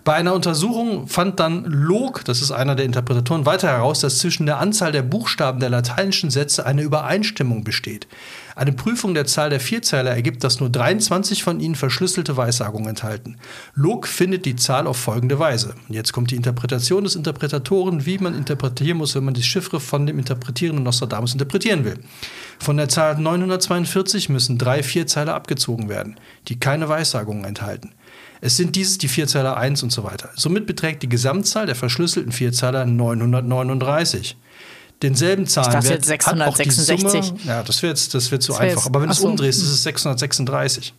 Bei 0.05 0.15
einer 0.15 0.35
Untersuchung 0.35 1.07
fand 1.07 1.39
dann 1.39 1.65
Log, 1.65 2.25
das 2.25 2.43
ist 2.43 2.51
einer 2.51 2.75
der 2.75 2.85
Interpretatoren, 2.85 3.47
weiter 3.47 3.69
heraus, 3.69 4.01
dass 4.01 4.19
zwischen 4.19 4.47
der 4.47 4.59
Anzahl 4.59 4.91
der 4.91 5.03
Buchstaben 5.03 5.61
der 5.61 5.71
lateinischen 5.71 6.29
Sätze 6.31 6.67
eine 6.67 6.83
Übereinstimmung 6.83 7.63
besteht. 7.63 8.09
Eine 8.57 8.73
Prüfung 8.73 9.15
der 9.15 9.27
Zahl 9.27 9.51
der 9.51 9.61
Vierzeiler 9.61 10.11
ergibt, 10.11 10.43
dass 10.43 10.59
nur 10.59 10.71
23 10.71 11.45
von 11.45 11.61
ihnen 11.61 11.77
verschlüsselte 11.77 12.37
Weissagungen 12.37 12.89
enthalten. 12.89 13.37
Log 13.75 14.09
findet 14.09 14.45
die 14.45 14.57
Zahl 14.57 14.89
auf 14.89 14.97
folgende 14.97 15.39
Weise. 15.39 15.75
Und 15.89 15.95
jetzt 15.95 16.13
kommt 16.13 16.33
die 16.33 16.37
Interpretation 16.37 17.05
des 17.05 17.15
Interpretatoren, 17.15 18.05
wie 18.05 18.19
man 18.19 18.35
interpretieren 18.35 18.99
muss, 18.99 19.15
wenn 19.15 19.25
man 19.25 19.35
die 19.35 19.43
Chiffre 19.45 19.79
von 19.79 20.07
dem 20.07 20.19
interpretierenden 20.19 20.85
Nostradamus 20.85 21.33
interpretieren 21.33 21.85
will. 21.85 22.01
Von 22.59 22.77
der 22.77 22.89
Zahl 22.89 23.19
942 23.19 24.29
müssen 24.29 24.59
drei 24.59 24.83
Vierzeiler 24.83 25.35
abgezogen 25.35 25.89
werden, 25.89 26.19
die 26.49 26.59
keine 26.59 26.89
Weissagungen 26.89 27.45
enthalten. 27.45 27.93
Es 28.45 28.57
sind 28.57 28.75
dieses 28.75 28.99
die 28.99 29.07
Vierzeiler 29.07 29.57
1 29.57 29.85
und 29.85 29.93
so 29.93 30.03
weiter. 30.03 30.31
Somit 30.35 30.67
beträgt 30.67 31.05
die 31.05 31.09
Gesamtzahl 31.09 31.65
der 31.65 31.77
verschlüsselten 31.77 32.33
Vierzeiler 32.33 32.85
939 32.85 34.37
denselben 35.01 35.47
Zahlenwert. 35.47 35.85
Ich 35.85 35.91
jetzt 35.91 36.07
666. 36.07 37.25
Summe, 37.25 37.41
ja, 37.45 37.63
das 37.63 37.83
wird 37.85 38.15
das 38.15 38.31
wird 38.33 38.43
zu 38.43 38.51
das 38.53 38.61
einfach. 38.61 38.87
Aber 38.87 39.01
wenn 39.01 39.09
du 39.09 39.13
es 39.13 39.21
umdrehst, 39.21 39.63
ist 39.63 39.69
es 39.69 39.85
636. 39.85 40.93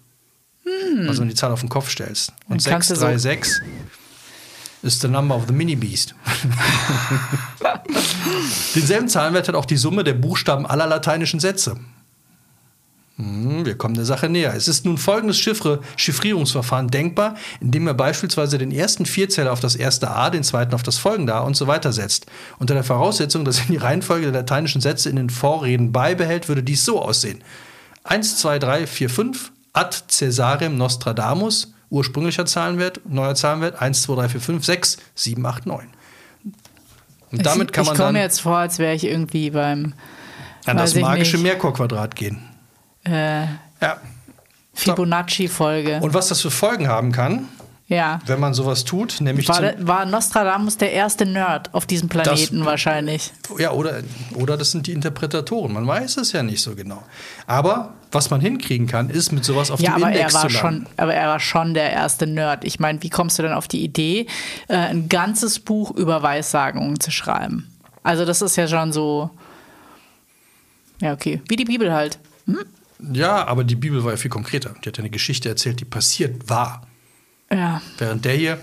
Hm. 0.64 1.10
Also 1.10 1.20
wenn 1.20 1.28
du 1.28 1.34
die 1.34 1.40
Zahl 1.40 1.52
auf 1.52 1.60
den 1.60 1.68
Kopf 1.68 1.90
stellst. 1.90 2.32
Und 2.48 2.62
636 2.62 3.56
so 4.82 4.88
ist 4.88 5.02
the 5.02 5.10
number 5.10 5.36
of 5.36 5.44
the 5.48 5.54
mini 5.54 5.76
beast. 5.76 6.16
denselben 8.76 9.10
Zahlenwert 9.10 9.50
hat 9.50 9.56
auch 9.56 9.66
die 9.66 9.78
Summe 9.78 10.06
der 10.06 10.14
Buchstaben 10.14 10.66
aller 10.66 10.88
lateinischen 10.88 11.42
Sätze. 11.42 11.76
Hm, 13.18 13.64
wir 13.66 13.78
kommen 13.78 13.94
der 13.94 14.06
Sache 14.06 14.28
näher. 14.28 14.54
Es 14.56 14.68
ist 14.68 14.86
nun 14.86 14.98
folgendes 14.98 15.38
Chiffre 15.38 15.82
Chiffrierungsverfahren 15.98 16.88
denkbar, 16.88 17.36
indem 17.62 17.86
er 17.86 17.94
beispielsweise 17.94 18.58
den 18.58 18.72
ersten 18.72 19.06
Vierzähler 19.06 19.52
auf 19.52 19.60
das 19.60 19.76
erste 19.76 20.10
A, 20.10 20.32
den 20.32 20.44
zweiten 20.44 20.74
auf 20.74 20.82
das 20.82 20.98
folgende 20.98 21.36
A 21.36 21.42
und 21.42 21.56
so 21.56 21.68
weiter 21.68 21.94
setzt. 21.94 22.26
Unter 22.58 22.74
der 22.74 22.84
Voraussetzung, 22.84 23.46
dass 23.46 23.60
er 23.60 23.66
die 23.68 23.78
Reihenfolge 23.78 24.32
der 24.32 24.42
lateinischen 24.42 24.82
Sätze 24.82 25.10
in 25.10 25.16
den 25.16 25.30
Vorreden 25.30 25.92
beibehält, 25.92 26.48
würde 26.48 26.64
dies 26.64 26.86
so 26.86 27.00
aussehen. 27.00 27.44
1, 28.04 28.38
2, 28.38 28.60
3, 28.60 28.88
4, 28.88 29.10
5, 29.10 29.52
ad 29.74 29.98
Caesarem 30.08 30.76
Nostradamus, 30.76 31.72
ursprünglicher 31.92 32.48
Zahlenwert, 32.48 33.02
neuer 33.08 33.36
Zahlenwert, 33.36 33.80
1, 33.80 34.02
2, 34.02 34.16
3, 34.16 34.30
4, 34.30 34.42
5, 34.42 34.66
6, 34.66 34.98
7, 35.14 35.46
8, 35.46 35.66
9. 35.68 35.88
Und 37.32 37.46
damit 37.46 37.72
kann 37.74 37.84
ich 37.84 37.90
man 37.90 37.98
komme 37.98 38.08
dann 38.08 38.14
mir 38.14 38.22
jetzt 38.22 38.42
vor, 38.42 38.58
als 38.58 38.80
wäre 38.80 38.96
ich 38.96 39.06
irgendwie 39.06 39.52
beim 39.52 39.94
an 40.66 40.78
das 40.78 40.96
ich 40.96 41.02
magische 41.02 41.38
nicht. 41.38 41.44
Mehrchordquadrat 41.44 42.16
gehen. 42.16 42.53
Äh, 43.06 43.44
Ja. 43.82 43.98
Fibonacci-Folge. 44.74 46.00
Und 46.02 46.14
was 46.14 46.28
das 46.30 46.42
für 46.42 46.50
Folgen 46.52 46.88
haben 46.88 47.12
kann, 47.12 47.48
Ja. 47.88 48.20
wenn 48.26 48.40
man 48.40 48.54
sowas 48.56 48.84
tut, 48.86 49.22
nämlich 49.22 49.48
War, 49.48 49.62
war 49.86 50.06
Nostradamus 50.06 50.78
der 50.78 50.92
erste 50.94 51.26
Nerd 51.28 51.74
auf 51.74 51.86
diesem 51.86 52.10
Planeten 52.10 52.66
wahrscheinlich? 52.66 53.32
Ja, 53.60 53.72
oder, 53.72 54.02
oder 54.36 54.58
das 54.58 54.72
sind 54.72 54.88
die 54.88 54.94
Interpretatoren. 54.94 55.74
Man 55.74 55.86
weiß 55.86 56.18
es 56.18 56.32
ja 56.32 56.42
nicht 56.42 56.62
so 56.64 56.76
genau. 56.76 57.04
Aber 57.46 57.94
was 58.12 58.30
man 58.32 58.42
hinkriegen 58.42 58.88
kann, 58.88 59.10
ist 59.12 59.32
mit 59.32 59.46
sowas 59.46 59.70
auf 59.70 59.80
Ja, 59.80 59.92
dem 59.96 60.04
aber 60.04 60.12
er 60.12 60.18
Index 60.18 60.34
war 60.34 60.42
zu 60.42 60.48
landen. 60.58 60.86
schon, 60.86 60.94
aber 60.98 61.14
er 61.14 61.28
war 61.28 61.40
schon 61.40 61.74
der 61.76 61.92
erste 61.92 62.26
Nerd. 62.26 62.64
Ich 62.64 62.80
meine, 62.80 63.02
wie 63.04 63.10
kommst 63.10 63.38
du 63.38 63.44
denn 63.44 63.54
auf 63.54 63.68
die 63.68 63.84
Idee, 63.84 64.26
äh, 64.70 64.76
ein 64.76 65.08
ganzes 65.10 65.60
Buch 65.60 65.92
über 65.92 66.24
Weissagungen 66.24 67.00
zu 67.00 67.12
schreiben? 67.12 67.70
Also 68.02 68.26
das 68.26 68.42
ist 68.42 68.56
ja 68.56 68.68
schon 68.68 68.92
so, 68.92 69.30
ja 71.00 71.14
okay, 71.14 71.42
wie 71.48 71.56
die 71.56 71.66
Bibel 71.66 71.94
halt. 71.94 72.18
Ja, 73.12 73.48
aber 73.48 73.64
die 73.64 73.76
Bibel 73.76 74.04
war 74.04 74.12
ja 74.12 74.18
viel 74.18 74.32
konkreter. 74.32 74.74
Die 74.84 74.90
hat 74.90 74.98
ja 74.98 75.02
eine 75.02 75.10
Geschichte 75.10 75.50
erzählt, 75.50 75.80
die 75.80 75.86
passiert 75.86 76.50
war. 76.50 76.88
Ja, 77.52 77.82
Während 77.98 78.26
der 78.26 78.34
hier 78.34 78.60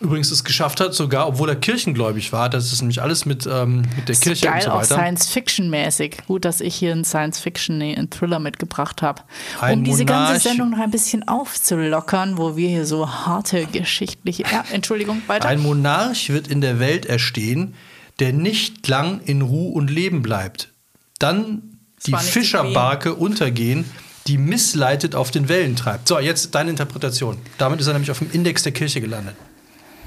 übrigens 0.00 0.30
es 0.30 0.44
geschafft 0.44 0.80
hat, 0.80 0.94
sogar 0.94 1.26
obwohl 1.26 1.48
er 1.48 1.56
kirchengläubig 1.56 2.32
war, 2.32 2.48
das 2.48 2.72
ist 2.72 2.82
nämlich 2.82 3.02
alles 3.02 3.26
mit, 3.26 3.46
ähm, 3.46 3.82
mit 3.96 4.08
der 4.08 4.10
ist 4.10 4.22
Kirche 4.22 4.46
geil 4.46 4.56
und 4.56 4.62
so 4.62 4.70
auch 4.70 4.76
weiter. 4.76 4.94
Science-Fiction-mäßig. 4.94 6.18
Gut, 6.26 6.44
dass 6.44 6.60
ich 6.60 6.74
hier 6.74 6.92
einen 6.92 7.04
Science-Fiction, 7.04 7.78
nee, 7.78 7.96
einen 7.96 8.10
Thriller 8.10 8.38
mitgebracht 8.38 9.02
habe. 9.02 9.22
Um 9.60 9.84
diese 9.84 10.04
ganze 10.04 10.24
Monarch. 10.24 10.42
Sendung 10.42 10.70
noch 10.70 10.78
ein 10.78 10.90
bisschen 10.90 11.26
aufzulockern, 11.26 12.38
wo 12.38 12.56
wir 12.56 12.68
hier 12.68 12.86
so 12.86 13.10
harte 13.10 13.66
geschichtliche. 13.66 14.44
Ja, 14.44 14.64
Entschuldigung, 14.72 15.22
weiter. 15.26 15.48
Ein 15.48 15.60
Monarch 15.60 16.30
wird 16.30 16.48
in 16.48 16.60
der 16.60 16.78
Welt 16.78 17.06
erstehen, 17.06 17.74
der 18.20 18.32
nicht 18.32 18.86
lang 18.86 19.20
in 19.24 19.42
Ruhe 19.42 19.72
und 19.72 19.90
Leben 19.90 20.22
bleibt. 20.22 20.72
Dann 21.18 21.77
die 22.06 22.14
Fischerbarke 22.16 23.14
untergehen, 23.14 23.84
die 24.26 24.38
missleitet 24.38 25.14
auf 25.14 25.30
den 25.30 25.48
Wellen 25.48 25.74
treibt. 25.76 26.08
So, 26.08 26.18
jetzt 26.18 26.54
deine 26.54 26.70
Interpretation. 26.70 27.38
Damit 27.56 27.80
ist 27.80 27.86
er 27.86 27.94
nämlich 27.94 28.10
auf 28.10 28.18
dem 28.18 28.30
Index 28.30 28.62
der 28.62 28.72
Kirche 28.72 29.00
gelandet. 29.00 29.36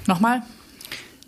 Nochmal? 0.08 0.44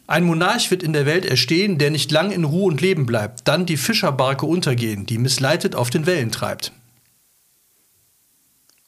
Ein 0.05 0.25
Monarch 0.25 0.69
wird 0.69 0.83
in 0.83 0.93
der 0.93 1.05
Welt 1.05 1.25
erstehen, 1.25 1.77
der 1.77 1.89
nicht 1.89 2.11
lang 2.11 2.31
in 2.31 2.43
Ruhe 2.43 2.65
und 2.65 2.81
Leben 2.81 3.05
bleibt. 3.05 3.47
Dann 3.47 3.65
die 3.65 3.77
Fischerbarke 3.77 4.45
untergehen, 4.45 5.05
die 5.05 5.17
missleitet 5.17 5.75
auf 5.75 5.89
den 5.89 6.05
Wellen 6.05 6.31
treibt. 6.31 6.71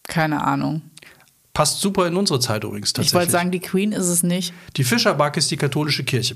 Keine 0.04 0.44
Ahnung. 0.44 0.82
Passt 1.54 1.80
super 1.80 2.06
in 2.06 2.16
unsere 2.18 2.40
Zeit 2.42 2.64
übrigens 2.64 2.90
Ich 2.90 2.94
tatsächlich. 2.94 3.14
wollte 3.14 3.32
sagen, 3.32 3.52
die 3.52 3.62
Queen 3.62 3.92
ist 3.94 4.08
es 4.08 4.24
nicht. 4.24 4.54
Die 4.76 4.84
Fischerbarke 4.84 5.40
ist 5.40 5.50
die 5.52 5.58
katholische 5.58 6.04
Kirche. 6.04 6.36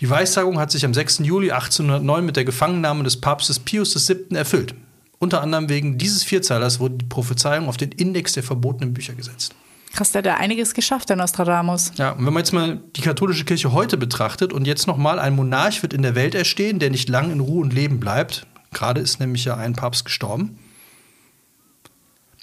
Die 0.00 0.10
Weissagung 0.10 0.58
hat 0.58 0.70
sich 0.70 0.84
am 0.84 0.94
6. 0.94 1.20
Juli 1.20 1.50
1809 1.50 2.24
mit 2.24 2.36
der 2.36 2.44
Gefangennahme 2.44 3.04
des 3.04 3.20
Papstes 3.20 3.58
Pius 3.58 4.08
VII. 4.08 4.36
erfüllt. 4.36 4.74
Unter 5.18 5.42
anderem 5.42 5.68
wegen 5.68 5.96
dieses 5.96 6.22
Vierzeilers 6.22 6.80
wurde 6.80 6.96
die 6.96 7.06
Prophezeiung 7.06 7.68
auf 7.68 7.76
den 7.76 7.92
Index 7.92 8.32
der 8.32 8.42
verbotenen 8.42 8.92
Bücher 8.92 9.14
gesetzt. 9.14 9.54
Krass, 9.94 10.10
der 10.10 10.18
hat 10.18 10.26
ja 10.26 10.36
einiges 10.36 10.74
geschafft, 10.74 11.08
der 11.08 11.16
Nostradamus. 11.16 11.92
Ja, 11.94 12.10
und 12.10 12.26
wenn 12.26 12.32
man 12.32 12.42
jetzt 12.42 12.52
mal 12.52 12.80
die 12.96 13.00
katholische 13.00 13.44
Kirche 13.44 13.72
heute 13.72 13.96
betrachtet 13.96 14.52
und 14.52 14.66
jetzt 14.66 14.88
nochmal 14.88 15.20
ein 15.20 15.36
Monarch 15.36 15.82
wird 15.82 15.94
in 15.94 16.02
der 16.02 16.16
Welt 16.16 16.34
erstehen, 16.34 16.80
der 16.80 16.90
nicht 16.90 17.08
lang 17.08 17.30
in 17.30 17.38
Ruhe 17.38 17.62
und 17.62 17.72
Leben 17.72 18.00
bleibt. 18.00 18.46
Gerade 18.72 19.00
ist 19.00 19.20
nämlich 19.20 19.44
ja 19.44 19.56
ein 19.56 19.74
Papst 19.74 20.04
gestorben. 20.04 20.58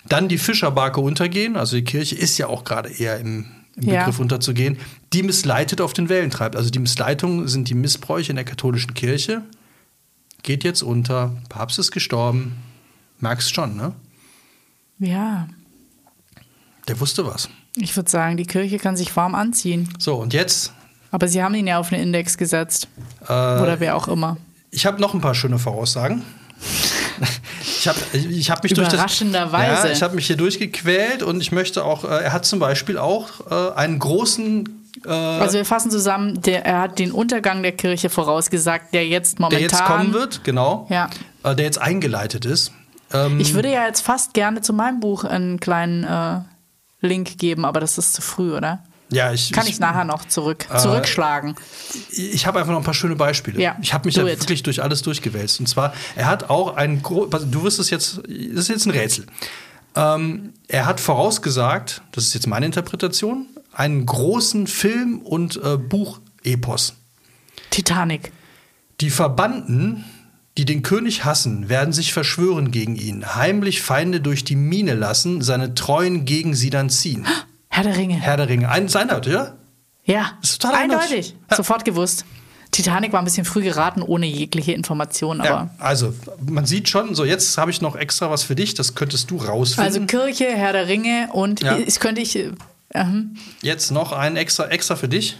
Dann 0.05 0.29
die 0.29 0.37
Fischerbarke 0.37 1.01
untergehen, 1.01 1.57
also 1.57 1.75
die 1.75 1.83
Kirche 1.83 2.15
ist 2.15 2.37
ja 2.37 2.47
auch 2.47 2.63
gerade 2.63 2.89
eher 2.89 3.19
im, 3.19 3.45
im 3.75 3.83
Ja. 3.89 3.99
Begriff 4.01 4.19
unterzugehen, 4.19 4.77
die 5.13 5.23
missleitet 5.23 5.81
auf 5.81 5.93
den 5.93 6.09
Wellen 6.09 6.29
treibt. 6.29 6.55
Also 6.55 6.69
die 6.69 6.79
Missleitungen 6.79 7.47
sind 7.47 7.69
die 7.69 7.73
Missbräuche 7.73 8.29
in 8.31 8.35
der 8.35 8.45
katholischen 8.45 8.93
Kirche. 8.93 9.43
Geht 10.43 10.63
jetzt 10.63 10.81
unter, 10.81 11.35
Papst 11.49 11.79
ist 11.79 11.91
gestorben. 11.91 12.57
Merkst 13.19 13.53
schon, 13.53 13.75
ne? 13.75 13.93
Ja, 14.99 15.47
Der 16.87 16.99
wusste 16.99 17.25
was. 17.25 17.49
ich 17.75 17.95
würde 17.95 18.09
sagen, 18.09 18.37
die 18.37 18.45
Kirche 18.45 18.77
kann 18.77 18.97
sich 18.97 19.15
warm 19.15 19.35
anziehen. 19.35 19.87
So, 19.99 20.15
und 20.15 20.33
jetzt, 20.33 20.73
Aber 21.11 21.27
sie 21.27 21.41
haben 21.43 21.53
ihn 21.55 21.67
ja 21.67 21.79
auf 21.79 21.91
einen 21.93 22.01
Index 22.03 22.37
gesetzt. 22.37 22.87
äh, 23.21 23.31
Oder 23.31 23.79
wer 23.79 23.95
auch 23.95 24.07
immer. 24.07 24.37
Ich 24.71 24.85
habe 24.85 24.99
noch 25.01 25.13
ein 25.13 25.21
paar 25.21 25.35
schöne 25.35 25.59
Voraussagen. 25.59 26.23
Ich 27.61 27.87
habe 27.87 27.99
ich 28.13 28.49
hab 28.51 28.63
mich 28.63 28.73
durch 28.73 28.87
das, 28.89 29.19
ja, 29.19 29.85
ich 29.91 30.01
habe 30.01 30.15
mich 30.15 30.27
hier 30.27 30.37
durchgequält 30.37 31.23
und 31.23 31.41
ich 31.41 31.51
möchte 31.51 31.83
auch, 31.83 32.03
äh, 32.03 32.07
er 32.07 32.33
hat 32.33 32.45
zum 32.45 32.59
Beispiel 32.59 32.97
auch 32.97 33.27
äh, 33.49 33.75
einen 33.75 33.99
großen, 33.99 34.87
äh, 35.05 35.09
Also 35.09 35.57
wir 35.57 35.65
fassen 35.65 35.91
zusammen, 35.91 36.41
der, 36.41 36.65
er 36.65 36.79
hat 36.81 36.99
den 36.99 37.11
Untergang 37.11 37.61
der 37.63 37.71
Kirche 37.73 38.09
vorausgesagt, 38.09 38.93
der 38.93 39.07
jetzt 39.07 39.37
der 39.39 39.43
momentan... 39.43 39.61
jetzt 39.61 39.85
kommen 39.85 40.13
wird, 40.13 40.43
genau, 40.43 40.87
Ja. 40.89 41.09
der 41.43 41.65
jetzt 41.65 41.79
eingeleitet 41.81 42.45
ist. 42.45 42.71
Ähm, 43.13 43.39
Ich 43.39 43.53
würde 43.53 43.71
ja 43.71 43.85
jetzt 43.85 44.01
fast 44.01 44.33
gerne 44.33 44.61
zu 44.61 44.73
meinem 44.73 44.99
Buch 44.99 45.23
einen 45.23 45.59
kleinen 45.59 46.03
äh, 46.03 46.39
Link 47.05 47.37
geben, 47.37 47.65
aber 47.65 47.79
das 47.79 47.97
ist 47.97 48.13
zu 48.13 48.21
früh, 48.21 48.55
oder? 48.55 48.83
Ja, 49.11 49.33
ich, 49.33 49.51
Kann 49.51 49.67
ich 49.67 49.79
nachher 49.79 50.05
noch 50.05 50.25
zurück, 50.25 50.65
Äh, 50.73 50.77
zurückschlagen. 50.77 51.55
ich 52.11 52.45
habe 52.47 52.59
einfach 52.59 52.71
noch 52.71 52.79
ein 52.79 52.85
paar 52.85 52.93
schöne 52.93 53.15
Beispiele. 53.15 53.61
Ja, 53.61 53.75
ich 53.81 53.93
habe 53.93 54.07
mich 54.07 54.17
it. 54.17 54.25
wirklich 54.25 54.63
durch 54.63 54.81
alles 54.81 55.01
durchgewälzt. 55.01 55.59
Und 55.59 55.67
zwar, 55.67 55.93
er 56.15 56.27
hat 56.27 56.49
auch 56.49 56.75
ein, 56.75 57.01
du 57.03 57.63
wirst 57.63 57.79
es 57.79 57.89
jetzt, 57.89 58.17
das 58.27 58.63
ist 58.63 58.67
jetzt 58.69 58.85
ein 58.85 58.91
Rätsel. 58.91 59.25
Ähm, 59.95 60.53
er 60.69 60.85
hat 60.85 60.99
vorausgesagt, 61.01 62.01
das 62.13 62.25
ist 62.27 62.33
jetzt 62.33 62.47
meine 62.47 62.65
Interpretation, 62.65 63.47
einen 63.73 64.05
großen 64.05 64.67
Film- 64.67 65.19
und 65.19 65.57
äh, 65.63 65.77
Buchepos. 65.77 66.93
Titanic. 67.69 68.31
Die 69.01 69.09
Verbannten, 69.09 70.05
die 70.57 70.65
den 70.65 70.83
König 70.83 71.25
hassen, 71.25 71.67
werden 71.69 71.93
sich 71.93 72.13
verschwören 72.13 72.71
gegen 72.71 72.95
ihn, 72.95 73.35
heimlich 73.35 73.81
Feinde 73.81 74.21
durch 74.21 74.43
die 74.43 74.55
Mine 74.55 74.93
lassen, 74.93 75.41
seine 75.41 75.73
Treuen 75.75 76.23
gegen 76.25 76.53
sie 76.55 76.69
dann 76.69 76.89
ziehen. 76.89 77.25
Herr 77.71 77.83
der 77.83 77.97
Ringe. 77.97 78.15
Herr 78.15 78.37
der 78.37 78.49
Ringe, 78.49 78.69
ein 78.69 78.87
seiner, 78.89 79.25
ja? 79.25 79.53
ja, 80.03 80.33
ist 80.43 80.61
total 80.61 80.83
eindeutig. 80.83 81.35
Ja. 81.49 81.55
Sofort 81.57 81.85
gewusst. 81.85 82.25
Titanic 82.71 83.11
war 83.11 83.19
ein 83.19 83.25
bisschen 83.25 83.45
früh 83.45 83.63
geraten, 83.63 84.01
ohne 84.01 84.25
jegliche 84.25 84.71
Information, 84.73 85.41
aber... 85.41 85.49
Ja, 85.49 85.69
also 85.77 86.13
man 86.45 86.65
sieht 86.65 86.87
schon, 86.89 87.15
so 87.15 87.25
jetzt 87.25 87.57
habe 87.57 87.71
ich 87.71 87.81
noch 87.81 87.95
extra 87.95 88.29
was 88.29 88.43
für 88.43 88.55
dich, 88.55 88.73
das 88.75 88.95
könntest 88.95 89.31
du 89.31 89.37
rausfinden. 89.37 89.85
Also 89.93 90.05
Kirche, 90.05 90.47
Herr 90.47 90.73
der 90.73 90.87
Ringe 90.87 91.29
und 91.33 91.61
Ja. 91.61 91.77
ich 91.77 91.99
könnte 91.99 92.21
ich... 92.21 92.35
äh, 92.37 92.51
ähm, 92.93 93.35
jetzt 93.61 93.91
noch 93.91 94.11
ein 94.11 94.35
extra, 94.35 94.67
extra 94.67 94.95
für 94.95 95.07
dich. 95.07 95.37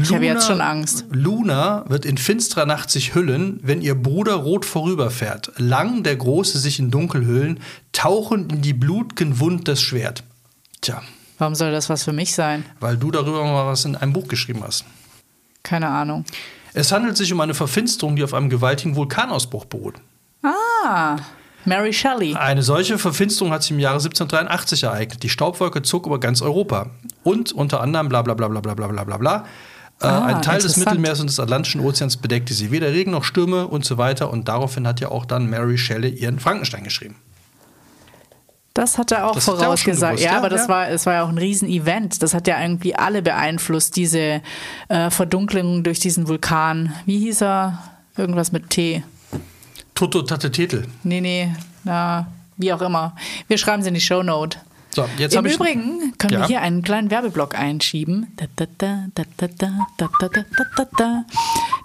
Ich 0.00 0.14
habe 0.14 0.24
jetzt 0.24 0.46
schon 0.46 0.60
Angst. 0.60 1.06
Luna 1.10 1.84
wird 1.88 2.04
in 2.04 2.18
finsterer 2.18 2.66
Nacht 2.66 2.88
sich 2.90 3.14
hüllen, 3.14 3.58
wenn 3.62 3.82
ihr 3.82 3.94
Bruder 3.96 4.34
rot 4.34 4.64
vorüberfährt. 4.64 5.52
Lang 5.56 6.02
der 6.02 6.16
Große 6.16 6.58
sich 6.58 6.78
in 6.78 6.90
Dunkel 6.90 7.26
hüllen, 7.26 7.60
tauchen 7.92 8.48
in 8.48 8.62
die 8.62 8.74
blutgen 8.74 9.40
Wund 9.40 9.66
das 9.66 9.82
Schwert. 9.82 10.22
Tja, 10.80 11.02
warum 11.38 11.54
soll 11.54 11.70
das 11.72 11.88
was 11.88 12.04
für 12.04 12.12
mich 12.12 12.34
sein? 12.34 12.64
weil 12.80 12.96
du 12.96 13.10
darüber 13.10 13.44
mal 13.44 13.66
was 13.66 13.84
in 13.84 13.96
einem 13.96 14.12
Buch 14.12 14.28
geschrieben 14.28 14.62
hast. 14.64 14.84
Keine 15.62 15.88
Ahnung. 15.88 16.24
Es 16.74 16.92
handelt 16.92 17.16
sich 17.16 17.32
um 17.32 17.40
eine 17.40 17.54
Verfinsterung, 17.54 18.16
die 18.16 18.22
auf 18.24 18.34
einem 18.34 18.48
gewaltigen 18.50 18.94
Vulkanausbruch 18.94 19.64
beruht. 19.64 19.96
Ah, 20.42 21.16
Mary 21.64 21.92
Shelley. 21.92 22.34
Eine 22.36 22.62
solche 22.62 22.98
Verfinsterung 22.98 23.52
hat 23.52 23.62
sich 23.62 23.72
im 23.72 23.80
Jahre 23.80 23.96
1783 23.96 24.84
ereignet. 24.84 25.22
Die 25.22 25.28
Staubwolke 25.28 25.82
zog 25.82 26.06
über 26.06 26.20
ganz 26.20 26.40
Europa. 26.40 26.90
Und 27.24 27.52
unter 27.52 27.80
anderem 27.80 28.08
bla 28.08 28.22
bla 28.22 28.34
bla 28.34 28.48
bla 28.48 28.60
bla 28.60 28.74
bla 28.74 28.86
bla 28.86 29.04
bla 29.04 29.16
bla. 29.16 29.36
Äh, 30.00 30.06
Ah, 30.06 30.26
ein 30.26 30.42
Teil 30.42 30.60
des. 30.60 30.76
Mittelmeers 30.76 31.18
und 31.20 31.26
des 31.28 31.40
Atlantischen 31.40 31.80
Ozeans 31.80 32.16
bedeckte 32.18 32.54
sie. 32.54 32.70
Weder 32.70 32.92
Regen 32.92 33.10
noch 33.10 33.24
Stürme 33.24 33.66
und 33.66 33.84
so 33.84 33.98
weiter. 33.98 34.30
Und 34.30 34.46
daraufhin 34.48 34.86
hat 34.86 35.00
ja 35.00 35.08
auch 35.08 35.26
dann 35.26 35.50
Mary 35.50 35.76
Shelley 35.76 36.10
ihren 36.10 36.38
Frankenstein 36.38 36.84
geschrieben. 36.84 37.16
Das 38.78 38.96
hat 38.96 39.10
er 39.10 39.26
auch 39.26 39.34
Das 39.34 39.48
auch 39.48 39.58
vorausgesagt. 39.58 40.18
gewusst, 40.18 40.24
ja, 40.24 40.32
ja, 40.34 40.38
aber 40.38 40.48
das 40.48 40.62
ja. 40.62 40.68
war, 40.68 40.88
es 40.88 41.04
war 41.04 41.14
ja 41.14 41.24
auch 41.24 41.28
ein 41.28 41.38
Riesen-Event. 41.38 42.22
Das 42.22 42.32
hat 42.32 42.46
ja 42.46 42.62
irgendwie 42.62 42.94
alle 42.94 43.22
beeinflusst, 43.22 43.96
diese 43.96 44.40
äh, 44.88 45.10
Verdunklung 45.10 45.82
durch 45.82 45.98
diesen 45.98 46.28
Vulkan. 46.28 46.94
Wie 47.04 47.18
hieß 47.18 47.42
er? 47.42 47.82
Irgendwas 48.16 48.52
mit 48.52 48.70
T. 48.70 49.02
Toto 49.96 50.22
Tatetetel. 50.22 50.86
Nee, 51.02 51.20
nee, 51.20 51.52
na, 51.82 52.28
wie 52.56 52.72
auch 52.72 52.80
immer. 52.80 53.16
Wir 53.48 53.58
schreiben 53.58 53.82
es 53.82 53.88
in 53.88 53.94
die 53.94 54.00
Shownote. 54.00 54.58
So, 54.90 55.06
jetzt 55.18 55.34
Im. 55.34 55.44
Übrigen 55.44 56.14
können 56.16 56.34
Ja. 56.34 56.40
wir 56.40 56.46
hier 56.46 56.60
einen 56.60 56.82
kleinen 56.82 57.10
Werbeblock 57.10 57.58
einschieben. 57.58 58.28
Da, 58.36 58.46
da, 58.78 58.78
da, 58.78 59.06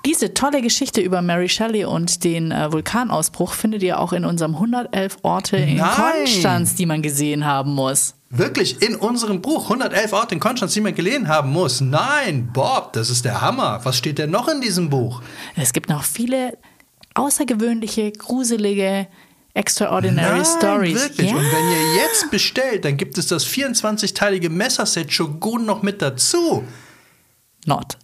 Diese 0.05 0.33
tolle 0.33 0.61
Geschichte 0.61 0.99
über 0.99 1.21
Mary 1.21 1.47
Shelley 1.47 1.85
und 1.85 2.25
den 2.25 2.51
äh, 2.51 2.71
Vulkanausbruch 2.71 3.53
findet 3.53 3.83
ihr 3.83 3.99
auch 3.99 4.11
in 4.11 4.25
unserem 4.25 4.55
111 4.55 5.17
Orte 5.21 5.55
in 5.55 5.77
Nein. 5.77 5.89
Konstanz, 5.95 6.75
die 6.75 6.85
man 6.85 7.01
gesehen 7.01 7.45
haben 7.45 7.73
muss. 7.73 8.15
Wirklich 8.29 8.81
in 8.81 8.95
unserem 8.95 9.41
Buch 9.41 9.63
111 9.63 10.11
Orte 10.11 10.35
in 10.35 10.41
Konstanz, 10.41 10.73
die 10.73 10.81
man 10.81 10.93
gelesen 10.93 11.29
haben 11.29 11.51
muss. 11.51 11.79
Nein, 11.79 12.49
Bob, 12.51 12.91
das 12.93 13.09
ist 13.09 13.23
der 13.23 13.39
Hammer. 13.39 13.79
Was 13.83 13.97
steht 13.97 14.17
denn 14.17 14.31
noch 14.31 14.49
in 14.49 14.59
diesem 14.59 14.89
Buch? 14.89 15.21
Es 15.55 15.71
gibt 15.71 15.87
noch 15.87 16.03
viele 16.03 16.57
außergewöhnliche, 17.13 18.11
gruselige, 18.11 19.07
extraordinary 19.53 20.39
Nein, 20.39 20.45
Stories. 20.45 21.01
Wirklich. 21.01 21.29
Ja. 21.29 21.37
Und 21.37 21.45
wenn 21.45 21.71
ihr 21.71 21.95
jetzt 21.95 22.29
bestellt, 22.29 22.83
dann 22.83 22.97
gibt 22.97 23.17
es 23.17 23.27
das 23.27 23.45
24-teilige 23.47 24.49
Messerset 24.49 25.13
Shogun 25.13 25.65
noch 25.65 25.81
mit 25.81 26.01
dazu. 26.01 26.63
Not. 27.65 27.97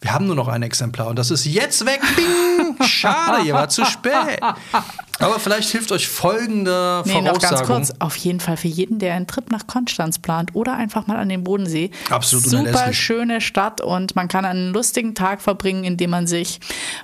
Wir 0.00 0.14
haben 0.14 0.26
nur 0.26 0.36
noch 0.36 0.48
ein 0.48 0.62
Exemplar 0.62 1.08
und 1.08 1.18
das 1.18 1.30
ist 1.30 1.44
jetzt 1.44 1.84
weg. 1.84 2.00
Bing! 2.14 2.80
Schade, 2.86 3.44
ihr 3.46 3.54
wart 3.54 3.72
zu 3.72 3.84
spät. 3.84 4.38
Aber 5.20 5.40
vielleicht 5.40 5.70
hilft 5.70 5.90
euch 5.90 6.06
folgende 6.06 7.02
Nee, 7.04 7.20
noch 7.20 7.32
ganz 7.32 7.44
Voraussagung. 7.46 7.76
kurz. 7.76 7.92
Auf 7.98 8.16
jeden 8.16 8.40
Fall 8.40 8.56
für 8.56 8.68
jeden, 8.68 8.98
der 8.98 9.14
einen 9.14 9.26
Trip 9.26 9.50
nach 9.50 9.66
Konstanz 9.66 10.18
plant 10.18 10.54
oder 10.54 10.76
einfach 10.76 11.06
mal 11.06 11.16
an 11.16 11.28
den 11.28 11.42
Bodensee. 11.44 11.90
Absolut 12.08 12.44
Super 12.46 12.92
schöne 12.92 13.40
Stadt 13.40 13.80
und 13.80 14.14
man 14.14 14.28
kann 14.28 14.44
einen 14.44 14.72
lustigen 14.72 15.14
Tag 15.14 15.42
verbringen, 15.42 15.82
indem 15.84 16.10
man 16.10 16.26
sich, 16.26 16.60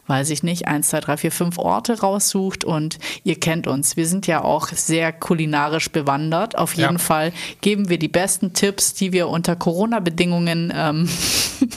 weiß 0.07 0.31
ich 0.31 0.43
nicht, 0.43 0.69
eins, 0.69 0.91
zwei, 0.91 1.01
drei, 1.01 1.17
vier, 1.17 1.33
fünf 1.33 1.59
Orte 1.59 2.01
raussucht 2.01 2.65
und 2.65 2.99
ihr 3.25 3.39
kennt 3.41 3.67
uns. 3.67 3.97
Wir 3.97 4.07
sind 4.07 4.27
ja 4.27 4.43
auch 4.45 4.69
sehr 4.69 5.13
kulinarisch 5.13 5.91
bewandert. 5.91 6.57
Auf 6.57 6.75
jeden 6.75 6.93
Ja. 6.95 6.99
Fall 6.99 7.33
geben 7.63 7.89
wir 7.89 7.99
die 7.99 8.09
besten 8.09 8.53
Tipps, 8.53 8.95
die 8.95 9.13
wir 9.13 9.29
unter 9.29 9.57
Corona-Bedingungen 9.57 10.73
ähm, 10.75 11.09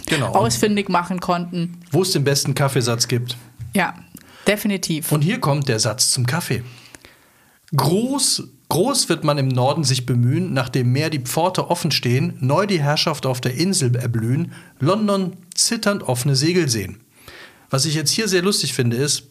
Genau. 0.06 0.28
ausfindig 0.36 0.90
machen 0.90 1.20
konnten. 1.20 1.80
Wo 1.92 2.04
es 2.04 2.12
den 2.12 2.24
besten 2.24 2.54
Kaffeesatz 2.54 3.08
gibt. 3.08 3.38
Ja, 3.74 3.94
definitiv. 4.48 5.12
Und 5.12 5.22
hier 5.22 5.40
kommt 5.40 5.68
der 5.68 5.80
Satz 5.80 6.12
zum 6.12 6.26
Kaffee. 6.26 6.64
Groß, 7.76 8.44
groß 8.70 9.10
wird 9.10 9.24
man 9.24 9.38
im 9.38 9.50
Norden 9.50 9.84
sich 9.84 10.06
bemühen, 10.06 10.54
nachdem 10.54 10.92
mehr 10.92 11.10
die 11.10 11.20
Pforte 11.20 11.70
offen 11.70 11.92
stehen, 11.92 12.38
neu 12.40 12.66
die 12.66 12.82
Herrschaft 12.82 13.26
auf 13.26 13.42
der 13.42 13.56
Insel 13.56 13.96
erblühen, 13.96 14.54
London 14.80 15.34
zitternd 15.54 16.04
offene 16.04 16.36
Segel 16.36 16.70
sehen. 16.70 17.02
Was 17.70 17.86
ich 17.86 17.96
jetzt 17.96 18.12
hier 18.12 18.30
sehr 18.30 18.42
lustig 18.42 18.74
finde, 18.74 18.96
ist, 18.96 19.24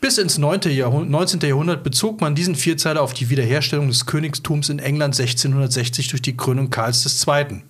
bis 0.00 0.18
ins 0.18 0.36
9. 0.36 0.60
Jahrhundert, 0.72 1.10
19. 1.10 1.40
Jahrhundert 1.40 1.82
bezog 1.82 2.20
man 2.20 2.34
diesen 2.34 2.54
Vierzeiler 2.54 3.00
auf 3.00 3.14
die 3.14 3.30
Wiederherstellung 3.30 3.88
des 3.88 4.04
Königtums 4.04 4.68
in 4.68 4.78
England 4.78 5.18
1660 5.18 6.08
durch 6.08 6.20
die 6.20 6.36
Krönung 6.36 6.68
Karls 6.68 7.26
II. 7.26 7.62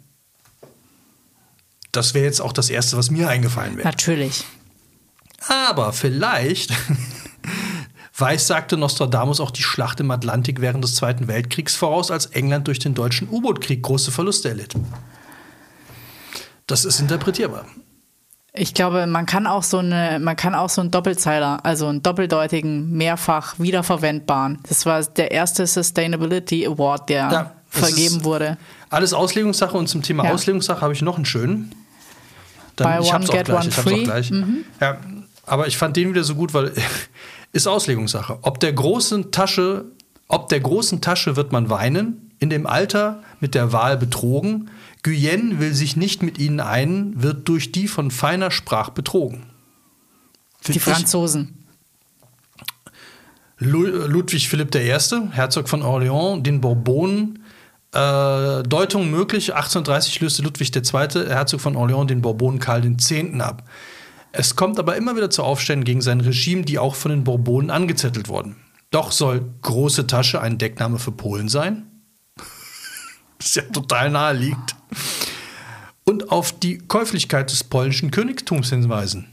Das 1.92 2.14
wäre 2.14 2.24
jetzt 2.24 2.40
auch 2.40 2.52
das 2.52 2.68
Erste, 2.68 2.96
was 2.96 3.10
mir 3.10 3.28
eingefallen 3.28 3.76
wäre. 3.76 3.86
Natürlich. 3.86 4.44
Aber 5.48 5.92
vielleicht 5.92 6.72
weiß, 8.18 8.46
sagte 8.46 8.76
Nostradamus 8.76 9.40
auch 9.40 9.50
die 9.50 9.62
Schlacht 9.62 10.00
im 10.00 10.10
Atlantik 10.10 10.60
während 10.60 10.82
des 10.84 10.94
Zweiten 10.94 11.28
Weltkriegs 11.28 11.74
voraus, 11.74 12.10
als 12.10 12.26
England 12.26 12.66
durch 12.68 12.78
den 12.78 12.94
deutschen 12.94 13.28
U-Boot-Krieg 13.28 13.82
große 13.82 14.10
Verluste 14.10 14.48
erlitt. 14.48 14.74
Das 16.66 16.84
ist 16.84 17.00
interpretierbar. 17.00 17.66
Ich 18.58 18.72
glaube, 18.72 19.06
man 19.06 19.26
kann 19.26 19.46
auch 19.46 19.62
so 19.62 19.78
eine, 19.78 20.18
man 20.18 20.34
kann 20.34 20.54
auch 20.54 20.70
so 20.70 20.80
einen 20.80 20.90
Doppelzeiler, 20.90 21.60
also 21.64 21.88
einen 21.88 22.02
doppeldeutigen, 22.02 22.90
mehrfach 22.90 23.58
wiederverwendbaren. 23.58 24.60
Das 24.66 24.86
war 24.86 25.02
der 25.02 25.30
erste 25.30 25.66
Sustainability 25.66 26.66
Award, 26.66 27.10
der 27.10 27.30
Ja, 27.30 27.52
vergeben 27.68 28.24
wurde. 28.24 28.56
Alles 28.88 29.12
Auslegungssache 29.12 29.76
und 29.76 29.88
zum 29.88 30.02
Thema 30.02 30.24
Ja. 30.24 30.32
Auslegungssache 30.32 30.80
habe 30.80 30.94
ich 30.94 31.02
noch 31.02 31.16
einen 31.16 31.26
schönen. 31.26 31.74
Buy 32.76 33.00
ich 33.00 33.08
one, 33.08 33.12
hab's 33.12 33.28
auch 33.28 33.34
get 33.34 33.44
gleich, 33.44 33.58
one 33.58 33.68
ich 33.68 33.76
hab's 33.76 33.86
auch 33.86 33.90
free. 33.90 34.00
Mhm. 34.00 34.04
gleich. 34.04 34.32
Ja, 34.80 34.96
aber 35.46 35.66
ich 35.66 35.76
fand 35.76 35.96
den 35.96 36.10
wieder 36.10 36.24
so 36.24 36.34
gut, 36.34 36.52
weil 36.54 36.72
ist 37.52 37.66
Auslegungssache. 37.66 38.38
Ob 38.42 38.60
der 38.60 38.72
großen 38.72 39.30
Tasche, 39.32 39.86
ob 40.28 40.48
der 40.48 40.60
großen 40.60 41.00
Tasche 41.00 41.36
wird 41.36 41.52
man 41.52 41.70
weinen, 41.70 42.30
in 42.38 42.50
dem 42.50 42.66
Alter 42.66 43.22
mit 43.40 43.54
der 43.54 43.72
Wahl 43.72 43.96
betrogen. 43.96 44.70
Guyenne 45.02 45.58
will 45.60 45.72
sich 45.72 45.96
nicht 45.96 46.22
mit 46.22 46.38
ihnen 46.38 46.60
ein, 46.60 47.12
wird 47.22 47.48
durch 47.48 47.72
die 47.72 47.88
von 47.88 48.10
feiner 48.10 48.50
Sprach 48.50 48.90
betrogen. 48.90 49.46
Die 50.66 50.78
Franzosen. 50.80 51.64
Lu- 53.58 53.86
Ludwig 54.06 54.48
Philipp 54.48 54.74
I., 54.74 54.90
Herzog 55.30 55.68
von 55.68 55.82
Orléans, 55.82 56.42
den 56.42 56.60
Bourbonen. 56.60 57.38
Äh, 57.92 58.62
Deutung 58.64 59.10
möglich, 59.10 59.54
1830 59.54 60.20
löste 60.20 60.42
Ludwig 60.42 60.74
II., 60.74 60.82
Herzog 61.28 61.60
von 61.60 61.76
Orléans, 61.76 62.06
den 62.06 62.20
Bourbonen 62.20 62.58
Karl 62.58 62.84
X. 62.84 63.12
ab. 63.38 63.62
Es 64.38 64.54
kommt 64.54 64.78
aber 64.78 64.96
immer 64.96 65.16
wieder 65.16 65.30
zu 65.30 65.42
Aufständen 65.42 65.86
gegen 65.86 66.02
sein 66.02 66.20
Regime, 66.20 66.62
die 66.62 66.78
auch 66.78 66.94
von 66.94 67.10
den 67.10 67.24
Bourbonen 67.24 67.70
angezettelt 67.70 68.28
wurden. 68.28 68.56
Doch 68.90 69.10
soll 69.10 69.42
große 69.62 70.06
Tasche 70.06 70.42
ein 70.42 70.58
Deckname 70.58 70.98
für 70.98 71.10
Polen 71.10 71.48
sein? 71.48 71.86
Das 73.38 73.46
ist 73.48 73.56
ja 73.56 73.62
total 73.62 74.10
naheliegend. 74.10 74.76
Und 76.04 76.30
auf 76.30 76.52
die 76.52 76.76
Käuflichkeit 76.76 77.50
des 77.50 77.64
polnischen 77.64 78.10
Königtums 78.10 78.68
hinweisen. 78.68 79.26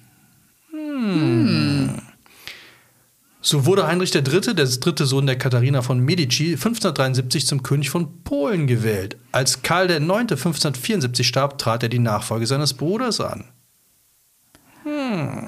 So 3.41 3.65
wurde 3.65 3.85
Heinrich 3.85 4.15
III., 4.15 4.55
der 4.55 4.65
dritte 4.65 5.05
Sohn 5.05 5.25
der 5.25 5.37
Katharina 5.37 5.81
von 5.81 5.99
Medici, 5.99 6.53
1573 6.53 7.45
zum 7.45 7.61
König 7.61 7.89
von 7.89 8.23
Polen 8.23 8.67
gewählt. 8.67 9.17
Als 9.33 9.63
Karl 9.63 9.91
IX. 9.91 10.01
1574 10.01 11.27
starb, 11.27 11.57
trat 11.57 11.83
er 11.83 11.89
die 11.89 11.99
Nachfolge 11.99 12.47
seines 12.47 12.73
Bruders 12.73 13.19
an. 13.19 13.52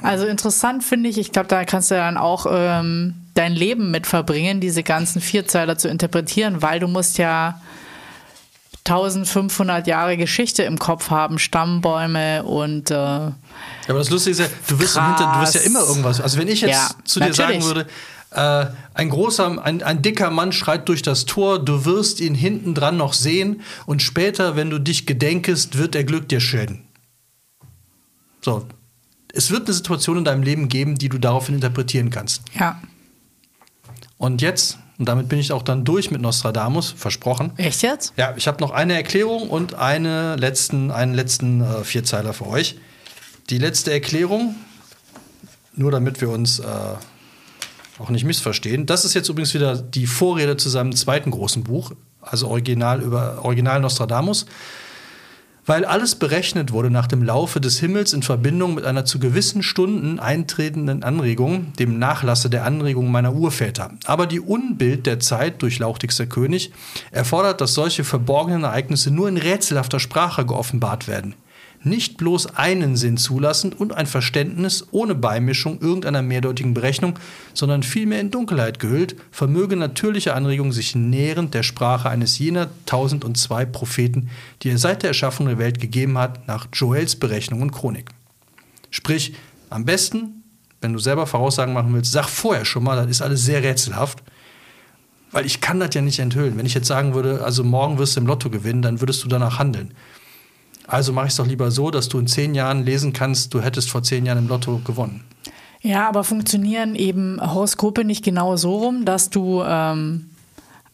Also 0.02 0.26
interessant 0.26 0.84
finde 0.84 1.10
ich, 1.10 1.18
ich 1.18 1.32
glaube, 1.32 1.48
da 1.48 1.66
kannst 1.66 1.92
du 1.92 1.96
dann 1.96 2.18
auch 2.18 2.46
ähm, 2.50 3.16
dein 3.34 3.54
Leben 3.54 3.92
mit 3.92 4.08
verbringen, 4.08 4.62
diese 4.62 4.82
ganzen 4.84 5.22
Vierzeiler 5.22 5.78
zu 5.78 5.90
interpretieren, 5.90 6.62
weil 6.62 6.80
du 6.80 6.88
musst 6.88 7.18
ja 7.18 7.60
1500 8.86 9.88
Jahre 9.88 10.16
Geschichte 10.16 10.64
im 10.64 10.78
Kopf 10.78 11.10
haben, 11.10 11.40
Stammbäume 11.40 12.44
und 12.44 12.92
äh, 12.92 12.94
Ja, 12.94 13.34
aber 13.90 14.00
das 14.00 14.10
Lustige 14.10 14.32
ist 14.32 14.40
ja, 14.40 14.48
du 14.68 14.80
wirst. 14.80 14.94
Hinter, 14.94 15.34
du 15.34 15.42
wirst 15.42 15.56
ja 15.56 15.62
immer 15.62 15.82
irgendwas. 15.82 16.22
Also 16.22 16.38
wenn 16.38 16.48
ich 16.48 16.62
jetzt 16.62 16.72
Ja, 16.72 16.90
zu 17.04 17.20
dir 17.20 17.34
sagen 17.34 17.60
natürlich. 17.60 17.66
würde, 17.66 17.90
äh, 18.32 18.68
ein 18.94 19.10
großer, 19.10 19.64
ein, 19.64 19.82
ein 19.82 20.02
dicker 20.02 20.30
Mann 20.30 20.52
schreit 20.52 20.88
durch 20.88 21.02
das 21.02 21.26
Tor, 21.26 21.64
du 21.64 21.86
wirst 21.86 22.20
ihn 22.20 22.36
hinten 22.36 22.76
dran 22.76 22.96
noch 22.96 23.14
sehen 23.14 23.62
und 23.86 24.02
später, 24.02 24.56
wenn 24.56 24.70
du 24.70 24.80
dich 24.80 25.06
gedenkest, 25.06 25.78
wird 25.78 25.96
er 25.96 26.04
Glück 26.04 26.30
dir 26.30 26.40
schenken. 26.40 26.88
So. 28.42 28.66
Es 29.36 29.52
wird 29.52 29.68
eine 29.68 29.74
Situation 29.74 30.18
in 30.18 30.24
deinem 30.24 30.44
Leben 30.44 30.70
geben, 30.70 30.96
die 30.98 31.10
du 31.10 31.18
daraufhin 31.18 31.56
interpretieren 31.56 32.10
kannst. 32.10 32.44
ja. 32.58 32.80
Und 34.18 34.42
jetzt, 34.42 34.80
und 34.98 35.10
damit 35.10 35.28
bin 35.28 35.40
ich 35.40 35.52
auch 35.52 35.62
dann 35.62 35.84
durch 35.84 36.10
mit 36.10 36.22
Nostradamus, 36.22 36.94
versprochen. 36.96 37.52
Echt 37.58 37.82
jetzt? 37.82 38.14
Ja, 38.16 38.34
ich 38.38 38.48
habe 38.48 38.62
noch 38.62 38.72
eine 38.72 38.94
Erklärung 38.94 39.50
und 39.50 39.74
eine 39.76 40.38
letzten, 40.38 40.90
einen 40.90 41.14
letzten 41.14 41.62
äh, 41.62 41.84
Vierzeiler 41.84 42.34
für 42.34 42.48
euch. 42.48 42.78
Die 43.50 43.58
letzte 43.58 43.92
Erklärung, 43.92 44.56
nur 45.74 45.92
damit 45.92 46.22
wir 46.22 46.30
uns 46.30 46.60
äh, 46.60 46.64
auch 48.00 48.10
nicht 48.10 48.24
missverstehen. 48.24 48.86
Das 48.86 49.06
ist 49.06 49.14
jetzt 49.14 49.30
übrigens 49.30 49.54
wieder 49.54 49.76
die 49.76 50.08
Vorrede 50.08 50.58
zu 50.58 50.70
seinem 50.70 50.96
zweiten 50.96 51.32
großen 51.32 51.64
Buch, 51.64 51.92
also 52.22 52.48
Original 52.48 53.02
über 53.02 53.44
Original 53.44 53.82
Nostradamus. 53.82 54.46
Weil 55.68 55.84
alles 55.84 56.14
berechnet 56.14 56.72
wurde 56.72 56.92
nach 56.92 57.08
dem 57.08 57.24
Laufe 57.24 57.60
des 57.60 57.80
Himmels 57.80 58.14
in 58.14 58.22
Verbindung 58.22 58.76
mit 58.76 58.86
einer 58.86 59.04
zu 59.04 59.18
gewissen 59.18 59.64
Stunden 59.64 60.20
eintretenden 60.20 61.04
Anregung, 61.04 61.74
dem 61.80 61.98
Nachlasse 61.98 62.52
der 62.52 62.66
Anregung 62.66 63.10
meiner 63.10 63.34
Urväter. 63.34 63.92
Aber 64.06 64.28
die 64.28 64.40
Unbild 64.40 65.08
der 65.08 65.20
Zeit, 65.20 65.64
durchlauchtigster 65.64 66.28
König, 66.28 66.72
erfordert, 67.10 67.62
dass 67.62 67.74
solche 67.74 68.04
verborgenen 68.04 68.64
Ereignisse 68.64 69.10
nur 69.10 69.28
in 69.28 69.38
rätselhafter 69.38 70.00
Sprache 70.00 70.46
geoffenbart 70.46 71.08
werden. 71.08 71.34
Nicht 71.86 72.18
bloß 72.18 72.48
einen 72.56 72.98
Sinn 72.98 73.16
zulassend 73.16 73.80
und 73.80 73.94
ein 73.94 74.08
Verständnis 74.08 74.88
ohne 74.90 75.14
Beimischung 75.14 75.80
irgendeiner 75.80 76.24
mehrdeutigen 76.24 76.74
Berechnung, 76.74 77.20
sondern 77.54 77.84
vielmehr 77.84 78.22
in 78.22 78.32
Dunkelheit 78.32 78.80
gehüllt, 78.80 79.16
vermöge 79.30 79.76
natürliche 79.76 80.34
Anregung 80.34 80.72
sich 80.72 80.96
nährend 80.96 81.54
der 81.54 81.62
Sprache 81.62 82.10
eines 82.10 82.40
jener 82.40 82.72
tausend 82.88 83.24
und 83.24 83.38
zwei 83.38 83.66
Propheten, 83.66 84.32
die 84.64 84.72
er 84.72 84.80
seit 84.80 85.04
der 85.04 85.12
Erschaffung 85.12 85.46
der 85.46 85.60
Welt 85.60 85.80
gegeben 85.80 86.18
hat, 86.18 86.48
nach 86.48 86.66
Joels 86.74 87.18
Berechnung 87.18 87.62
und 87.62 87.72
Chronik. 87.72 88.10
Sprich, 88.90 89.36
am 89.70 89.86
besten, 89.86 90.44
wenn 90.82 90.92
du 90.92 90.98
selber 90.98 91.28
Voraussagen 91.28 91.76
machen 91.76 91.94
willst, 91.94 92.12
sag 92.12 92.30
vorher 92.30 92.66
schon 92.66 92.84
mal, 92.84 92.96
das 92.96 93.12
ist 93.12 93.22
alles 93.22 93.46
sehr 93.46 93.62
rätselhaft. 93.62 94.24
Weil 95.32 95.46
ich 95.46 95.62
kann 95.62 95.80
das 95.80 95.94
ja 95.94 96.02
nicht 96.02 96.18
enthüllen. 96.18 96.58
Wenn 96.58 96.66
ich 96.66 96.74
jetzt 96.74 96.88
sagen 96.88 97.14
würde, 97.14 97.44
also 97.44 97.64
morgen 97.64 98.00
wirst 98.00 98.16
du 98.16 98.22
im 98.22 98.26
Lotto 98.26 98.50
gewinnen, 98.50 98.82
dann 98.82 99.02
würdest 99.02 99.24
du 99.24 99.28
danach 99.28 99.60
handeln. 99.60 99.94
Also 100.88 101.14
mache 101.14 101.28
ich 101.28 101.32
es 101.32 101.38
doch 101.38 101.48
lieber 101.48 101.72
so, 101.72 101.92
dass 101.92 102.10
du 102.10 102.20
in 102.20 102.28
zehn 102.28 102.56
Jahren 102.56 102.84
lesen 102.84 103.14
kannst, 103.14 103.54
du 103.54 103.62
hättest 103.62 103.90
vor 103.90 104.04
zehn 104.04 104.26
Jahren 104.26 104.40
im 104.40 104.48
Lotto 104.48 104.82
gewonnen. 104.84 105.24
Ja, 105.82 106.08
aber 106.08 106.24
funktionieren 106.24 106.96
eben 106.96 107.40
Horoskope 107.42 108.04
nicht 108.04 108.24
genau 108.24 108.56
so 108.56 108.76
rum, 108.76 109.06
dass 109.06 109.30
du 109.30 109.64
ähm, 109.64 110.30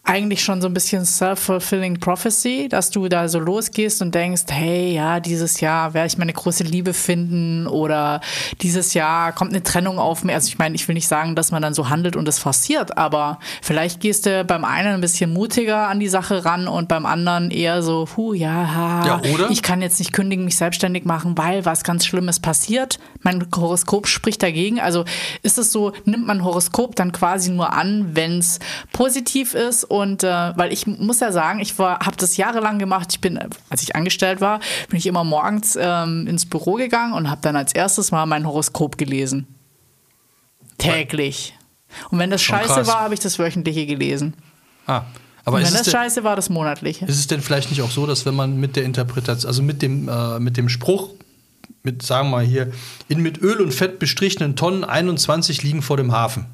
eigentlich 0.03 0.43
schon 0.43 0.61
so 0.61 0.67
ein 0.67 0.73
bisschen 0.73 1.05
self-fulfilling 1.05 1.99
prophecy, 1.99 2.67
dass 2.67 2.89
du 2.89 3.07
da 3.07 3.29
so 3.29 3.39
losgehst 3.39 4.01
und 4.01 4.15
denkst, 4.15 4.43
hey, 4.49 4.93
ja, 4.93 5.19
dieses 5.19 5.61
Jahr 5.61 5.93
werde 5.93 6.07
ich 6.07 6.17
meine 6.17 6.33
große 6.33 6.63
Liebe 6.63 6.93
finden 6.93 7.67
oder 7.67 8.19
dieses 8.61 8.95
Jahr 8.95 9.31
kommt 9.31 9.51
eine 9.51 9.61
Trennung 9.61 9.99
auf 9.99 10.23
mir. 10.23 10.33
Also 10.33 10.47
ich 10.47 10.57
meine, 10.57 10.73
ich 10.75 10.87
will 10.87 10.95
nicht 10.95 11.07
sagen, 11.07 11.35
dass 11.35 11.51
man 11.51 11.61
dann 11.61 11.75
so 11.75 11.89
handelt 11.89 12.15
und 12.15 12.27
es 12.27 12.39
forciert, 12.39 12.97
aber 12.97 13.37
vielleicht 13.61 13.99
gehst 13.99 14.25
du 14.25 14.43
beim 14.43 14.65
einen 14.65 14.95
ein 14.95 15.01
bisschen 15.01 15.31
mutiger 15.31 15.87
an 15.87 15.99
die 15.99 16.09
Sache 16.09 16.45
ran 16.45 16.67
und 16.67 16.87
beim 16.87 17.05
anderen 17.05 17.51
eher 17.51 17.83
so, 17.83 18.07
hu, 18.17 18.33
ja, 18.33 18.73
ha, 18.73 19.05
Ja, 19.05 19.21
oder? 19.33 19.51
ich 19.51 19.61
kann 19.61 19.83
jetzt 19.83 19.99
nicht 19.99 20.13
kündigen, 20.13 20.45
mich 20.45 20.57
selbstständig 20.57 21.05
machen, 21.05 21.37
weil 21.37 21.63
was 21.65 21.83
ganz 21.83 22.05
Schlimmes 22.07 22.39
passiert. 22.39 22.97
Mein 23.21 23.45
Horoskop 23.55 24.07
spricht 24.07 24.41
dagegen. 24.41 24.79
Also 24.79 25.05
ist 25.43 25.59
es 25.59 25.71
so, 25.71 25.93
nimmt 26.05 26.25
man 26.25 26.43
Horoskop 26.43 26.95
dann 26.95 27.11
quasi 27.11 27.51
nur 27.51 27.71
an, 27.73 28.09
wenn 28.15 28.39
es 28.39 28.59
positiv 28.91 29.53
ist 29.53 29.90
und 29.91 30.23
äh, 30.23 30.57
weil 30.57 30.71
ich 30.71 30.87
muss 30.87 31.19
ja 31.19 31.31
sagen, 31.31 31.59
ich 31.59 31.77
habe 31.77 32.15
das 32.17 32.37
jahrelang 32.37 32.79
gemacht. 32.79 33.09
Ich 33.11 33.19
bin, 33.19 33.37
als 33.69 33.83
ich 33.83 33.95
angestellt 33.95 34.39
war, 34.39 34.61
bin 34.89 34.97
ich 34.97 35.05
immer 35.05 35.23
morgens 35.23 35.77
ähm, 35.79 36.27
ins 36.27 36.45
Büro 36.45 36.73
gegangen 36.73 37.13
und 37.13 37.29
habe 37.29 37.41
dann 37.41 37.57
als 37.57 37.73
erstes 37.73 38.11
mal 38.11 38.25
mein 38.25 38.47
Horoskop 38.47 38.97
gelesen. 38.97 39.47
Täglich. 40.77 41.53
Und 42.09 42.19
wenn 42.19 42.29
das 42.29 42.41
Schon 42.41 42.57
scheiße 42.57 42.73
krass. 42.73 42.87
war, 42.87 43.01
habe 43.01 43.13
ich 43.13 43.19
das 43.19 43.37
wöchentliche 43.37 43.85
gelesen. 43.85 44.33
Ah, 44.87 45.03
aber 45.43 45.57
Und 45.57 45.65
wenn 45.65 45.73
das 45.73 45.83
denn, 45.83 45.91
scheiße 45.91 46.23
war, 46.23 46.37
das 46.37 46.49
monatliche. 46.49 47.05
ist 47.05 47.19
es 47.19 47.27
denn 47.27 47.41
vielleicht 47.41 47.69
nicht 47.69 47.81
auch 47.81 47.91
so, 47.91 48.07
dass 48.07 48.25
wenn 48.25 48.35
man 48.35 48.57
mit 48.57 48.77
der 48.77 48.85
Interpretation, 48.85 49.49
also 49.49 49.61
mit 49.61 49.81
dem, 49.81 50.07
äh, 50.07 50.39
mit 50.39 50.55
dem 50.55 50.69
Spruch, 50.69 51.09
mit, 51.83 52.01
sagen 52.01 52.29
wir 52.29 52.37
mal 52.37 52.45
hier, 52.45 52.71
in 53.09 53.21
mit 53.21 53.41
Öl 53.41 53.59
und 53.59 53.73
Fett 53.73 53.99
bestrichenen 53.99 54.55
Tonnen 54.55 54.85
21 54.85 55.63
liegen 55.63 55.81
vor 55.81 55.97
dem 55.97 56.13
Hafen. 56.13 56.45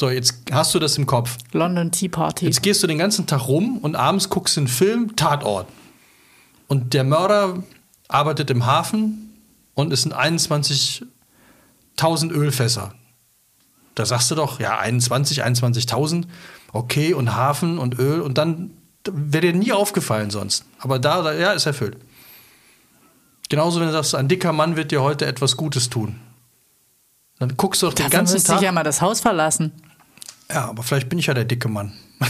So, 0.00 0.10
jetzt 0.10 0.42
hast 0.50 0.74
du 0.74 0.80
das 0.80 0.98
im 0.98 1.06
Kopf. 1.06 1.36
London 1.52 1.92
Tea 1.92 2.08
Party. 2.08 2.46
Jetzt 2.46 2.62
gehst 2.62 2.82
du 2.82 2.86
den 2.86 2.98
ganzen 2.98 3.26
Tag 3.26 3.46
rum 3.46 3.78
und 3.78 3.94
abends 3.94 4.28
guckst 4.28 4.56
du 4.56 4.62
einen 4.62 4.68
Film, 4.68 5.14
Tatort. 5.14 5.68
Und 6.66 6.94
der 6.94 7.04
Mörder 7.04 7.62
arbeitet 8.08 8.50
im 8.50 8.66
Hafen 8.66 9.38
und 9.74 9.92
es 9.92 10.02
sind 10.02 10.14
21.000 10.14 12.32
Ölfässer. 12.32 12.94
Da 13.94 14.04
sagst 14.04 14.30
du 14.30 14.34
doch, 14.34 14.58
ja, 14.58 14.78
21, 14.78 15.44
21.000, 15.44 16.24
okay, 16.72 17.14
und 17.14 17.36
Hafen 17.36 17.78
und 17.78 17.98
Öl 17.98 18.20
und 18.20 18.38
dann 18.38 18.72
wäre 19.08 19.52
dir 19.52 19.52
nie 19.52 19.72
aufgefallen 19.72 20.30
sonst. 20.30 20.64
Aber 20.78 20.98
da, 20.98 21.22
da 21.22 21.32
ja, 21.32 21.52
ist 21.52 21.66
erfüllt. 21.66 21.98
Genauso, 23.48 23.78
wenn 23.78 23.86
du 23.86 23.92
sagst, 23.92 24.16
ein 24.16 24.26
dicker 24.26 24.52
Mann 24.52 24.74
wird 24.74 24.90
dir 24.90 25.02
heute 25.02 25.26
etwas 25.26 25.56
Gutes 25.56 25.90
tun. 25.90 26.18
Dann 27.38 27.56
guckst 27.56 27.82
du 27.82 27.86
doch 27.86 27.94
den 27.94 28.08
ganzen 28.10 28.34
müsste 28.34 28.52
ich 28.52 28.56
Tag. 28.56 28.64
ja 28.64 28.72
mal 28.72 28.84
das 28.84 29.00
Haus 29.00 29.20
verlassen. 29.20 29.72
Ja, 30.50 30.68
aber 30.68 30.82
vielleicht 30.82 31.08
bin 31.08 31.18
ich 31.18 31.26
ja 31.26 31.34
der 31.34 31.44
dicke 31.44 31.68
Mann. 31.68 31.92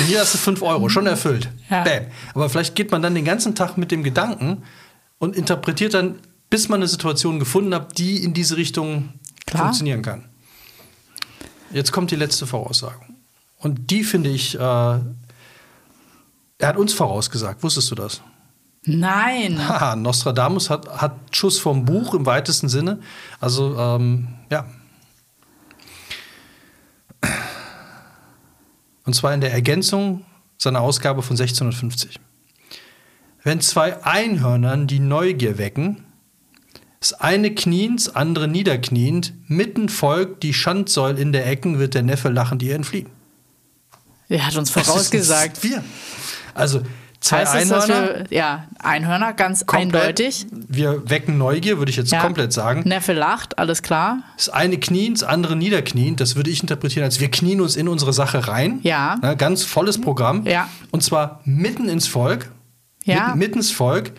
Und 0.00 0.06
hier 0.06 0.20
hast 0.20 0.34
du 0.34 0.38
5 0.38 0.62
Euro, 0.62 0.88
schon 0.88 1.06
erfüllt. 1.06 1.48
Ja. 1.70 1.82
Bam. 1.84 2.04
Aber 2.34 2.48
vielleicht 2.50 2.74
geht 2.74 2.90
man 2.90 3.02
dann 3.02 3.14
den 3.14 3.24
ganzen 3.24 3.54
Tag 3.54 3.76
mit 3.78 3.90
dem 3.90 4.02
Gedanken 4.02 4.62
und 5.18 5.36
interpretiert 5.36 5.94
dann, 5.94 6.18
bis 6.50 6.68
man 6.68 6.80
eine 6.80 6.88
Situation 6.88 7.38
gefunden 7.38 7.74
hat, 7.74 7.98
die 7.98 8.22
in 8.22 8.34
diese 8.34 8.56
Richtung 8.56 9.14
Klar. 9.46 9.64
funktionieren 9.64 10.02
kann. 10.02 10.28
Jetzt 11.72 11.92
kommt 11.92 12.10
die 12.10 12.16
letzte 12.16 12.46
Voraussagung. 12.46 13.16
Und 13.58 13.90
die 13.90 14.04
finde 14.04 14.30
ich, 14.30 14.54
äh, 14.56 14.58
er 14.60 15.00
hat 16.62 16.76
uns 16.76 16.92
vorausgesagt. 16.92 17.62
Wusstest 17.62 17.90
du 17.90 17.94
das? 17.94 18.20
Nein. 18.86 19.66
Haha, 19.66 19.96
Nostradamus 19.96 20.68
hat, 20.68 20.88
hat 20.88 21.14
Schuss 21.34 21.58
vom 21.58 21.84
Buch 21.84 22.14
im 22.14 22.26
weitesten 22.26 22.68
Sinne. 22.68 23.00
Also, 23.40 23.78
ähm, 23.78 24.28
ja. 24.50 24.66
Und 29.06 29.14
zwar 29.14 29.32
in 29.34 29.40
der 29.40 29.52
Ergänzung 29.52 30.24
seiner 30.58 30.80
Ausgabe 30.80 31.22
von 31.22 31.34
1650. 31.36 32.20
Wenn 33.42 33.60
zwei 33.60 34.02
Einhörnern 34.04 34.86
die 34.86 35.00
Neugier 35.00 35.58
wecken, 35.58 36.04
das 37.00 37.12
eine 37.12 37.54
kniend, 37.54 38.06
das 38.06 38.16
andere 38.16 38.48
niederkniend, 38.48 39.34
mitten 39.46 39.90
folgt 39.90 40.42
die 40.42 40.54
Schandsäul 40.54 41.18
in 41.18 41.32
der 41.32 41.46
Ecken, 41.46 41.78
wird 41.78 41.92
der 41.94 42.02
Neffe 42.02 42.30
lachend 42.30 42.62
ihr 42.62 42.74
entfliehen. 42.74 43.10
Er 44.28 44.46
hat 44.46 44.56
uns 44.56 44.70
vorausgesagt. 44.70 45.62
Wir. 45.62 45.84
Also, 46.54 46.82
zwei 47.24 47.44
Heißt 47.46 47.70
das, 47.70 47.90
Einhörner. 47.90 48.26
wir, 48.30 48.36
ja, 48.36 48.66
Einhörner, 48.78 49.32
ganz 49.32 49.64
komplett- 49.66 49.94
eindeutig. 50.02 50.46
Wir 50.52 51.08
wecken 51.08 51.38
Neugier, 51.38 51.78
würde 51.78 51.90
ich 51.90 51.96
jetzt 51.96 52.12
Ja. 52.12 52.20
komplett 52.20 52.52
sagen. 52.52 52.82
Neffe 52.86 53.12
lacht, 53.12 53.58
alles 53.58 53.82
klar. 53.82 54.18
Das 54.36 54.48
eine 54.50 54.78
kniend, 54.78 55.22
das 55.22 55.28
andere 55.28 55.56
niederkniend. 55.56 56.20
Das 56.20 56.36
würde 56.36 56.50
ich 56.50 56.60
interpretieren, 56.60 57.04
als 57.04 57.20
wir 57.20 57.30
knien 57.30 57.60
uns 57.60 57.76
in 57.76 57.88
unsere 57.88 58.12
Sache 58.12 58.46
rein. 58.48 58.80
Ja. 58.82 59.16
Ne, 59.22 59.36
ganz 59.36 59.64
volles 59.64 60.00
Programm. 60.00 60.46
Ja. 60.46 60.68
Und 60.90 61.02
zwar 61.02 61.40
mitten 61.44 61.88
ins 61.88 62.06
Volk. 62.06 62.50
Ja. 63.04 63.26
Mitten, 63.28 63.38
mitten 63.38 63.58
ins 63.58 63.70
Volk. 63.70 64.12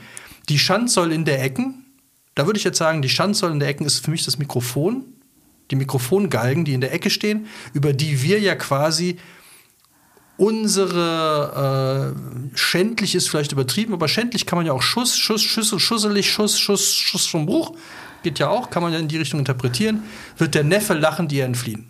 Die 0.50 0.60
Schandsäule 0.60 1.14
in 1.16 1.26
der 1.26 1.44
Ecken. 1.44 1.86
Da 2.36 2.46
würde 2.46 2.58
ich 2.58 2.64
jetzt 2.66 2.78
sagen, 2.78 3.02
die 3.02 3.10
Schandsäule 3.10 3.54
in 3.54 3.60
der 3.60 3.70
Ecken 3.70 3.86
ist 3.86 4.04
für 4.04 4.12
mich 4.12 4.26
das 4.26 4.38
Mikrofon. 4.38 5.06
Die 5.72 5.76
Mikrofongalgen, 5.76 6.66
die 6.66 6.74
in 6.74 6.82
der 6.82 6.94
Ecke 6.94 7.10
stehen, 7.10 7.48
über 7.74 7.94
die 7.94 8.22
wir 8.22 8.40
ja 8.40 8.54
quasi 8.56 9.18
unsere 10.38 12.14
äh, 12.54 12.58
schändlich 12.58 13.16
ist 13.16 13.30
vielleicht 13.30 13.52
übertrieben, 13.52 13.94
aber 13.94 14.08
schändlich 14.08 14.46
kann 14.46 14.58
man 14.58 14.66
ja 14.66 14.74
auch 14.74 14.82
Schuss, 14.82 15.18
Schuss, 15.18 15.42
Schüssel, 15.44 15.80
schusselig, 15.80 16.32
Schuss, 16.32 16.60
Schuss, 16.60 16.94
Schuss 16.94 17.26
vom 17.28 17.46
Bruch. 17.46 17.76
Geht 18.24 18.40
ja 18.40 18.50
auch, 18.50 18.70
kann 18.70 18.82
man 18.84 18.92
ja 18.94 19.00
in 19.00 19.08
die 19.08 19.18
Richtung 19.18 19.40
interpretieren. 19.40 20.04
Wird 20.38 20.56
der 20.56 20.64
Neffe 20.64 20.94
lachen, 20.94 21.28
die 21.28 21.40
entfliehen. 21.40 21.90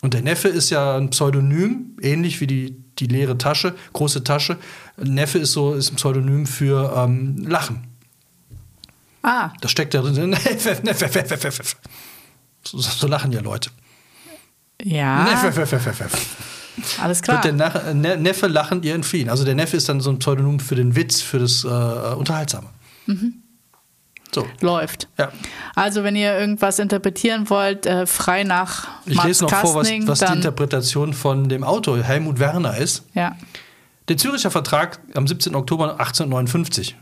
Und 0.00 0.14
der 0.14 0.22
Neffe 0.22 0.48
ist 0.48 0.70
ja 0.70 0.96
ein 0.96 1.10
Pseudonym, 1.10 1.96
ähnlich 2.00 2.40
wie 2.40 2.46
die, 2.46 2.76
die 2.98 3.06
leere 3.06 3.38
Tasche, 3.38 3.74
große 3.92 4.22
Tasche. 4.24 4.58
Neffe 4.96 5.38
ist 5.38 5.52
so 5.52 5.74
ist 5.74 5.92
ein 5.92 5.96
Pseudonym 5.96 6.46
für 6.46 6.94
ähm, 6.96 7.36
Lachen. 7.46 7.86
Ah, 9.22 9.50
Da 9.60 9.68
steckt 9.68 9.94
ja 9.94 10.02
drin. 10.02 10.30
Neffe, 10.30 10.80
Neffe, 10.82 11.04
Neffe, 11.04 11.04
Neffe, 11.06 11.46
Neffe. 11.46 11.76
So, 12.64 12.78
so 12.78 13.06
lachen 13.06 13.32
ja 13.32 13.40
Leute. 13.40 13.70
ja, 14.82 15.24
Neffe, 15.24 15.46
Neffe, 15.60 15.76
Neffe, 15.76 15.88
Neffe. 16.04 16.18
Alles 17.00 17.22
klar. 17.22 17.36
Wird 17.36 17.44
der 17.44 17.52
Nach 17.52 17.92
ne 17.92 18.16
Neffe 18.16 18.46
lachend 18.46 18.84
ihr 18.84 18.94
entfliehen. 18.94 19.28
Also 19.28 19.44
der 19.44 19.54
Neffe 19.54 19.76
ist 19.76 19.88
dann 19.88 20.00
so 20.00 20.10
ein 20.10 20.18
Pseudonym 20.18 20.60
für 20.60 20.74
den 20.74 20.96
Witz, 20.96 21.20
für 21.20 21.38
das 21.38 21.64
äh, 21.64 21.68
Unterhaltsame. 21.68 22.68
So, 24.34 24.46
Läuft. 24.60 25.08
ja. 25.16 25.30
Also, 25.76 26.02
wenn 26.02 26.16
ihr 26.16 26.36
irgendwas 26.36 26.80
interpretieren 26.80 27.48
wollt, 27.50 27.86
äh, 27.86 28.04
frei 28.06 28.42
nach 28.42 28.88
Ich 29.06 29.14
Max 29.16 29.28
lese 29.28 29.44
noch 29.44 29.50
vor, 29.50 29.74
was, 29.76 29.88
Kastning, 29.88 30.08
was 30.08 30.18
die 30.18 30.32
Interpretation 30.32 31.12
von 31.12 31.48
dem 31.48 31.62
Autor 31.62 32.02
Helmut 32.02 32.38
Werner 32.38 32.76
ist. 32.76 33.04
ja. 33.14 33.36
Der 34.08 34.18
Züricher 34.18 34.50
Vertrag 34.50 35.00
am 35.14 35.26
17. 35.26 35.54
Oktober 35.54 35.92
1859. 35.92 36.94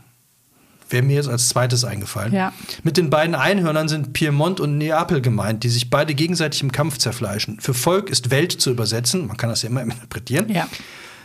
Wäre 0.93 1.01
mir 1.03 1.15
jetzt 1.15 1.27
als 1.27 1.49
zweites 1.49 1.83
eingefallen. 1.83 2.33
Ja. 2.33 2.53
Mit 2.83 2.97
den 2.97 3.09
beiden 3.09 3.33
Einhörnern 3.33 3.87
sind 3.87 4.13
Piemont 4.13 4.59
und 4.59 4.77
Neapel 4.77 5.21
gemeint, 5.21 5.63
die 5.63 5.69
sich 5.69 5.89
beide 5.89 6.13
gegenseitig 6.13 6.61
im 6.61 6.71
Kampf 6.71 6.99
zerfleischen. 6.99 7.59
Für 7.59 7.73
Volk 7.73 8.11
ist 8.11 8.29
Welt 8.29 8.51
zu 8.51 8.69
übersetzen, 8.69 9.25
man 9.25 9.35
kann 9.35 9.49
das 9.49 9.63
ja 9.63 9.69
immer 9.69 9.81
interpretieren. 9.83 10.49
Ja. 10.53 10.67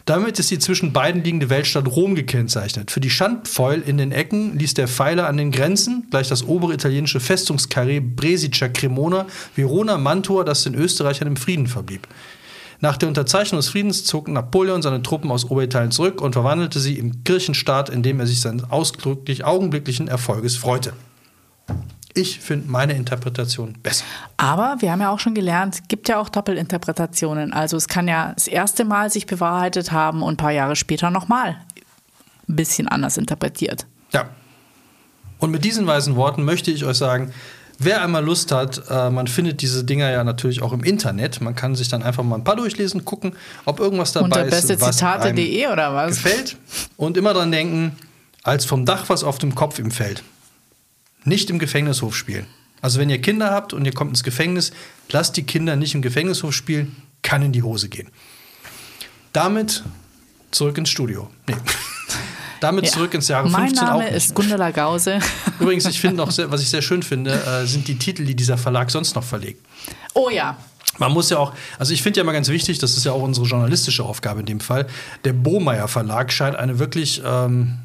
Damit 0.06 0.38
ist 0.38 0.50
die 0.50 0.58
zwischen 0.58 0.94
beiden 0.94 1.22
liegende 1.22 1.50
Weltstadt 1.50 1.86
Rom 1.86 2.14
gekennzeichnet. 2.14 2.90
Für 2.90 3.00
die 3.00 3.10
Schandpfeul 3.10 3.82
in 3.86 3.98
den 3.98 4.10
Ecken 4.10 4.58
ließ 4.58 4.72
der 4.72 4.88
Pfeiler 4.88 5.26
an 5.26 5.36
den 5.36 5.50
Grenzen 5.50 6.06
gleich 6.10 6.28
das 6.28 6.48
obere 6.48 6.72
italienische 6.72 7.20
Festungskarree 7.20 8.00
Brescia 8.00 8.68
Cremona, 8.68 9.26
Verona, 9.54 9.98
Mantua, 9.98 10.44
das 10.44 10.64
den 10.64 10.74
Österreichern 10.74 11.28
im 11.28 11.36
Frieden 11.36 11.66
verblieb. 11.66 12.08
Nach 12.80 12.96
der 12.96 13.08
Unterzeichnung 13.08 13.58
des 13.58 13.70
Friedens 13.70 14.04
zog 14.04 14.28
Napoleon 14.28 14.82
seine 14.82 15.02
Truppen 15.02 15.32
aus 15.32 15.50
Oberitalien 15.50 15.90
zurück 15.90 16.20
und 16.20 16.34
verwandelte 16.34 16.78
sie 16.78 16.98
im 16.98 17.24
Kirchenstaat, 17.24 17.88
in 17.88 18.02
dem 18.02 18.20
er 18.20 18.26
sich 18.26 18.40
seines 18.40 18.70
ausdrücklich 18.70 19.44
augenblicklichen 19.44 20.06
Erfolges 20.06 20.56
freute. 20.56 20.92
Ich 22.14 22.40
finde 22.40 22.70
meine 22.70 22.94
Interpretation 22.94 23.74
besser. 23.82 24.04
Aber 24.36 24.76
wir 24.78 24.92
haben 24.92 25.00
ja 25.00 25.10
auch 25.10 25.18
schon 25.18 25.34
gelernt, 25.34 25.74
es 25.74 25.88
gibt 25.88 26.08
ja 26.08 26.18
auch 26.18 26.28
Doppelinterpretationen. 26.28 27.52
Also 27.52 27.76
es 27.76 27.88
kann 27.88 28.08
ja 28.08 28.32
das 28.34 28.48
erste 28.48 28.84
Mal 28.84 29.10
sich 29.10 29.26
bewahrheitet 29.26 29.92
haben 29.92 30.22
und 30.22 30.34
ein 30.34 30.36
paar 30.36 30.52
Jahre 30.52 30.76
später 30.76 31.10
nochmal 31.10 31.56
ein 32.48 32.56
bisschen 32.56 32.88
anders 32.88 33.16
interpretiert. 33.18 33.86
Ja. 34.12 34.30
Und 35.38 35.50
mit 35.50 35.64
diesen 35.64 35.86
weisen 35.86 36.16
Worten 36.16 36.44
möchte 36.44 36.70
ich 36.70 36.84
euch 36.84 36.96
sagen, 36.96 37.32
wer 37.78 38.02
einmal 38.02 38.24
Lust 38.24 38.52
hat, 38.52 38.82
äh, 38.90 39.10
man 39.10 39.26
findet 39.26 39.62
diese 39.62 39.84
Dinger 39.84 40.10
ja 40.10 40.24
natürlich 40.24 40.62
auch 40.62 40.72
im 40.72 40.82
Internet. 40.82 41.40
Man 41.40 41.54
kann 41.54 41.74
sich 41.74 41.88
dann 41.88 42.02
einfach 42.02 42.24
mal 42.24 42.36
ein 42.36 42.44
paar 42.44 42.56
durchlesen, 42.56 43.04
gucken, 43.04 43.34
ob 43.64 43.80
irgendwas 43.80 44.12
dabei 44.12 44.26
Unter 44.26 44.46
ist, 44.46 44.70
einem 44.70 44.78
bestezitate.de 44.78 45.66
oder 45.68 45.94
was? 45.94 46.16
gefällt. 46.22 46.56
Und 46.96 47.16
immer 47.16 47.32
dran 47.34 47.50
denken, 47.52 47.96
als 48.42 48.64
vom 48.64 48.84
Dach 48.84 49.08
was 49.08 49.24
auf 49.24 49.38
dem 49.38 49.54
Kopf 49.54 49.78
ihm 49.78 49.90
fällt. 49.90 50.22
Nicht 51.24 51.50
im 51.50 51.58
Gefängnishof 51.58 52.16
spielen. 52.16 52.46
Also 52.80 53.00
wenn 53.00 53.10
ihr 53.10 53.20
Kinder 53.20 53.50
habt 53.50 53.72
und 53.72 53.84
ihr 53.84 53.92
kommt 53.92 54.10
ins 54.10 54.22
Gefängnis, 54.22 54.72
lasst 55.10 55.36
die 55.36 55.42
Kinder 55.42 55.76
nicht 55.76 55.94
im 55.94 56.02
Gefängnishof 56.02 56.54
spielen, 56.54 56.96
kann 57.22 57.42
in 57.42 57.52
die 57.52 57.62
Hose 57.62 57.88
gehen. 57.88 58.08
Damit 59.32 59.82
zurück 60.50 60.78
ins 60.78 60.88
Studio. 60.90 61.28
Nee. 61.46 61.56
Damit 62.60 62.86
Ja. 62.86 62.92
zurück 62.92 63.14
ins 63.14 63.28
Jahre 63.28 63.48
mein 63.48 63.66
15 63.68 63.86
auch 63.88 63.90
Name 63.92 64.04
nicht. 64.04 64.14
ist 64.14 64.34
Gundela 64.34 64.70
Gause. 64.70 65.18
Übrigens, 65.60 65.86
ich 65.86 66.00
finde 66.00 66.16
noch, 66.16 66.30
sehr, 66.30 66.50
was 66.50 66.60
ich 66.62 66.68
sehr 66.70 66.82
schön 66.82 67.02
finde, 67.02 67.32
äh, 67.34 67.66
sind 67.66 67.86
die 67.88 67.98
Titel, 67.98 68.24
die 68.24 68.34
dieser 68.34 68.58
Verlag 68.58 68.90
sonst 68.90 69.14
noch 69.14 69.24
verlegt. 69.24 69.64
Oh 70.14 70.30
ja. 70.30 70.56
Man 70.98 71.12
muss 71.12 71.30
ja 71.30 71.38
auch, 71.38 71.52
also 71.78 71.92
ich 71.92 72.02
finde 72.02 72.18
ja 72.18 72.22
immer 72.24 72.32
ganz 72.32 72.48
wichtig, 72.48 72.78
das 72.78 72.96
ist 72.96 73.04
ja 73.04 73.12
auch 73.12 73.22
unsere 73.22 73.46
journalistische 73.46 74.02
Aufgabe 74.02 74.40
in 74.40 74.46
dem 74.46 74.58
Fall. 74.60 74.86
Der 75.24 75.32
Bohmeier 75.32 75.86
Verlag 75.86 76.32
scheint 76.32 76.56
eine 76.56 76.78
wirklich, 76.80 77.22
ähm, 77.24 77.78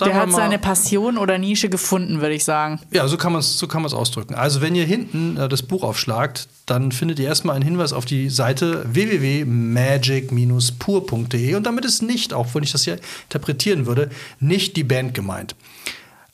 sagen 0.00 0.12
Der 0.12 0.20
hat 0.20 0.32
seine 0.32 0.58
Passion 0.58 1.16
oder 1.18 1.38
Nische 1.38 1.68
gefunden, 1.68 2.20
würde 2.20 2.34
ich 2.34 2.42
sagen. 2.44 2.80
Ja, 2.90 3.06
so 3.06 3.16
kann 3.16 3.30
man 3.32 3.38
es 3.40 3.56
so 3.58 3.68
kann 3.68 3.86
ausdrücken. 3.86 4.34
Also, 4.34 4.60
wenn 4.60 4.74
ihr 4.74 4.84
hinten 4.84 5.36
äh, 5.36 5.48
das 5.48 5.62
Buch 5.62 5.84
aufschlagt, 5.84 6.48
dann 6.66 6.90
findet 6.92 7.18
ihr 7.18 7.28
erstmal 7.28 7.56
einen 7.56 7.64
Hinweis 7.64 7.92
auf 7.92 8.04
die 8.04 8.30
Seite 8.30 8.86
www.magic-pur.de 8.92 11.54
und 11.54 11.64
damit 11.64 11.84
ist 11.84 12.02
nicht, 12.02 12.34
auch 12.34 12.54
wenn 12.54 12.62
ich 12.62 12.70
das 12.72 12.84
hier 12.84 12.98
interpretieren 13.24 13.86
würde, 13.86 14.10
nicht 14.38 14.76
die 14.76 14.84
Band 14.84 15.14
gemeint. 15.14 15.56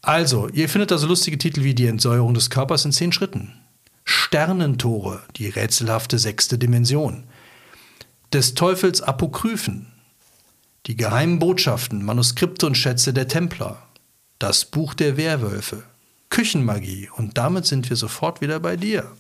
Also, 0.03 0.49
ihr 0.49 0.69
findet 0.69 0.91
da 0.91 0.99
so 0.99 1.07
lustige 1.07 1.39
Titel 1.39 1.63
wie 1.65 1.75
Die 1.75 1.87
Entsäuerung 1.87 2.35
des 2.35 2.51
Körpers 2.51 2.85
in 2.85 2.93
zehn 2.93 3.13
Schritten. 3.13 3.55
Sternentore, 4.05 5.23
die 5.37 5.49
rätselhafte 5.49 6.19
sechste 6.19 6.59
Dimension, 6.59 7.25
des 8.33 8.55
Teufels 8.55 9.03
Apokryphen, 9.03 9.87
die 10.87 10.97
geheimen 10.97 11.39
Botschaften, 11.39 12.05
Manuskripte 12.05 12.67
und 12.67 12.77
Schätze 12.77 13.13
der 13.13 13.29
Templer, 13.29 13.83
das 14.39 14.65
Buch 14.65 14.95
der 14.95 15.17
Werwölfe, 15.17 15.83
Küchenmagie 16.31 17.09
und 17.17 17.37
damit 17.39 17.67
sind 17.67 17.89
wir 17.91 17.97
sofort 17.97 18.41
wieder 18.41 18.61
bei 18.61 18.77
dir. 18.77 19.11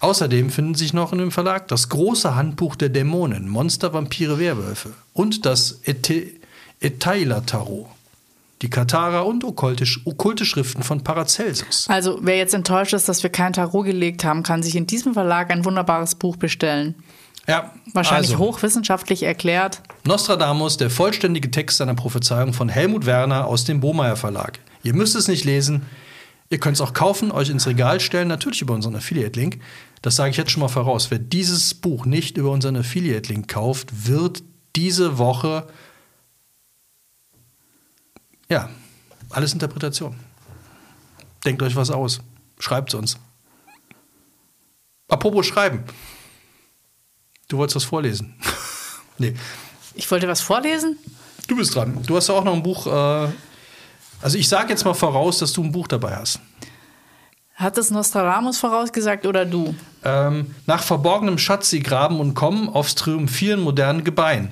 Außerdem 0.00 0.50
finden 0.50 0.74
sich 0.74 0.92
noch 0.92 1.12
in 1.12 1.18
dem 1.18 1.30
Verlag 1.30 1.68
das 1.68 1.88
große 1.88 2.34
Handbuch 2.34 2.74
der 2.74 2.88
Dämonen, 2.88 3.48
Monster, 3.48 3.92
Vampire, 3.92 4.40
Werwölfe 4.40 4.94
und 5.12 5.46
das 5.46 5.80
Etaila-Tarot, 6.80 7.86
die 8.62 8.70
Katara 8.70 9.20
und 9.20 9.44
okkultisch, 9.44 10.00
okkulte 10.04 10.44
Schriften 10.44 10.82
von 10.82 11.04
Paracelsus. 11.04 11.86
Also 11.88 12.18
wer 12.22 12.36
jetzt 12.36 12.54
enttäuscht 12.54 12.94
ist, 12.94 13.08
dass 13.08 13.22
wir 13.22 13.30
kein 13.30 13.52
Tarot 13.52 13.86
gelegt 13.86 14.24
haben, 14.24 14.42
kann 14.42 14.64
sich 14.64 14.74
in 14.74 14.88
diesem 14.88 15.14
Verlag 15.14 15.52
ein 15.52 15.64
wunderbares 15.64 16.16
Buch 16.16 16.36
bestellen. 16.36 16.96
Ja, 17.48 17.72
Wahrscheinlich 17.92 18.32
also, 18.32 18.44
hochwissenschaftlich 18.44 19.24
erklärt. 19.24 19.82
Nostradamus, 20.04 20.76
der 20.76 20.90
vollständige 20.90 21.50
Text 21.50 21.78
seiner 21.78 21.94
Prophezeiung 21.94 22.52
von 22.52 22.68
Helmut 22.68 23.04
Werner 23.04 23.46
aus 23.46 23.64
dem 23.64 23.80
Bohmeier 23.80 24.16
Verlag. 24.16 24.60
Ihr 24.84 24.94
müsst 24.94 25.16
es 25.16 25.26
nicht 25.28 25.44
lesen. 25.44 25.86
Ihr 26.50 26.58
könnt 26.58 26.76
es 26.76 26.80
auch 26.80 26.92
kaufen, 26.92 27.32
euch 27.32 27.50
ins 27.50 27.66
Regal 27.66 27.98
stellen, 27.98 28.28
natürlich 28.28 28.62
über 28.62 28.74
unseren 28.74 28.94
Affiliate-Link. 28.94 29.58
Das 30.02 30.16
sage 30.16 30.30
ich 30.30 30.36
jetzt 30.36 30.50
schon 30.50 30.60
mal 30.60 30.68
voraus. 30.68 31.10
Wer 31.10 31.18
dieses 31.18 31.74
Buch 31.74 32.06
nicht 32.06 32.36
über 32.36 32.50
unseren 32.50 32.76
Affiliate-Link 32.76 33.48
kauft, 33.48 34.06
wird 34.06 34.42
diese 34.76 35.18
Woche 35.18 35.66
ja, 38.52 38.68
alles 39.30 39.54
Interpretation. 39.54 40.14
Denkt 41.42 41.62
euch 41.62 41.74
was 41.74 41.90
aus. 41.90 42.20
Schreibt 42.58 42.90
es 42.90 42.94
uns. 42.94 43.18
Apropos 45.08 45.46
Schreiben. 45.46 45.84
Du 47.52 47.58
wolltest 47.58 47.76
was 47.76 47.84
vorlesen. 47.84 48.32
nee. 49.18 49.34
Ich 49.94 50.10
wollte 50.10 50.26
was 50.26 50.40
vorlesen? 50.40 50.98
Du 51.46 51.54
bist 51.54 51.74
dran. 51.74 52.02
Du 52.06 52.16
hast 52.16 52.28
ja 52.28 52.34
auch 52.34 52.44
noch 52.44 52.54
ein 52.54 52.62
Buch. 52.62 52.86
Äh, 52.86 53.28
also 54.22 54.38
ich 54.38 54.48
sage 54.48 54.70
jetzt 54.70 54.86
mal 54.86 54.94
voraus, 54.94 55.38
dass 55.40 55.52
du 55.52 55.62
ein 55.62 55.70
Buch 55.70 55.86
dabei 55.86 56.16
hast. 56.16 56.40
Hat 57.54 57.76
es 57.76 57.90
Nostradamus 57.90 58.58
vorausgesagt 58.58 59.26
oder 59.26 59.44
du? 59.44 59.74
Ähm, 60.02 60.54
nach 60.64 60.82
verborgenem 60.82 61.36
Schatz 61.36 61.68
sie 61.68 61.80
graben 61.80 62.20
und 62.20 62.32
kommen 62.32 62.70
aufs 62.70 62.94
Triumphieren 62.94 63.60
modernen 63.60 64.02
Gebein. 64.02 64.50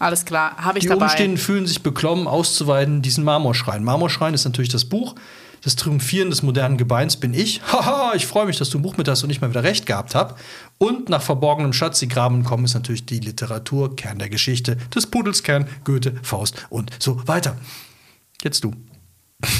Alles 0.00 0.24
klar, 0.24 0.56
habe 0.56 0.78
ich 0.78 0.84
Die 0.84 0.88
dabei. 0.88 1.04
Umstehenden 1.04 1.36
fühlen 1.36 1.66
sich 1.66 1.82
beklommen, 1.82 2.26
auszuweiten 2.26 3.02
diesen 3.02 3.22
Marmorschrein. 3.22 3.84
Marmorschrein 3.84 4.32
ist 4.32 4.46
natürlich 4.46 4.70
das 4.70 4.86
Buch. 4.86 5.14
Das 5.62 5.76
Triumphieren 5.76 6.30
des 6.30 6.42
modernen 6.42 6.78
Gebeins 6.78 7.18
bin 7.18 7.34
ich. 7.34 7.60
Haha, 7.70 8.14
ich 8.14 8.26
freue 8.26 8.46
mich, 8.46 8.56
dass 8.56 8.70
du 8.70 8.78
ein 8.78 8.82
Buch 8.82 8.96
mit 8.96 9.08
hast 9.08 9.22
und 9.24 9.28
ich 9.28 9.42
mal 9.42 9.50
wieder 9.50 9.62
recht 9.62 9.84
gehabt 9.84 10.14
habe. 10.14 10.36
Und 10.78 11.10
nach 11.10 11.20
verborgenem 11.20 11.74
Schatz, 11.74 11.98
die 11.98 12.08
graben 12.08 12.44
kommen, 12.44 12.64
ist 12.64 12.72
natürlich 12.72 13.04
die 13.04 13.18
Literatur, 13.20 13.94
Kern 13.94 14.18
der 14.18 14.30
Geschichte, 14.30 14.76
des 14.94 15.06
Pudels 15.06 15.42
Kern, 15.42 15.68
Goethe, 15.84 16.14
Faust 16.22 16.66
und 16.70 16.90
so 16.98 17.20
weiter. 17.28 17.58
Jetzt 18.42 18.64
du. 18.64 18.72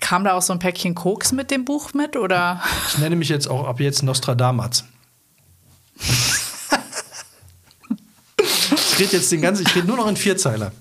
Kam 0.00 0.24
da 0.24 0.32
auch 0.32 0.42
so 0.42 0.54
ein 0.54 0.58
Päckchen 0.58 0.94
Koks 0.94 1.32
mit 1.32 1.50
dem 1.50 1.66
Buch 1.66 1.92
mit 1.92 2.16
oder? 2.16 2.62
Ich 2.88 2.96
nenne 2.96 3.16
mich 3.16 3.28
jetzt 3.28 3.46
auch 3.46 3.68
ab 3.68 3.78
jetzt 3.78 4.02
Nostradamus. 4.02 4.84
ich 8.96 9.00
rede 9.04 9.16
jetzt 9.18 9.30
den 9.32 9.42
ganzen, 9.42 9.64
ich 9.66 9.74
rede 9.74 9.86
nur 9.86 9.96
noch 9.96 10.08
in 10.08 10.16
Vierzeiler. 10.16 10.72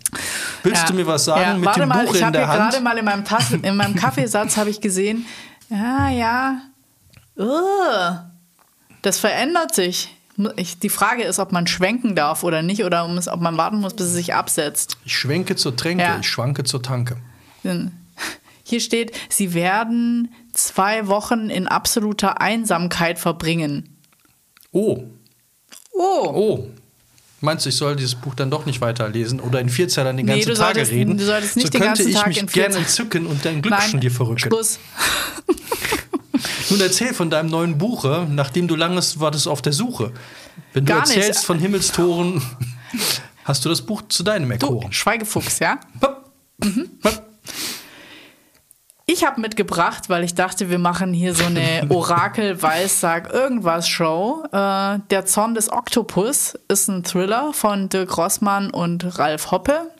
Willst 0.63 0.81
Ja. 0.83 0.87
du 0.87 0.93
mir 0.95 1.05
was 1.07 1.25
sagen 1.25 1.41
Ja, 1.41 1.53
mit 1.55 1.65
warte 1.65 1.79
dem 1.81 1.89
mal, 1.89 2.05
Buch 2.05 2.13
ich 2.13 2.19
in 2.19 2.25
habe 2.25 2.37
der 2.37 2.47
Hand? 2.47 2.71
gerade 2.71 2.83
mal 2.83 2.97
in 2.97 3.05
meinem, 3.05 3.25
Tassen, 3.25 3.63
in 3.63 3.75
meinem 3.75 3.95
Kaffeesatz 3.95 4.57
habe 4.57 4.69
ich 4.69 4.81
gesehen, 4.81 5.25
ja, 5.69 6.09
ja, 6.09 6.61
Ugh. 7.37 8.19
das 9.01 9.19
verändert 9.19 9.75
sich. 9.75 10.15
Ich, 10.57 10.79
die 10.79 10.89
Frage 10.89 11.23
ist, 11.23 11.39
ob 11.39 11.51
man 11.53 11.65
schwenken 11.65 12.13
darf 12.15 12.43
oder 12.43 12.61
nicht 12.61 12.83
oder 12.83 13.05
um 13.05 13.17
es- 13.17 13.29
ob 13.29 13.39
man 13.39 13.55
warten 13.57 13.79
muss, 13.79 13.93
bis 13.93 14.07
es 14.07 14.13
sich 14.13 14.33
absetzt. 14.33 14.97
Ich 15.05 15.17
schwenke 15.17 15.55
zur 15.55 15.75
Tränke, 15.77 16.03
Ja. 16.03 16.17
ich 16.19 16.27
schwanke 16.27 16.65
zur 16.65 16.81
Tanke. 16.83 17.15
Hier 18.63 18.79
steht, 18.81 19.15
sie 19.29 19.53
werden 19.53 20.33
zwei 20.53 21.07
Wochen 21.07 21.49
in 21.49 21.67
absoluter 21.67 22.41
Einsamkeit 22.41 23.17
verbringen. 23.19 23.97
Oh, 24.71 25.03
Oh, 25.97 26.27
oh. 26.33 26.67
Meinst 27.41 27.65
du, 27.65 27.69
ich 27.69 27.75
soll 27.75 27.95
dieses 27.95 28.15
Buch 28.15 28.33
dann 28.33 28.49
doch 28.49 28.65
nicht 28.65 28.81
weiterlesen 28.81 29.39
oder 29.39 29.59
in 29.59 29.69
Vierzeilern 29.69 30.15
den 30.17 30.25
Nee, 30.25 30.31
ganzen 30.33 30.49
du 30.49 30.55
solltest- 30.55 30.91
reden? 30.91 31.17
du 31.17 31.25
solltest 31.25 31.55
nicht 31.57 31.67
so 31.67 31.71
den 31.71 31.81
könnte 31.81 31.97
ganzen 32.03 32.09
ich 32.09 32.15
Tag 32.15 32.27
mich 32.27 32.37
in 32.39 32.47
gerne 32.47 32.73
Vierzeiler- 32.75 32.79
entzücken 32.81 33.25
und 33.27 33.45
dein 33.45 33.61
Glückschen 33.61 33.99
dir 33.99 34.11
verrücken. 34.11 34.39
Schluss. 34.39 34.79
Nun 36.69 36.81
erzähl 36.81 37.13
von 37.13 37.29
deinem 37.29 37.49
neuen 37.49 37.77
Buche, 37.77 38.27
nachdem 38.29 38.67
du 38.67 38.75
langes 38.75 39.19
wartest 39.19 39.47
auf 39.47 39.61
der 39.61 39.73
Suche. 39.73 40.11
Wenn 40.73 40.85
du 40.85 40.93
Gar 40.93 41.01
nicht. 41.07 41.15
erzählst 41.17 41.45
von 41.45 41.59
Himmelstoren, 41.59 42.41
hast 43.43 43.63
du 43.65 43.69
das 43.69 43.81
Buch 43.81 44.01
zu 44.09 44.23
deinem 44.23 44.47
Du, 44.47 44.53
erkoren. 44.53 44.91
Schweigefuchs, 44.91 45.59
ja? 45.59 45.79
Hopp. 46.01 46.31
Hopp. 47.03 47.24
Ich 49.07 49.23
habe 49.23 49.39
mitgebracht, 49.39 50.09
weil 50.09 50.23
ich 50.23 50.33
dachte, 50.33 50.71
wir 50.71 50.79
machen 50.79 51.13
hier 51.13 51.35
so 51.35 51.43
eine 51.45 51.85
Orakel-Weissag-Irgendwas-Show. 51.89 54.45
Äh, 54.51 54.97
der 55.11 55.27
Zorn 55.27 55.53
des 55.53 55.71
Oktopus 55.71 56.55
ist 56.69 56.87
ein 56.87 57.03
Thriller 57.03 57.53
von 57.53 57.87
Dirk 57.89 58.17
Rossmann 58.17 58.71
und 58.71 59.19
Ralf 59.19 59.51
Hoppe. 59.51 59.91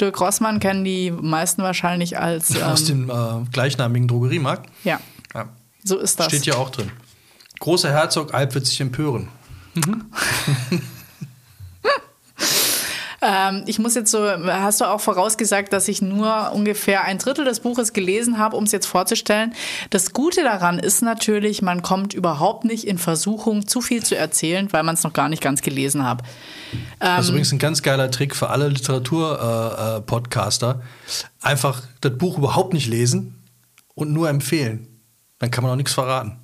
Dirk 0.00 0.20
Rossmann 0.20 0.60
kennen 0.60 0.84
die 0.84 1.10
meisten 1.10 1.64
wahrscheinlich 1.64 2.20
als. 2.20 2.54
Ähm, 2.62 2.62
Aus 2.62 2.84
dem 2.84 3.10
äh, 3.10 3.14
gleichnamigen 3.52 4.06
Drogeriemarkt. 4.06 4.70
ja, 4.84 5.00
Ja. 5.34 5.48
so 5.82 5.98
ist 5.98 6.20
das. 6.20 6.26
Steht 6.28 6.46
ja 6.46 6.54
auch 6.54 6.70
drin. 6.70 6.92
Großer 7.58 7.90
Herzog 7.90 8.32
Alp 8.34 8.54
wird 8.54 8.66
sich 8.66 8.80
empören. 8.80 9.26
Ähm, 13.22 13.62
ich 13.66 13.78
muss 13.78 13.94
jetzt 13.94 14.10
so, 14.10 14.18
hast 14.28 14.80
du 14.80 14.84
auch 14.84 15.00
vorausgesagt, 15.00 15.72
dass 15.72 15.86
ich 15.88 16.02
nur 16.02 16.50
ungefähr 16.52 17.04
ein 17.04 17.18
Drittel 17.18 17.44
des 17.44 17.60
Buches 17.60 17.92
gelesen 17.92 18.36
habe, 18.38 18.56
um 18.56 18.64
es 18.64 18.72
jetzt 18.72 18.86
vorzustellen. 18.86 19.54
Das 19.90 20.12
Gute 20.12 20.42
daran 20.42 20.78
ist 20.78 21.02
natürlich, 21.02 21.62
man 21.62 21.82
kommt 21.82 22.14
überhaupt 22.14 22.64
nicht 22.64 22.86
in 22.86 22.98
Versuchung, 22.98 23.66
zu 23.68 23.80
viel 23.80 24.02
zu 24.02 24.16
erzählen, 24.16 24.72
weil 24.72 24.82
man 24.82 24.94
es 24.96 25.04
noch 25.04 25.12
gar 25.12 25.28
nicht 25.28 25.42
ganz 25.42 25.62
gelesen 25.62 26.04
hat. 26.04 26.22
Das 26.98 27.08
Ähm. 27.16 27.20
ist 27.20 27.28
übrigens 27.28 27.52
ein 27.52 27.58
ganz 27.58 27.82
geiler 27.82 28.10
Trick 28.10 28.34
für 28.34 28.50
alle 28.50 28.68
Literatur-Podcaster. 28.68 29.96
Äh, 29.98 30.00
Podcaster. 30.02 30.82
Einfach 31.40 31.82
das 32.00 32.18
Buch 32.18 32.38
überhaupt 32.38 32.72
nicht 32.72 32.88
lesen 32.88 33.42
und 33.94 34.12
nur 34.12 34.28
empfehlen. 34.28 34.88
Dann 35.38 35.50
kann 35.50 35.62
man 35.62 35.72
auch 35.72 35.76
nichts 35.76 35.92
verraten. 35.92 36.38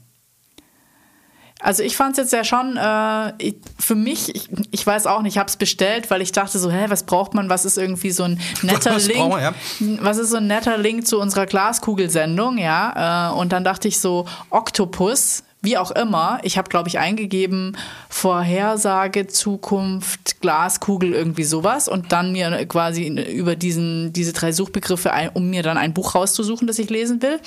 Also 1.60 1.82
ich 1.82 1.96
fand 1.96 2.12
es 2.12 2.18
jetzt 2.18 2.32
ja 2.32 2.44
schon, 2.44 2.76
äh, 2.76 3.32
ich, 3.38 3.56
für 3.78 3.96
mich, 3.96 4.34
ich, 4.34 4.48
ich 4.70 4.86
weiß 4.86 5.06
auch 5.06 5.22
nicht, 5.22 5.34
ich 5.34 5.38
habe 5.38 5.48
es 5.48 5.56
bestellt, 5.56 6.10
weil 6.10 6.22
ich 6.22 6.30
dachte 6.30 6.58
so, 6.58 6.70
hä, 6.70 6.86
was 6.88 7.02
braucht 7.02 7.34
man, 7.34 7.50
was 7.50 7.64
ist 7.64 7.78
irgendwie 7.78 8.10
so 8.10 8.24
ein 8.24 8.40
netter 8.62 8.94
Was 8.94 9.08
Link, 9.08 9.28
man, 9.28 9.42
ja? 9.42 9.54
was 10.00 10.18
ist 10.18 10.30
so 10.30 10.36
ein 10.36 10.46
netter 10.46 10.78
Link 10.78 11.06
zu 11.06 11.18
unserer 11.18 11.46
Glaskugelsendung, 11.46 12.58
ja, 12.58 13.30
äh, 13.30 13.34
und 13.34 13.52
dann 13.52 13.64
dachte 13.64 13.88
ich 13.88 13.98
so, 13.98 14.26
Oktopus, 14.50 15.42
wie 15.60 15.76
auch 15.76 15.90
immer, 15.90 16.38
ich 16.44 16.56
habe, 16.56 16.68
glaube 16.68 16.88
ich, 16.88 16.98
eingegeben, 16.98 17.76
Vorhersage, 18.08 19.26
Zukunft, 19.26 20.40
Glaskugel, 20.40 21.12
irgendwie 21.12 21.42
sowas 21.42 21.88
und 21.88 22.12
dann 22.12 22.32
mir 22.32 22.64
quasi 22.66 23.06
über 23.08 23.56
diesen, 23.56 24.12
diese 24.12 24.32
drei 24.32 24.52
Suchbegriffe, 24.52 25.12
ein, 25.12 25.30
um 25.30 25.50
mir 25.50 25.64
dann 25.64 25.76
ein 25.76 25.94
Buch 25.94 26.14
rauszusuchen, 26.14 26.68
das 26.68 26.78
ich 26.78 26.90
lesen 26.90 27.22
will. 27.22 27.40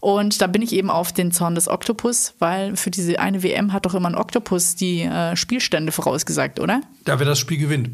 Und 0.00 0.40
da 0.40 0.46
bin 0.46 0.62
ich 0.62 0.72
eben 0.72 0.90
auf 0.90 1.12
den 1.12 1.32
Zorn 1.32 1.56
des 1.56 1.66
Oktopus, 1.66 2.34
weil 2.38 2.76
für 2.76 2.90
diese 2.90 3.18
eine 3.18 3.42
WM 3.42 3.72
hat 3.72 3.86
doch 3.86 3.94
immer 3.94 4.08
ein 4.08 4.14
Oktopus 4.14 4.76
die 4.76 5.02
äh, 5.02 5.34
Spielstände 5.34 5.90
vorausgesagt, 5.90 6.60
oder? 6.60 6.82
Da 7.04 7.18
wer 7.18 7.26
das 7.26 7.38
Spiel 7.38 7.58
gewinnt. 7.58 7.90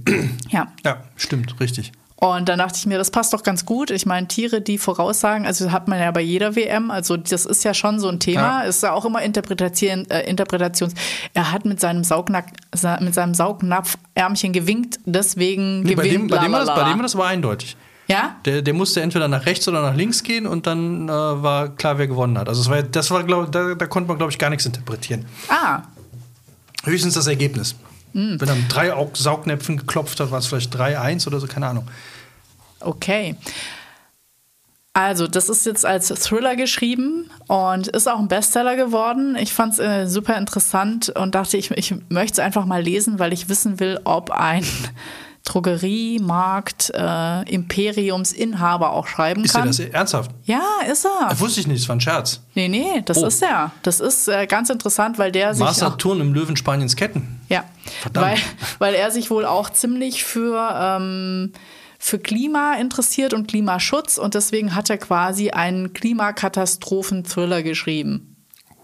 Ja. 0.51 0.73
ja, 0.85 1.03
stimmt, 1.17 1.59
richtig. 1.59 1.93
Und 2.27 2.49
dann 2.49 2.59
dachte 2.59 2.79
ich 2.79 2.87
mir, 2.87 2.97
das 2.97 3.11
passt 3.11 3.35
doch 3.35 3.43
ganz 3.43 3.67
gut. 3.67 3.91
Ich 3.91 4.07
meine, 4.07 4.27
Tiere, 4.29 4.63
die 4.63 4.79
voraussagen, 4.79 5.45
also 5.47 5.73
hat 5.73 5.89
man 5.89 5.99
ja 6.01 6.11
bei 6.11 6.23
jeder 6.23 6.57
WM, 6.57 6.91
also 6.91 7.19
das 7.19 7.45
ist 7.45 7.65
ja 7.65 7.75
schon 7.75 8.01
so 8.01 8.09
ein 8.09 8.19
Thema, 8.19 8.63
Ja. 8.63 8.69
ist 8.69 8.83
ja 8.83 8.93
auch 8.93 9.05
immer 9.05 9.21
Interpretation, 9.21 10.09
äh, 10.09 10.23
Interpretations. 10.29 10.95
Er 11.35 11.53
hat 11.53 11.67
mit 11.67 11.81
seinem 11.81 12.03
Saugnack, 12.03 12.47
sa- 12.75 12.99
mit 13.01 13.13
seinem 13.15 13.35
Saugnapfärmchen 13.35 14.53
gewinkt, 14.55 15.01
deswegen 15.05 15.83
Nee, 15.83 15.95
bei, 15.97 16.05
dem, 16.05 16.13
gewinnt 16.13 16.31
bei, 16.31 16.39
dem 16.39 16.53
war 16.53 16.61
das, 16.65 16.69
bei 16.75 16.85
dem 16.89 16.97
war 16.97 17.03
das 17.03 17.15
aber 17.15 17.27
eindeutig. 17.27 17.77
Ja? 18.09 18.37
Der, 18.47 18.63
der 18.63 18.75
musste 18.75 19.03
entweder 19.03 19.29
nach 19.29 19.45
rechts 19.47 19.67
oder 19.69 19.83
nach 19.83 19.95
links 19.95 20.23
gehen 20.23 20.47
und 20.47 20.67
dann 20.67 21.09
äh, 21.09 21.13
war 21.13 21.69
klar, 21.71 21.99
wer 21.99 22.07
gewonnen 22.07 22.39
hat. 22.39 22.49
Also 22.49 22.61
es 22.63 22.71
war, 22.71 22.83
das 22.83 23.11
war, 23.11 23.23
glaub, 23.25 23.51
da, 23.53 23.75
da 23.75 23.87
konnte 23.87 24.09
man, 24.09 24.17
glaube 24.17 24.33
ich, 24.33 24.39
gar 24.39 24.49
nichts 24.51 24.65
interpretieren. 24.65 25.27
Ah, 25.49 25.83
Höchstens 26.85 27.15
das 27.15 27.27
Ergebnis. 27.27 27.75
Hm. 28.13 28.41
Wenn 28.41 28.49
er 28.49 28.55
mit 28.55 28.73
drei 28.75 28.93
Au- 28.95 29.11
Saugnäpfen 29.15 29.77
geklopft 29.79 30.21
hat, 30.21 30.31
war 30.31 30.39
es 30.39 30.47
vielleicht 30.47 30.75
3-1 30.77 31.27
oder 31.27 31.41
so, 31.41 31.47
keine 31.47 31.67
Ahnung. 31.67 31.85
Okay. 32.85 33.37
Also, 34.97 35.27
das 35.27 35.49
ist 35.49 35.67
jetzt 35.67 35.85
als 35.85 36.07
Thriller 36.09 36.55
geschrieben 36.55 37.29
und 37.49 37.89
ist 37.89 38.09
auch 38.09 38.21
ein 38.21 38.29
Bestseller 38.29 38.77
geworden. 38.77 39.37
Ich 39.41 39.53
fand 39.53 39.73
es 39.73 39.79
äh, 39.81 40.07
super 40.07 40.37
interessant 40.39 41.09
und 41.09 41.35
dachte, 41.35 41.57
ich, 41.57 41.73
ich 41.73 41.95
möchte 42.11 42.35
es 42.35 42.39
einfach 42.39 42.65
mal 42.65 42.81
lesen, 42.81 43.19
weil 43.19 43.33
ich 43.33 43.49
wissen 43.49 43.81
will, 43.81 43.99
ob 44.05 44.31
ein 44.31 44.65
Drogeriemarkt 45.45 46.91
äh, 46.95 47.43
Imperiumsinhaber 47.53 48.93
auch 48.93 49.09
schreiben 49.09 49.45
Ist 49.45 49.53
kann. 49.55 49.63
er 49.63 49.67
das 49.67 49.81
ernsthaft? 49.81 50.31
Ja, 50.45 50.63
ist 50.91 51.05
er. 51.05 51.29
Das 51.29 51.41
wusste 51.41 51.61
ich 51.61 51.67
nicht, 51.67 51.83
das 51.83 51.89
war 51.89 51.97
ein 51.97 52.01
Scherz. 52.01 52.41
Nee, 52.55 52.69
nee, 52.69 53.03
das 53.05 53.19
Oh. 53.19 53.27
ist 53.27 53.43
er. 53.43 53.73
Das 53.83 53.99
ist 54.01 54.29
äh, 54.29 54.47
ganz 54.47 54.71
interessant, 54.71 55.19
weil 55.19 55.33
der 55.33 55.55
sich 55.55 55.65
Mars 55.65 55.83
auch, 55.83 55.91
Saturn 55.91 56.21
im 56.21 56.33
Löwen 56.35 56.57
Spaniens 56.57 56.95
Ketten. 56.97 57.41
ja, 57.49 57.65
Verdammt. 58.01 58.27
weil, 58.27 58.39
weil 58.79 58.95
er 58.95 59.11
sich 59.11 59.31
wohl 59.31 59.45
auch 59.45 59.71
ziemlich 59.71 60.25
für 60.25 60.71
ähm, 60.81 61.53
für 62.07 62.19
Klima 62.19 62.75
interessiert 62.75 63.33
und 63.33 63.49
Klimaschutz 63.49 64.19
und 64.19 64.35
deswegen 64.35 64.75
hat 64.75 64.91
er 64.91 64.99
quasi 64.99 65.53
einen 65.53 65.95
Klimakatastrophen-Thriller 65.95 67.63
geschrieben. 67.63 68.37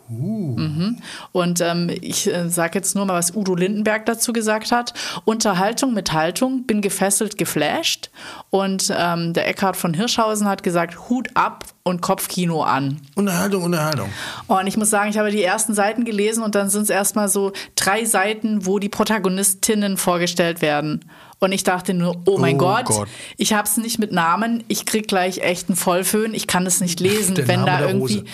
Mhm. 0.09 0.97
Und 1.31 1.61
ähm, 1.61 1.91
ich 2.01 2.33
äh, 2.33 2.49
sage 2.49 2.79
jetzt 2.79 2.97
nur 2.97 3.05
mal, 3.05 3.13
was 3.13 3.37
Udo 3.37 3.55
Lindenberg 3.55 4.07
dazu 4.07 4.33
gesagt 4.33 4.73
hat. 4.73 4.95
Unterhaltung 5.27 5.93
mit 5.93 6.15
Haltung, 6.15 6.65
bin 6.65 6.81
gefesselt, 6.81 7.37
geflasht. 7.37 8.11
Und 8.49 8.91
ähm, 8.97 9.35
der 9.35 9.47
Eckhard 9.47 9.77
von 9.77 9.93
Hirschhausen 9.93 10.49
hat 10.49 10.63
gesagt, 10.63 11.11
Hut 11.11 11.29
ab 11.35 11.67
und 11.83 12.01
Kopfkino 12.01 12.63
an. 12.63 13.03
Unterhaltung, 13.17 13.65
Unterhaltung. 13.65 14.09
Und 14.47 14.67
ich 14.67 14.79
muss 14.79 14.89
sagen, 14.89 15.11
ich 15.11 15.19
habe 15.19 15.31
die 15.31 15.45
ersten 15.45 15.75
Seiten 15.75 16.07
gelesen 16.07 16.43
und 16.43 16.55
dann 16.55 16.71
sind 16.71 16.85
es 16.85 16.91
erstmal 16.91 17.29
so 17.29 17.53
drei 17.77 18.07
Seiten, 18.07 18.65
wo 18.65 18.79
die 18.79 18.89
Protagonistinnen 18.89 19.99
vorgestellt 19.99 20.63
werden. 20.63 21.05
Und 21.41 21.53
ich 21.53 21.65
dachte 21.65 21.95
nur, 21.95 22.21
oh 22.27 22.37
mein 22.39 22.57
Oh 22.57 22.59
Gott, 22.59 22.85
Gott. 22.85 23.09
ich 23.39 23.55
habe 23.55 23.67
es 23.67 23.79
nicht 23.79 23.99
mit 23.99 24.13
Namen, 24.13 24.63
ich 24.69 24.85
krieg 24.85 25.09
gleich 25.09 25.39
echt 25.39 25.69
einen 25.69 25.77
Vollföhn, 25.77 26.35
ich 26.35 26.47
kann 26.47 26.67
es 26.67 26.81
nicht 26.81 27.01
lesen, 27.01 27.35
Der 27.35 27.49
wenn 27.49 27.65
Name 27.65 27.71
da 27.83 27.87
irgendwie. 27.89 28.19
Rose. 28.19 28.25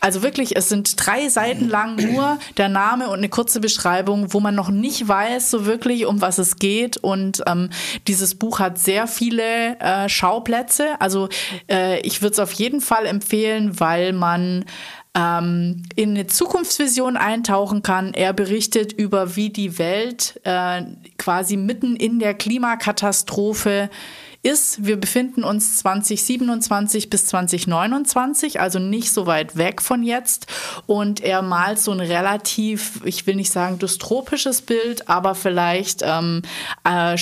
Also 0.00 0.22
wirklich, 0.24 0.56
es 0.56 0.68
sind 0.68 0.94
drei 1.06 1.28
Seiten 1.28 1.68
lang 1.68 1.94
nur 1.94 2.38
der 2.56 2.68
Name 2.68 3.08
und 3.08 3.18
eine 3.18 3.28
kurze 3.28 3.60
Beschreibung, 3.60 4.32
wo 4.32 4.40
man 4.40 4.52
noch 4.54 4.68
nicht 4.68 5.06
weiß, 5.06 5.48
so 5.48 5.64
wirklich, 5.64 6.06
um 6.06 6.20
was 6.20 6.38
es 6.38 6.56
geht. 6.56 6.96
Und 6.96 7.42
ähm, 7.46 7.70
dieses 8.08 8.34
Buch 8.34 8.58
hat 8.58 8.78
sehr 8.78 9.06
viele 9.06 9.78
äh, 9.78 10.08
Schauplätze. 10.08 11.00
Also 11.00 11.28
äh, 11.70 12.00
ich 12.00 12.20
würde 12.20 12.32
es 12.32 12.38
auf 12.40 12.52
jeden 12.52 12.80
Fall 12.80 13.06
empfehlen, 13.06 13.78
weil 13.78 14.12
man 14.12 14.64
ähm, 15.14 15.82
in 15.94 16.10
eine 16.10 16.26
Zukunftsvision 16.26 17.16
eintauchen 17.16 17.82
kann. 17.82 18.14
Er 18.14 18.32
berichtet 18.32 18.92
über, 18.92 19.36
wie 19.36 19.50
die 19.50 19.78
Welt 19.78 20.40
äh, 20.44 20.82
quasi 21.18 21.56
mitten 21.56 21.96
in 21.96 22.18
der 22.18 22.34
Klimakatastrophe 22.34 23.90
ist. 24.42 24.84
Wir 24.84 24.96
befinden 24.96 25.44
uns 25.44 25.76
2027 25.78 27.10
bis 27.10 27.26
2029, 27.26 28.60
also 28.60 28.78
nicht 28.78 29.12
so 29.12 29.26
weit 29.26 29.56
weg 29.56 29.80
von 29.82 30.02
jetzt. 30.02 30.46
Und 30.86 31.20
er 31.20 31.42
malt 31.42 31.78
so 31.78 31.92
ein 31.92 32.00
relativ, 32.00 33.00
ich 33.04 33.26
will 33.26 33.36
nicht 33.36 33.52
sagen 33.52 33.78
dystropisches 33.78 34.62
Bild, 34.62 35.08
aber 35.08 35.34
vielleicht 35.34 36.00
ähm, 36.02 36.42
äh, 36.84 37.16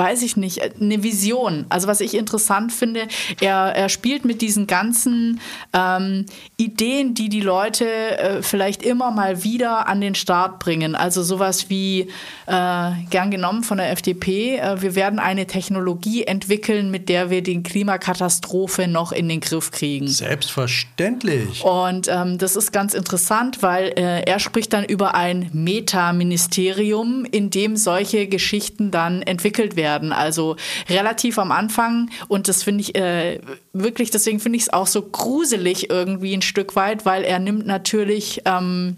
weiß 0.00 0.22
ich 0.22 0.38
nicht, 0.38 0.62
eine 0.80 1.02
Vision. 1.02 1.66
Also 1.68 1.86
was 1.86 2.00
ich 2.00 2.14
interessant 2.14 2.72
finde, 2.72 3.06
er, 3.40 3.76
er 3.76 3.90
spielt 3.90 4.24
mit 4.24 4.40
diesen 4.40 4.66
ganzen 4.66 5.40
ähm, 5.74 6.24
Ideen, 6.56 7.12
die 7.12 7.28
die 7.28 7.42
Leute 7.42 7.84
äh, 8.18 8.42
vielleicht 8.42 8.82
immer 8.82 9.10
mal 9.10 9.44
wieder 9.44 9.88
an 9.88 10.00
den 10.00 10.14
Start 10.14 10.58
bringen. 10.58 10.94
Also 10.94 11.22
sowas 11.22 11.68
wie, 11.68 12.08
äh, 12.46 12.90
gern 13.10 13.30
genommen 13.30 13.62
von 13.62 13.76
der 13.76 13.90
FDP, 13.90 14.56
äh, 14.56 14.80
wir 14.80 14.94
werden 14.94 15.18
eine 15.18 15.46
Technologie 15.46 16.24
entwickeln, 16.24 16.90
mit 16.90 17.10
der 17.10 17.28
wir 17.28 17.42
die 17.42 17.62
Klimakatastrophe 17.62 18.88
noch 18.88 19.12
in 19.12 19.28
den 19.28 19.40
Griff 19.40 19.70
kriegen. 19.70 20.08
Selbstverständlich. 20.08 21.62
Und 21.62 22.08
ähm, 22.08 22.38
das 22.38 22.56
ist 22.56 22.72
ganz 22.72 22.94
interessant, 22.94 23.62
weil 23.62 23.88
äh, 23.98 24.22
er 24.22 24.38
spricht 24.38 24.72
dann 24.72 24.86
über 24.86 25.14
ein 25.14 25.50
Meta-Ministerium, 25.52 27.26
in 27.30 27.50
dem 27.50 27.76
solche 27.76 28.28
Geschichten 28.28 28.90
dann 28.90 29.20
entwickelt 29.20 29.76
werden. 29.76 29.89
Also 30.12 30.56
relativ 30.88 31.38
am 31.38 31.52
Anfang. 31.52 32.10
Und 32.28 32.48
das 32.48 32.62
finde 32.62 32.82
ich 32.82 32.94
äh, 32.94 33.40
wirklich, 33.72 34.10
deswegen 34.10 34.40
finde 34.40 34.56
ich 34.56 34.64
es 34.64 34.72
auch 34.72 34.86
so 34.86 35.02
gruselig 35.02 35.90
irgendwie 35.90 36.34
ein 36.34 36.42
Stück 36.42 36.76
weit, 36.76 37.04
weil 37.04 37.24
er 37.24 37.38
nimmt 37.38 37.66
natürlich. 37.66 38.42
Ähm, 38.44 38.96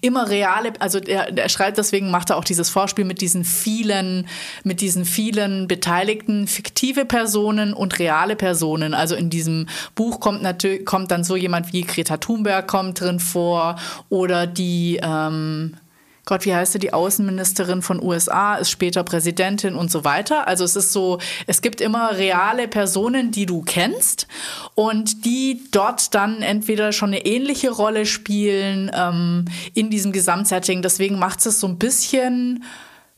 immer 0.00 0.28
reale, 0.28 0.72
also 0.78 0.98
er, 0.98 1.36
er 1.36 1.48
schreibt 1.48 1.78
deswegen 1.78 2.10
macht 2.10 2.30
er 2.30 2.36
auch 2.36 2.44
dieses 2.44 2.70
Vorspiel 2.70 3.04
mit 3.04 3.20
diesen 3.20 3.44
vielen, 3.44 4.26
mit 4.64 4.80
diesen 4.80 5.04
vielen 5.04 5.66
Beteiligten, 5.68 6.46
fiktive 6.46 7.04
Personen 7.04 7.72
und 7.72 7.98
reale 7.98 8.36
Personen. 8.36 8.94
Also 8.94 9.14
in 9.14 9.30
diesem 9.30 9.66
Buch 9.94 10.20
kommt 10.20 10.42
natürlich 10.42 10.84
kommt 10.84 11.10
dann 11.10 11.24
so 11.24 11.36
jemand 11.36 11.72
wie 11.72 11.82
Greta 11.82 12.16
Thunberg 12.18 12.66
kommt 12.66 13.00
drin 13.00 13.20
vor 13.20 13.76
oder 14.08 14.46
die 14.46 15.00
ähm, 15.02 15.76
Gott, 16.26 16.44
wie 16.44 16.52
heißt 16.52 16.72
sie, 16.72 16.80
die 16.80 16.92
Außenministerin 16.92 17.82
von 17.82 18.02
USA, 18.02 18.56
ist 18.56 18.70
später 18.70 19.04
Präsidentin 19.04 19.76
und 19.76 19.92
so 19.92 20.04
weiter. 20.04 20.48
Also 20.48 20.64
es 20.64 20.74
ist 20.74 20.92
so, 20.92 21.20
es 21.46 21.62
gibt 21.62 21.80
immer 21.80 22.18
reale 22.18 22.66
Personen, 22.66 23.30
die 23.30 23.46
du 23.46 23.62
kennst 23.62 24.26
und 24.74 25.24
die 25.24 25.62
dort 25.70 26.16
dann 26.16 26.42
entweder 26.42 26.90
schon 26.90 27.10
eine 27.10 27.24
ähnliche 27.24 27.70
Rolle 27.70 28.06
spielen 28.06 28.90
ähm, 28.92 29.44
in 29.72 29.88
diesem 29.88 30.10
Gesamtsetting. 30.10 30.82
Deswegen 30.82 31.16
macht 31.20 31.46
es 31.46 31.60
so 31.60 31.68
ein 31.68 31.78
bisschen 31.78 32.64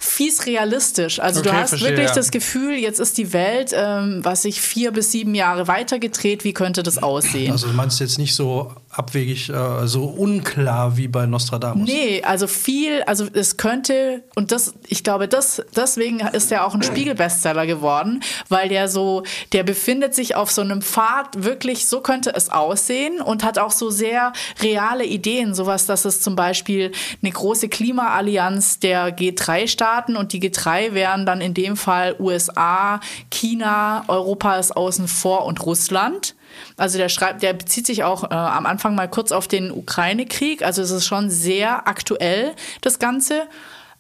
fies 0.01 0.47
realistisch. 0.47 1.19
Also 1.19 1.43
du 1.43 1.49
Okay, 1.49 1.59
hast 1.59 1.71
verstehe, 1.71 1.91
wirklich 1.91 2.09
ja. 2.11 2.15
das 2.15 2.31
Gefühl, 2.31 2.75
jetzt 2.75 3.01
ist 3.01 3.19
die 3.19 3.33
Welt, 3.33 3.73
ähm, 3.75 4.21
was 4.23 4.43
sich 4.43 4.61
vier 4.61 4.93
bis 4.93 5.11
sieben 5.11 5.35
Jahre 5.35 5.67
weitergedreht, 5.67 6.45
wie 6.45 6.53
könnte 6.53 6.85
das 6.85 7.03
aussehen? 7.03 7.51
Also 7.51 7.67
du 7.67 7.73
meinst 7.73 7.99
jetzt 7.99 8.17
nicht 8.17 8.35
so 8.37 8.73
abwegig, 8.91 9.49
äh, 9.51 9.89
so 9.89 10.05
unklar 10.05 10.97
wie 10.97 11.09
bei 11.09 11.27
Nostradamus. 11.27 11.89
Nee, 11.89 12.23
also 12.23 12.47
viel, 12.47 13.03
also 13.03 13.27
es 13.33 13.57
könnte, 13.57 14.23
und 14.37 14.53
das, 14.53 14.75
ich 14.87 15.03
glaube, 15.03 15.27
das, 15.27 15.63
deswegen 15.75 16.21
ist 16.21 16.53
er 16.53 16.65
auch 16.65 16.75
ein 16.75 16.83
Spiegel-Bestseller 16.85 17.67
geworden, 17.67 18.23
weil 18.49 18.69
der 18.69 18.87
so, 18.89 19.25
der 19.53 19.65
befindet 19.65 20.15
sich 20.15 20.37
auf 20.37 20.53
so 20.53 20.61
einem 20.63 20.81
Pfad, 20.81 21.43
wirklich, 21.43 21.89
so 21.89 22.01
könnte 22.03 22.33
es 22.37 22.51
aussehen 22.51 23.21
und 23.21 23.43
hat 23.43 23.59
auch 23.59 23.73
so 23.73 23.91
sehr 23.91 24.33
reale 24.63 25.05
Ideen, 25.05 25.55
sowas, 25.55 25.87
dass 25.87 26.05
es 26.05 26.21
zum 26.21 26.37
Beispiel 26.37 26.93
eine 27.21 27.33
große 27.33 27.69
Klimaallianz 27.69 28.79
der 28.79 29.17
G3-Staaten 29.17 29.88
und 30.17 30.33
die 30.33 30.41
G3 30.41 30.95
wären 30.95 31.27
dann 31.27 31.41
in 31.41 31.55
dem 31.55 31.77
Fall 31.77 32.17
USA, 32.19 33.01
China, 33.31 34.05
Europa 34.09 34.57
ist 34.57 34.77
außen 34.77 35.09
vor 35.09 35.47
und 35.47 35.65
Russland. 35.65 36.35
Also 36.77 36.99
der 36.99 37.09
schreibt, 37.09 37.43
der 37.43 37.53
bezieht 37.53 37.87
sich 37.87 38.05
auch 38.05 38.25
äh, 38.25 38.35
am 38.35 38.67
Anfang 38.67 38.95
mal 38.95 39.09
kurz 39.09 39.33
auf 39.33 39.49
den 39.49 39.71
Ukraine-Krieg. 39.71 40.63
Also 40.63 40.83
es 40.83 40.91
ist 40.91 41.07
schon 41.07 41.31
sehr 41.31 41.89
aktuell, 41.89 42.55
das 42.81 42.99
Ganze. 42.99 43.49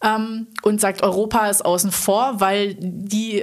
Ähm, 0.02 0.46
und 0.62 0.80
sagt, 0.80 1.02
Europa 1.02 1.48
ist 1.48 1.64
außen 1.64 1.90
vor, 1.90 2.40
weil 2.40 2.76
die 2.78 3.42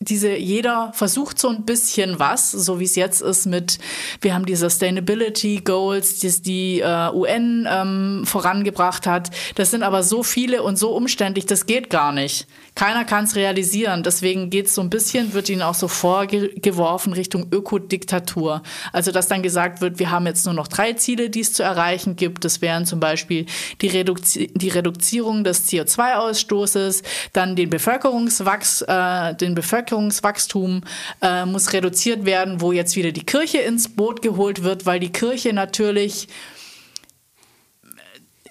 diese, 0.00 0.36
jeder 0.36 0.92
versucht 0.92 1.38
so 1.38 1.48
ein 1.48 1.64
bisschen 1.64 2.18
was, 2.18 2.50
so 2.50 2.80
wie 2.80 2.84
es 2.84 2.96
jetzt 2.96 3.22
ist 3.22 3.46
mit, 3.46 3.78
wir 4.20 4.34
haben 4.34 4.46
die 4.46 4.56
Sustainability 4.56 5.62
Goals, 5.64 6.18
die 6.18 6.42
die 6.42 6.80
äh, 6.80 7.10
UN 7.12 7.66
ähm, 7.70 8.22
vorangebracht 8.24 9.06
hat. 9.06 9.30
Das 9.54 9.70
sind 9.70 9.82
aber 9.82 10.02
so 10.02 10.22
viele 10.22 10.62
und 10.62 10.76
so 10.76 10.94
umständlich, 10.94 11.46
das 11.46 11.66
geht 11.66 11.90
gar 11.90 12.12
nicht. 12.12 12.46
Keiner 12.74 13.04
kann 13.04 13.24
es 13.24 13.36
realisieren. 13.36 14.02
Deswegen 14.02 14.50
geht 14.50 14.66
es 14.66 14.74
so 14.74 14.80
ein 14.80 14.90
bisschen, 14.90 15.32
wird 15.32 15.48
ihnen 15.48 15.62
auch 15.62 15.74
so 15.74 15.86
vorgeworfen 15.86 17.12
Richtung 17.12 17.46
Ökodiktatur. 17.52 18.62
Also, 18.92 19.12
dass 19.12 19.28
dann 19.28 19.42
gesagt 19.42 19.80
wird, 19.80 20.00
wir 20.00 20.10
haben 20.10 20.26
jetzt 20.26 20.44
nur 20.44 20.54
noch 20.54 20.66
drei 20.66 20.94
Ziele, 20.94 21.30
die 21.30 21.40
es 21.40 21.52
zu 21.52 21.62
erreichen 21.62 22.16
gibt. 22.16 22.44
Das 22.44 22.60
wären 22.62 22.84
zum 22.84 22.98
Beispiel 22.98 23.46
die, 23.80 23.88
Reduzi 23.88 24.50
die 24.54 24.70
Reduzierung 24.70 25.44
des 25.44 25.68
CO2-Ausstoßes, 25.68 27.02
dann 27.32 27.54
den, 27.54 27.70
Bevölkerungswachs 27.70 28.82
äh, 28.82 29.34
den 29.34 29.54
Bevölkerungswachstum 29.54 30.82
äh, 31.22 31.46
muss 31.46 31.72
reduziert 31.72 32.24
werden, 32.24 32.60
wo 32.60 32.72
jetzt 32.72 32.96
wieder 32.96 33.12
die 33.12 33.24
Kirche 33.24 33.58
ins 33.58 33.88
Boot 33.88 34.20
geholt 34.20 34.64
wird, 34.64 34.84
weil 34.84 34.98
die 34.98 35.12
Kirche 35.12 35.52
natürlich 35.52 36.28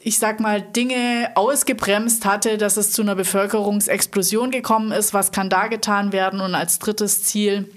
ich 0.05 0.19
sag 0.19 0.41
mal, 0.41 0.61
Dinge 0.61 1.31
ausgebremst 1.35 2.25
hatte, 2.25 2.57
dass 2.57 2.75
es 2.75 2.91
zu 2.91 3.01
einer 3.01 3.15
Bevölkerungsexplosion 3.15 4.51
gekommen 4.51 4.91
ist. 4.91 5.13
Was 5.13 5.31
kann 5.31 5.49
da 5.49 5.67
getan 5.67 6.11
werden? 6.11 6.41
Und 6.41 6.55
als 6.55 6.79
drittes 6.79 7.23
Ziel 7.23 7.69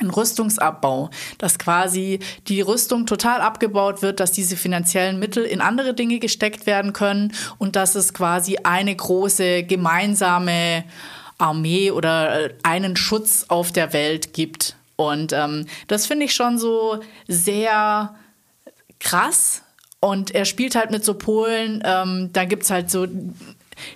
ein 0.00 0.10
Rüstungsabbau, 0.10 1.10
dass 1.38 1.58
quasi 1.58 2.20
die 2.46 2.60
Rüstung 2.60 3.04
total 3.04 3.40
abgebaut 3.40 4.00
wird, 4.00 4.20
dass 4.20 4.32
diese 4.32 4.56
finanziellen 4.56 5.18
Mittel 5.18 5.44
in 5.44 5.60
andere 5.60 5.92
Dinge 5.92 6.20
gesteckt 6.20 6.66
werden 6.66 6.92
können 6.92 7.34
und 7.58 7.76
dass 7.76 7.94
es 7.96 8.14
quasi 8.14 8.58
eine 8.62 8.94
große 8.94 9.64
gemeinsame 9.64 10.84
Armee 11.36 11.90
oder 11.90 12.46
äh, 12.46 12.54
einen 12.62 12.96
Schutz 12.96 13.44
auf 13.48 13.72
der 13.72 13.92
Welt 13.92 14.32
gibt. 14.32 14.76
Und 14.96 15.32
ähm, 15.32 15.66
das 15.86 16.06
finde 16.06 16.24
ich 16.24 16.34
schon 16.34 16.58
so 16.58 17.00
sehr 17.26 18.14
krass. 19.00 19.62
Und 20.00 20.32
er 20.32 20.44
spielt 20.44 20.76
halt 20.76 20.90
mit 20.90 21.04
so 21.04 21.14
Polen, 21.14 21.82
ähm, 21.84 22.30
da 22.32 22.44
gibt 22.44 22.62
es 22.62 22.70
halt 22.70 22.90
so 22.90 23.06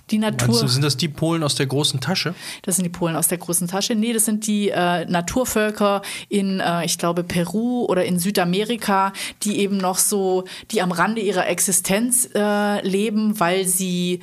die 0.09 0.17
Natur. 0.17 0.47
Meinst 0.47 0.63
du, 0.63 0.67
sind 0.67 0.83
das 0.83 0.97
die 0.97 1.07
Polen 1.07 1.43
aus 1.43 1.55
der 1.55 1.65
großen 1.65 1.99
Tasche? 1.99 2.33
Das 2.63 2.75
sind 2.75 2.83
die 2.83 2.89
Polen 2.89 3.15
aus 3.15 3.27
der 3.27 3.37
großen 3.37 3.67
Tasche. 3.67 3.95
Nee, 3.95 4.13
das 4.13 4.25
sind 4.25 4.47
die 4.47 4.69
äh, 4.69 5.05
Naturvölker 5.05 6.01
in, 6.29 6.59
äh, 6.59 6.85
ich 6.85 6.97
glaube, 6.97 7.23
Peru 7.23 7.85
oder 7.85 8.05
in 8.05 8.19
Südamerika, 8.19 9.13
die 9.43 9.59
eben 9.59 9.77
noch 9.77 9.97
so, 9.97 10.45
die 10.71 10.81
am 10.81 10.91
Rande 10.91 11.21
ihrer 11.21 11.47
Existenz 11.47 12.29
äh, 12.33 12.85
leben, 12.85 13.39
weil 13.39 13.65
sie 13.65 14.19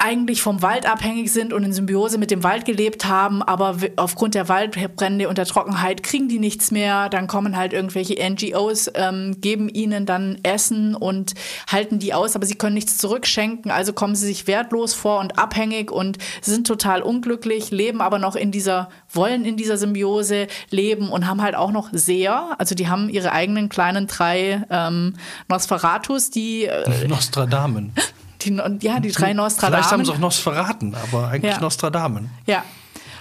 eigentlich 0.00 0.40
vom 0.40 0.62
Wald 0.62 0.86
abhängig 0.86 1.30
sind 1.30 1.52
und 1.52 1.62
in 1.62 1.72
Symbiose 1.72 2.16
mit 2.16 2.30
dem 2.30 2.42
Wald 2.42 2.64
gelebt 2.64 3.04
haben, 3.04 3.42
aber 3.42 3.76
aufgrund 3.96 4.34
der 4.34 4.48
Waldbrände 4.48 5.28
und 5.28 5.36
der 5.36 5.44
Trockenheit 5.44 6.02
kriegen 6.02 6.28
die 6.28 6.38
nichts 6.38 6.70
mehr. 6.70 7.10
Dann 7.10 7.26
kommen 7.26 7.56
halt 7.56 7.74
irgendwelche 7.74 8.16
NGOs, 8.18 8.90
ähm, 8.94 9.40
geben 9.40 9.68
ihnen 9.68 10.06
dann 10.06 10.38
Essen 10.42 10.94
und 10.94 11.34
halten 11.70 11.98
die 11.98 12.14
aus, 12.14 12.34
aber 12.34 12.46
sie 12.46 12.54
können 12.54 12.74
nichts 12.74 12.96
zurückschenken. 12.96 13.70
Also 13.70 13.92
kommen 13.92 14.14
sie 14.14 14.26
sich 14.26 14.46
wertlos 14.46 14.94
vor 14.94 15.20
und 15.20 15.38
abhängig 15.38 15.90
und 15.90 16.16
sind 16.40 16.66
total 16.66 17.02
unglücklich, 17.02 17.70
leben 17.70 18.00
aber 18.00 18.18
noch 18.18 18.36
in 18.36 18.50
dieser, 18.50 18.88
wollen 19.12 19.44
in 19.44 19.58
dieser 19.58 19.76
Symbiose 19.76 20.46
leben 20.70 21.10
und 21.10 21.26
haben 21.26 21.42
halt 21.42 21.54
auch 21.54 21.72
noch 21.72 21.90
Seher. 21.92 22.56
Also 22.58 22.74
die 22.74 22.88
haben 22.88 23.10
ihre 23.10 23.32
eigenen 23.32 23.68
kleinen 23.68 24.06
drei 24.06 24.64
ähm, 24.70 25.14
Nosferatus, 25.48 26.30
die 26.30 26.64
äh, 26.64 27.06
Nostradamen. 27.06 27.92
Die, 28.42 28.60
ja, 28.80 29.00
die 29.00 29.12
drei 29.12 29.32
Nostradamen. 29.32 29.74
Vielleicht 29.74 29.92
haben 29.92 30.04
sie 30.04 30.12
auch 30.12 30.18
Nosferaten, 30.18 30.94
aber 30.94 31.28
eigentlich 31.28 31.54
ja. 31.54 31.60
Nostradamen. 31.60 32.30
Ja. 32.46 32.64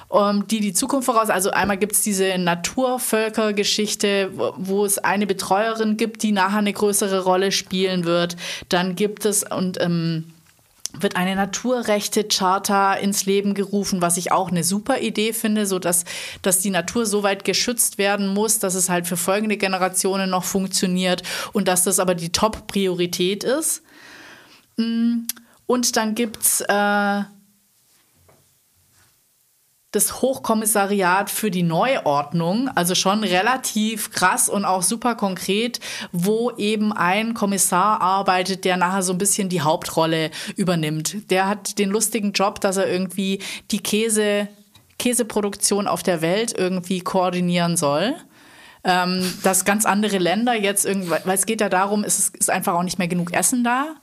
Um, 0.08 0.48
die 0.48 0.60
die 0.60 0.74
Zukunft 0.74 1.06
voraus. 1.06 1.30
Also 1.30 1.52
einmal 1.52 1.78
gibt 1.78 1.92
es 1.92 2.02
diese 2.02 2.36
Naturvölkergeschichte, 2.40 4.32
wo, 4.34 4.54
wo 4.58 4.86
es 4.86 4.98
eine 4.98 5.28
Betreuerin 5.28 5.98
gibt, 5.98 6.24
die 6.24 6.32
nachher 6.32 6.58
eine 6.58 6.74
größere 6.74 7.24
Rolle 7.24 7.52
spielen 7.52 8.06
wird. 8.06 8.36
Dann 8.70 8.96
gibt 8.96 9.26
es 9.26 9.44
und 9.44 9.80
ähm, 9.80 10.34
wird 10.98 11.16
eine 11.16 11.36
Naturrechte-Charta 11.36 12.96
ins 12.96 13.26
Leben 13.26 13.54
gerufen, 13.54 14.02
was 14.02 14.18
ich 14.18 14.32
auch 14.32 14.50
eine 14.50 14.64
super 14.64 15.00
Idee 15.00 15.34
finde, 15.34 15.66
so 15.66 15.78
dass, 15.78 16.06
dass 16.42 16.60
die 16.60 16.72
Natur 16.72 17.06
so 17.06 17.22
weit 17.24 17.46
geschützt 17.46 17.98
werden 17.98 18.28
muss, 18.28 18.60
dass 18.60 18.74
es 18.74 18.90
halt 18.90 19.08
für 19.08 19.18
folgende 19.18 19.58
Generationen 19.58 20.30
noch 20.30 20.44
funktioniert 20.44 21.22
und 21.54 21.68
dass 21.68 21.84
das 21.84 22.00
aber 22.00 22.16
die 22.16 22.32
Top-Priorität 22.32 23.44
ist. 23.44 23.84
Mm, 24.80 25.28
und 25.68 25.98
dann 25.98 26.16
gibt 26.16 26.42
es 26.42 26.62
äh, 26.62 27.24
das 29.92 30.22
Hochkommissariat 30.22 31.30
für 31.30 31.52
die 31.52 31.64
Neuordnung, 31.64 32.70
also 32.70 32.96
schon 32.96 33.24
relativ 33.24 34.12
krass 34.12 34.48
und 34.48 34.64
auch 34.64 34.84
super 34.84 35.16
konkret, 35.16 35.80
wo 36.12 36.52
eben 36.52 36.94
ein 36.94 37.34
Kommissar 37.34 38.00
arbeitet, 38.00 38.66
der 38.66 38.78
nachher 38.78 39.04
so 39.04 39.14
ein 39.14 39.18
bisschen 39.18 39.50
die 39.50 39.62
Hauptrolle 39.62 40.32
übernimmt. 40.56 41.30
Der 41.30 41.48
hat 41.48 41.78
den 41.78 41.90
lustigen 41.90 42.32
Job, 42.32 42.62
dass 42.62 42.78
er 42.78 42.88
irgendwie 42.88 43.42
die 43.72 43.80
Käse, 43.80 44.48
Käseproduktion 44.98 45.88
auf 45.88 46.04
der 46.04 46.22
Welt 46.22 46.58
irgendwie 46.58 47.02
koordinieren 47.02 47.76
soll 47.76 48.16
ähm, 48.84 49.34
dass 49.44 49.66
ganz 49.66 49.86
andere 49.86 50.18
Länder 50.18 50.54
jetzt 50.54 50.86
irgendwie, 50.86 51.12
weil 51.12 51.36
es 51.36 51.46
geht 51.46 51.62
ja 51.62 51.70
darum, 51.70 52.04
es 52.04 52.30
ist 52.30 52.50
einfach 52.50 52.74
auch 52.74 52.84
nicht 52.84 52.98
mehr 52.98 53.08
genug 53.08 53.34
Essen 53.34 53.64
da. 53.64 53.96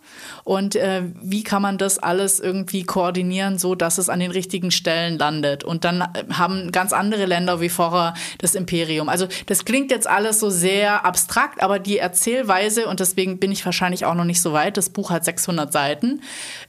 Und 0.45 0.77
äh, 0.77 1.03
wie 1.23 1.43
kann 1.43 1.63
man 1.63 1.79
das 1.79 1.99
alles 1.99 2.41
irgendwie 2.41 2.85
koordinieren, 2.85 3.59
so 3.59 3.75
dass 3.75 3.99
es 3.99 4.09
an 4.09 4.21
den 4.21 4.31
richtigen 4.31 4.71
Stellen 4.71 5.19
landet? 5.19 5.65
Und 5.65 5.85
dann 5.85 6.01
äh, 6.01 6.25
haben 6.33 6.73
ganz 6.73 6.93
andere 6.93 7.27
Länder 7.27 7.61
wie 7.61 7.69
vorher 7.69 8.15
das 8.39 8.55
Imperium. 8.55 9.09
Also 9.09 9.27
das 9.47 9.65
klingt 9.65 9.91
jetzt 9.91 10.07
alles 10.07 10.41
so 10.41 10.51
sehr 10.51 11.05
abstrakt, 11.05 11.63
aber 11.63 11.79
die 11.79 11.99
Erzählweise, 11.99 12.87
und 12.87 13.01
deswegen 13.01 13.39
bin 13.39 13.53
ich 13.53 13.65
wahrscheinlich 13.65 14.05
auch 14.05 14.15
noch 14.15 14.25
nicht 14.25 14.41
so 14.41 14.53
weit, 14.53 14.77
das 14.77 14.91
Buch 14.91 15.11
hat 15.11 15.25
600 15.25 15.73
Seiten, 15.73 16.21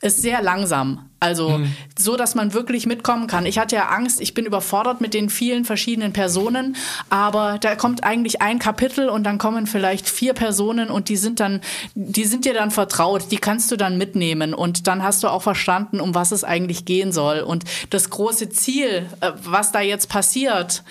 ist 0.01 0.21
sehr 0.21 0.41
langsam. 0.41 1.07
Also 1.19 1.57
mhm. 1.57 1.73
so, 1.97 2.15
dass 2.15 2.35
man 2.35 2.53
wirklich 2.53 2.85
mitkommen 2.85 3.25
kann. 3.25 3.47
Ich 3.47 3.57
hatte 3.57 3.75
ja 3.75 3.87
Angst, 3.87 4.21
ich 4.21 4.35
bin 4.35 4.45
überfordert 4.45 5.01
mit 5.01 5.15
den 5.15 5.31
vielen 5.31 5.65
verschiedenen 5.65 6.13
Personen, 6.13 6.75
aber 7.09 7.57
da 7.59 7.75
kommt 7.75 8.03
eigentlich 8.03 8.41
ein 8.41 8.59
Kapitel 8.59 9.09
und 9.09 9.23
dann 9.23 9.39
kommen 9.39 9.65
vielleicht 9.65 10.07
vier 10.07 10.33
Personen 10.33 10.91
und 10.91 11.09
die 11.09 11.17
sind 11.17 11.39
dann, 11.39 11.61
die 11.95 12.25
sind 12.25 12.45
dir 12.45 12.53
dann 12.53 12.69
vertraut, 12.69 13.31
die 13.31 13.36
kannst 13.39 13.71
du 13.71 13.77
dann 13.77 13.97
mitnehmen 13.97 14.53
und 14.53 14.87
dann 14.87 15.03
hast 15.03 15.23
du 15.23 15.27
auch 15.27 15.41
verstanden, 15.41 15.99
um 15.99 16.15
was 16.15 16.31
es 16.31 16.43
eigentlich 16.43 16.85
gehen 16.85 17.11
soll. 17.11 17.39
Und 17.39 17.63
das 17.89 18.09
große 18.09 18.49
Ziel, 18.49 19.07
äh, 19.21 19.31
was 19.43 19.71
da 19.71 19.81
jetzt 19.81 20.09
passiert, 20.09 20.83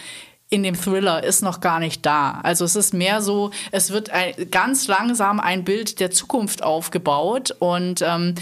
in 0.49 0.63
dem 0.63 0.81
Thriller 0.81 1.25
ist 1.25 1.43
noch 1.43 1.61
gar 1.61 1.81
nicht 1.81 2.07
da. 2.07 2.41
Also 2.43 2.65
es 2.65 2.77
ist 2.77 2.95
mehr 2.95 3.21
so, 3.21 3.51
es 3.73 3.91
wird 3.91 4.11
ein, 4.11 4.33
ganz 4.51 4.87
langsam 4.87 5.41
ein 5.41 5.65
Bild 5.65 5.99
der 5.99 6.11
Zukunft 6.11 6.63
aufgebaut 6.63 7.55
und 7.59 8.03
ähm, 8.03 8.35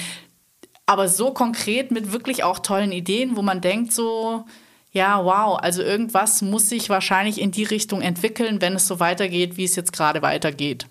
aber 0.87 1.09
so 1.09 1.33
konkret 1.33 1.91
mit 1.91 2.13
wirklich 2.13 2.45
auch 2.45 2.59
tollen 2.59 2.93
Ideen, 2.93 3.37
wo 3.37 3.43
man 3.43 3.63
denkt 3.63 3.93
so, 3.93 4.45
ja, 4.93 5.25
wow, 5.25 5.59
also 5.59 5.83
irgendwas 5.83 6.43
muss 6.43 6.69
sich 6.69 6.91
wahrscheinlich 6.91 7.41
in 7.41 7.51
die 7.51 7.65
Richtung 7.65 8.03
entwickeln, 8.03 8.61
wenn 8.61 8.75
es 8.75 8.87
so 8.87 9.01
weitergeht, 9.01 9.57
wie 9.57 9.65
es 9.65 9.75
jetzt 9.77 9.93
gerade 9.93 10.23
weitergeht. 10.23 10.87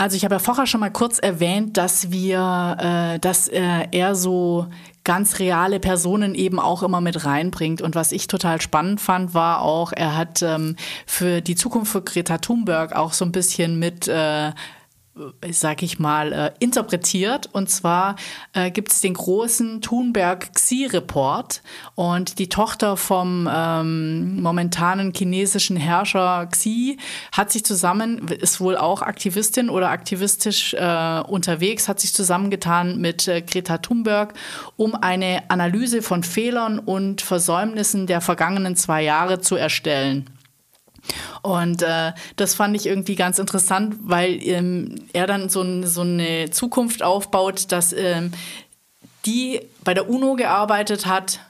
Also 0.00 0.16
ich 0.16 0.24
habe 0.24 0.36
ja 0.36 0.38
vorher 0.38 0.68
schon 0.68 0.78
mal 0.78 0.92
kurz 0.92 1.18
erwähnt, 1.18 1.76
dass 1.76 2.12
wir, 2.12 2.76
äh, 2.78 3.18
dass 3.18 3.48
äh, 3.48 3.88
er 3.90 4.14
so 4.14 4.68
ganz 5.02 5.40
reale 5.40 5.80
Personen 5.80 6.36
eben 6.36 6.60
auch 6.60 6.84
immer 6.84 7.00
mit 7.00 7.24
reinbringt. 7.24 7.82
Und 7.82 7.96
was 7.96 8.12
ich 8.12 8.28
total 8.28 8.60
spannend 8.60 9.00
fand, 9.00 9.34
war 9.34 9.60
auch, 9.60 9.90
er 9.92 10.16
hat 10.16 10.40
ähm, 10.42 10.76
für 11.04 11.40
die 11.40 11.56
Zukunft 11.56 11.90
für 11.90 12.02
Greta 12.02 12.38
Thunberg 12.38 12.94
auch 12.94 13.12
so 13.12 13.24
ein 13.24 13.32
bisschen 13.32 13.80
mit 13.80 14.06
äh, 14.06 14.52
sag 15.50 15.82
ich 15.82 15.98
mal, 15.98 16.32
äh, 16.32 16.50
interpretiert. 16.58 17.48
Und 17.52 17.70
zwar 17.70 18.16
äh, 18.52 18.70
gibt 18.70 18.92
es 18.92 19.00
den 19.00 19.14
großen 19.14 19.80
Thunberg 19.80 20.52
Xi-Report. 20.54 21.62
Und 21.94 22.38
die 22.38 22.48
Tochter 22.48 22.96
vom 22.96 23.48
ähm, 23.52 24.42
momentanen 24.42 25.12
chinesischen 25.14 25.76
Herrscher 25.76 26.46
Xi 26.46 26.98
hat 27.32 27.50
sich 27.50 27.64
zusammen, 27.64 28.28
ist 28.28 28.60
wohl 28.60 28.76
auch 28.76 29.02
Aktivistin 29.02 29.70
oder 29.70 29.90
aktivistisch 29.90 30.74
äh, 30.74 31.20
unterwegs, 31.26 31.88
hat 31.88 32.00
sich 32.00 32.12
zusammengetan 32.12 32.98
mit 32.98 33.28
äh, 33.28 33.42
Greta 33.42 33.78
Thunberg, 33.78 34.34
um 34.76 34.94
eine 34.94 35.42
Analyse 35.48 36.02
von 36.02 36.22
Fehlern 36.22 36.78
und 36.78 37.20
Versäumnissen 37.20 38.06
der 38.06 38.20
vergangenen 38.20 38.76
zwei 38.76 39.02
Jahre 39.02 39.40
zu 39.40 39.56
erstellen. 39.56 40.37
Und 41.42 41.82
äh, 41.82 42.12
das 42.36 42.54
fand 42.54 42.76
ich 42.76 42.86
irgendwie 42.86 43.14
ganz 43.14 43.38
interessant, 43.38 43.96
weil 44.02 44.42
ähm, 44.42 44.96
er 45.12 45.26
dann 45.26 45.48
so, 45.48 45.64
so, 45.86 46.02
eine 46.02 46.50
Zukunft 46.50 47.02
aufbaut, 47.02 47.70
dass 47.72 47.92
ähm, 47.92 48.32
die 49.26 49.60
bei 49.84 49.94
der 49.94 50.08
UNO 50.08 50.34
gearbeitet 50.34 51.06
hat 51.06 51.40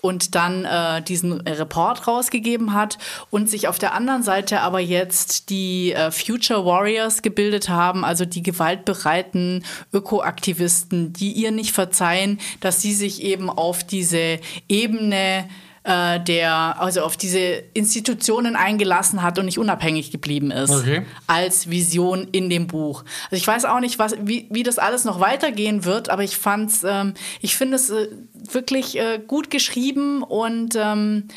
und 0.00 0.34
dann 0.34 0.64
äh, 0.64 1.02
diesen 1.02 1.40
Report 1.40 2.06
rausgegeben 2.06 2.72
hat 2.72 2.98
und 3.30 3.50
sich 3.50 3.66
auf 3.66 3.78
der 3.78 3.94
anderen 3.94 4.22
Seite 4.22 4.60
aber 4.60 4.78
jetzt 4.78 5.50
die 5.50 5.92
äh, 5.92 6.10
Future 6.12 6.64
Warriors 6.64 7.22
gebildet 7.22 7.68
haben, 7.68 8.04
also 8.04 8.24
die 8.24 8.42
gewaltbereiten 8.42 9.64
Ökoaktivisten, 9.92 11.12
die 11.12 11.32
ihr 11.32 11.50
nicht 11.50 11.72
verzeihen, 11.72 12.38
dass 12.60 12.80
sie 12.80 12.94
sich 12.94 13.22
eben 13.22 13.50
auf 13.50 13.82
diese 13.82 14.38
Ebene 14.68 15.38
äh, 15.40 15.67
der 15.88 16.80
also 16.80 17.00
auf 17.00 17.16
diese 17.16 17.38
Institutionen 17.72 18.56
eingelassen 18.56 19.22
hat 19.22 19.38
und 19.38 19.46
nicht 19.46 19.58
unabhängig 19.58 20.10
geblieben 20.10 20.50
ist 20.50 20.70
okay. 20.70 21.06
als 21.26 21.70
Vision 21.70 22.28
in 22.30 22.50
dem 22.50 22.66
Buch. 22.66 23.04
Also 23.30 23.36
ich 23.36 23.46
weiß 23.46 23.64
auch 23.64 23.80
nicht, 23.80 23.98
was, 23.98 24.14
wie, 24.20 24.48
wie 24.50 24.62
das 24.62 24.78
alles 24.78 25.04
noch 25.04 25.18
weitergehen 25.18 25.86
wird, 25.86 26.10
aber 26.10 26.22
ich 26.22 26.36
fand's, 26.36 26.84
ähm, 26.84 27.14
ich 27.40 27.56
finde 27.56 27.76
es 27.76 27.88
äh, 27.88 28.08
wirklich 28.52 28.98
äh, 28.98 29.18
gut 29.26 29.50
geschrieben 29.50 30.22
und 30.22 30.76
ähm, 30.76 31.28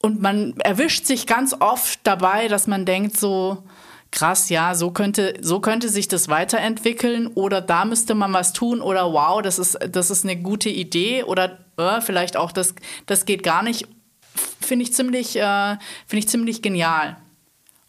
und 0.00 0.22
man 0.22 0.54
erwischt 0.58 1.04
sich 1.04 1.26
ganz 1.26 1.56
oft 1.58 1.98
dabei, 2.04 2.46
dass 2.46 2.68
man 2.68 2.84
denkt 2.84 3.18
so, 3.18 3.64
krass, 4.12 4.48
ja, 4.48 4.76
so 4.76 4.92
könnte, 4.92 5.34
so 5.40 5.58
könnte 5.58 5.88
sich 5.88 6.06
das 6.06 6.28
weiterentwickeln 6.28 7.26
oder 7.26 7.60
da 7.60 7.84
müsste 7.84 8.14
man 8.14 8.32
was 8.32 8.52
tun 8.52 8.80
oder 8.80 9.12
wow, 9.12 9.42
das 9.42 9.58
ist, 9.58 9.76
das 9.90 10.10
ist 10.10 10.24
eine 10.24 10.36
gute 10.36 10.68
Idee 10.68 11.24
oder 11.24 11.65
äh, 11.76 12.00
vielleicht 12.00 12.36
auch 12.36 12.52
das, 12.52 12.74
das 13.06 13.24
geht 13.24 13.42
gar 13.42 13.62
nicht, 13.62 13.86
finde 14.60 14.84
ich 14.84 14.92
ziemlich, 14.92 15.36
äh, 15.36 15.76
finde 16.06 16.18
ich 16.18 16.28
ziemlich 16.28 16.62
genial. 16.62 17.16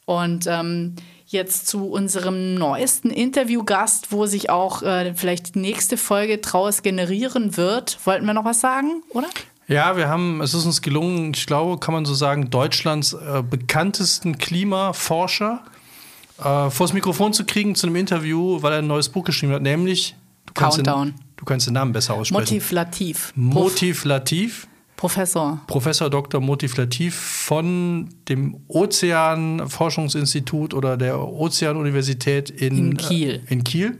Und 0.06 0.48
ähm, 0.48 0.96
jetzt 1.28 1.68
zu 1.68 1.90
unserem 1.90 2.56
neuesten 2.56 3.10
Interviewgast, 3.10 4.12
wo 4.12 4.26
sich 4.26 4.50
auch 4.50 4.82
äh, 4.82 5.14
vielleicht 5.14 5.56
die 5.56 5.60
nächste 5.60 5.98
Folge 5.98 6.38
draus 6.38 6.82
generieren 6.82 7.58
wird. 7.58 8.00
Wollten 8.06 8.26
wir 8.26 8.34
noch 8.34 8.46
was 8.46 8.62
sagen, 8.62 9.04
oder? 9.10 9.28
Ja, 9.68 9.98
wir 9.98 10.08
haben, 10.08 10.40
es 10.42 10.54
ist 10.54 10.66
uns 10.66 10.82
gelungen, 10.82 11.34
ich 11.36 11.46
glaube, 11.46 11.78
kann 11.80 11.94
man 11.94 12.06
so 12.06 12.14
sagen, 12.14 12.50
Deutschlands 12.50 13.12
äh, 13.12 13.44
bekanntesten 13.48 14.38
Klimaforscher 14.38 15.62
äh, 16.40 16.70
vors 16.70 16.94
Mikrofon 16.94 17.34
zu 17.34 17.46
kriegen 17.46 17.76
zu 17.76 17.88
einem 17.88 17.98
Interview, 17.98 18.62
weil 18.62 18.72
er 18.72 18.80
ein 18.80 18.88
neues 18.88 19.10
Buch 19.10 19.26
geschrieben 19.26 19.52
hat, 19.52 19.62
nämlich 19.62 20.16
Countdown. 20.54 21.16
Du 21.38 21.46
kannst 21.46 21.68
den 21.68 21.76
Namen 21.76 21.94
besser 21.94 22.16
aussprechen. 22.16 22.56
Motivlativ. 22.56 23.32
Motivlativ. 23.36 24.68
Professor. 24.98 25.62
Professor 25.68 26.10
Dr. 26.10 26.42
Motivlativ 26.42 27.16
von 27.16 28.10
dem 28.28 28.58
Ozeanforschungsinstitut 28.68 30.74
oder 30.74 30.98
der 30.98 31.20
Ozeanuniversität 31.20 32.50
in, 32.50 32.78
in 32.78 32.98
Kiel. 32.98 33.44
Äh, 33.48 33.54
in 33.54 33.64
Kiel. 33.64 34.00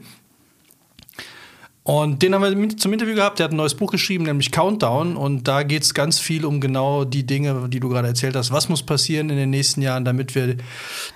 Und 1.88 2.22
den 2.22 2.36
haben 2.36 2.44
wir 2.44 2.70
zum 2.76 2.92
Interview 2.92 3.16
gehabt. 3.16 3.40
Der 3.40 3.46
hat 3.46 3.54
ein 3.54 3.56
neues 3.56 3.74
Buch 3.74 3.90
geschrieben, 3.90 4.26
nämlich 4.26 4.52
Countdown. 4.52 5.16
Und 5.16 5.48
da 5.48 5.64
geht 5.64 5.84
es 5.84 5.94
ganz 5.94 6.20
viel 6.20 6.44
um 6.44 6.60
genau 6.60 7.06
die 7.06 7.26
Dinge, 7.26 7.70
die 7.70 7.80
du 7.80 7.88
gerade 7.88 8.10
erzählt 8.10 8.36
hast. 8.36 8.52
Was 8.52 8.68
muss 8.68 8.84
passieren 8.84 9.30
in 9.30 9.38
den 9.38 9.52
nächsten 9.52 9.82
Jahren, 9.82 10.04
damit 10.04 10.36
wir 10.36 10.58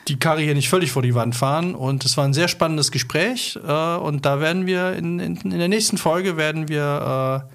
die 0.07 0.17
Karre 0.17 0.39
hier 0.39 0.53
nicht 0.53 0.69
völlig 0.69 0.93
vor 0.93 1.01
die 1.01 1.13
Wand 1.13 1.35
fahren? 1.35 1.75
Und 1.75 2.05
es 2.05 2.15
war 2.15 2.23
ein 2.23 2.33
sehr 2.33 2.47
spannendes 2.47 2.89
Gespräch. 2.89 3.59
Äh, 3.67 3.95
und 3.97 4.25
da 4.25 4.39
werden 4.39 4.65
wir 4.65 4.93
in, 4.93 5.19
in, 5.19 5.35
in 5.35 5.59
der 5.59 5.67
nächsten 5.67 5.97
Folge 5.97 6.37
werden 6.37 6.69
wir 6.69 7.49
äh, 7.49 7.53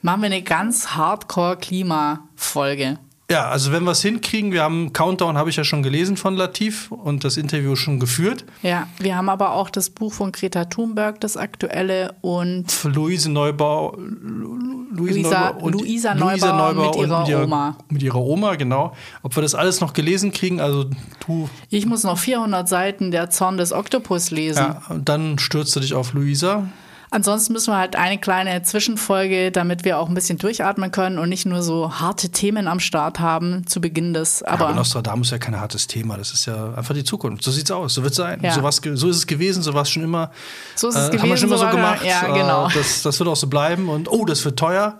Machen 0.00 0.22
wir 0.22 0.26
eine 0.26 0.40
ganz 0.40 0.88
Hardcore-Klima-Folge. 0.88 2.98
Ja, 3.30 3.48
also 3.48 3.72
wenn 3.72 3.84
wir 3.84 3.92
es 3.92 4.02
hinkriegen, 4.02 4.52
wir 4.52 4.62
haben 4.62 4.92
Countdown, 4.92 5.38
habe 5.38 5.48
ich 5.48 5.56
ja 5.56 5.64
schon 5.64 5.82
gelesen 5.82 6.18
von 6.18 6.36
Latif 6.36 6.92
und 6.92 7.24
das 7.24 7.38
Interview 7.38 7.74
schon 7.74 7.98
geführt. 7.98 8.44
Ja, 8.62 8.86
wir 8.98 9.16
haben 9.16 9.30
aber 9.30 9.52
auch 9.52 9.70
das 9.70 9.88
Buch 9.88 10.12
von 10.12 10.30
Greta 10.30 10.66
Thunberg, 10.66 11.20
das 11.20 11.38
aktuelle 11.38 12.14
und 12.20 12.66
Luise 12.84 13.32
Neubau, 13.32 13.96
Luise 13.96 15.20
Luisa, 15.20 15.52
Neubau 15.52 15.64
und 15.64 15.72
Luisa 15.72 16.14
Neubau, 16.14 16.30
Luisa 16.30 16.52
Neubau 16.52 16.86
mit 16.86 16.96
ihrer 16.96 17.20
mit 17.20 17.28
ihrer, 17.28 17.44
Oma. 17.44 17.76
Mit 17.88 18.02
ihrer 18.02 18.20
Oma, 18.20 18.54
genau. 18.56 18.94
Ob 19.22 19.34
wir 19.34 19.42
das 19.42 19.54
alles 19.54 19.80
noch 19.80 19.94
gelesen 19.94 20.30
kriegen, 20.30 20.60
also 20.60 20.84
du. 21.26 21.48
Ich 21.70 21.86
muss 21.86 22.04
noch 22.04 22.18
400 22.18 22.68
Seiten 22.68 23.10
der 23.10 23.30
Zorn 23.30 23.56
des 23.56 23.72
Oktopus 23.72 24.32
lesen. 24.32 24.58
Ja, 24.58 24.82
dann 25.02 25.38
stürzt 25.38 25.74
du 25.74 25.80
dich 25.80 25.94
auf 25.94 26.12
Luisa. 26.12 26.68
Ansonsten 27.14 27.52
müssen 27.52 27.72
wir 27.72 27.78
halt 27.78 27.94
eine 27.94 28.18
kleine 28.18 28.64
Zwischenfolge, 28.64 29.52
damit 29.52 29.84
wir 29.84 30.00
auch 30.00 30.08
ein 30.08 30.14
bisschen 30.14 30.36
durchatmen 30.36 30.90
können 30.90 31.20
und 31.20 31.28
nicht 31.28 31.46
nur 31.46 31.62
so 31.62 32.00
harte 32.00 32.30
Themen 32.30 32.66
am 32.66 32.80
Start 32.80 33.20
haben 33.20 33.68
zu 33.68 33.80
Beginn 33.80 34.12
des. 34.14 34.42
Aber, 34.42 34.62
ja, 34.62 34.66
aber 34.66 34.74
Nostradamus 34.74 35.28
ist 35.28 35.30
ja 35.30 35.38
kein 35.38 35.60
hartes 35.60 35.86
Thema. 35.86 36.16
Das 36.16 36.32
ist 36.32 36.46
ja 36.46 36.74
einfach 36.74 36.92
die 36.92 37.04
Zukunft. 37.04 37.44
So 37.44 37.52
sieht's 37.52 37.70
aus. 37.70 37.94
So 37.94 38.02
wird 38.02 38.14
es 38.14 38.16
sein. 38.16 38.40
Ja. 38.42 38.50
So, 38.50 38.64
was, 38.64 38.80
so 38.82 39.08
ist 39.08 39.16
es 39.16 39.28
gewesen. 39.28 39.62
So 39.62 39.74
war 39.74 39.82
es 39.82 39.90
schon 39.90 40.02
immer. 40.02 40.32
So 40.74 40.88
ist 40.88 40.96
es 40.96 41.02
äh, 41.02 41.06
gewesen. 41.10 41.22
Haben 41.22 41.30
wir 41.30 41.36
schon 41.36 41.48
immer 41.50 41.58
so, 41.58 41.68
gemacht. 41.68 42.04
Ja, 42.04 42.26
genau. 42.34 42.66
Äh, 42.66 42.74
das, 42.74 43.02
das 43.02 43.16
wird 43.20 43.28
auch 43.28 43.36
so 43.36 43.46
bleiben. 43.46 43.88
Und 43.88 44.10
oh, 44.10 44.24
das 44.24 44.44
wird 44.44 44.58
teuer. 44.58 44.98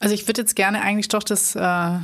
Also 0.00 0.14
ich 0.14 0.26
würde 0.26 0.40
jetzt 0.40 0.56
gerne 0.56 0.80
eigentlich 0.80 1.08
doch 1.08 1.22
das 1.22 1.54
äh, 1.54 1.98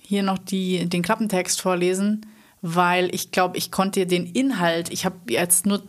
hier 0.00 0.22
noch 0.22 0.38
die, 0.38 0.88
den 0.88 1.02
Klappentext 1.02 1.60
vorlesen, 1.60 2.24
weil 2.62 3.14
ich 3.14 3.30
glaube, 3.30 3.58
ich 3.58 3.70
konnte 3.70 4.06
den 4.06 4.24
Inhalt. 4.24 4.90
Ich 4.90 5.04
habe 5.04 5.16
jetzt 5.28 5.66
nur 5.66 5.82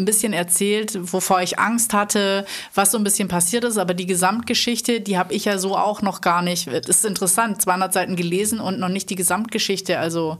ein 0.00 0.04
bisschen 0.04 0.32
erzählt, 0.32 0.98
wovor 1.12 1.40
ich 1.42 1.58
Angst 1.58 1.92
hatte, 1.92 2.44
was 2.74 2.90
so 2.92 2.98
ein 2.98 3.04
bisschen 3.04 3.28
passiert 3.28 3.64
ist, 3.64 3.78
aber 3.78 3.94
die 3.94 4.06
Gesamtgeschichte, 4.06 5.00
die 5.00 5.16
habe 5.18 5.32
ich 5.34 5.44
ja 5.44 5.58
so 5.58 5.76
auch 5.76 6.02
noch 6.02 6.20
gar 6.20 6.42
nicht. 6.42 6.66
Das 6.68 6.88
ist 6.96 7.04
interessant, 7.04 7.60
200 7.62 7.92
Seiten 7.92 8.16
gelesen 8.16 8.60
und 8.60 8.78
noch 8.80 8.88
nicht 8.88 9.10
die 9.10 9.14
Gesamtgeschichte, 9.16 9.98
also 9.98 10.38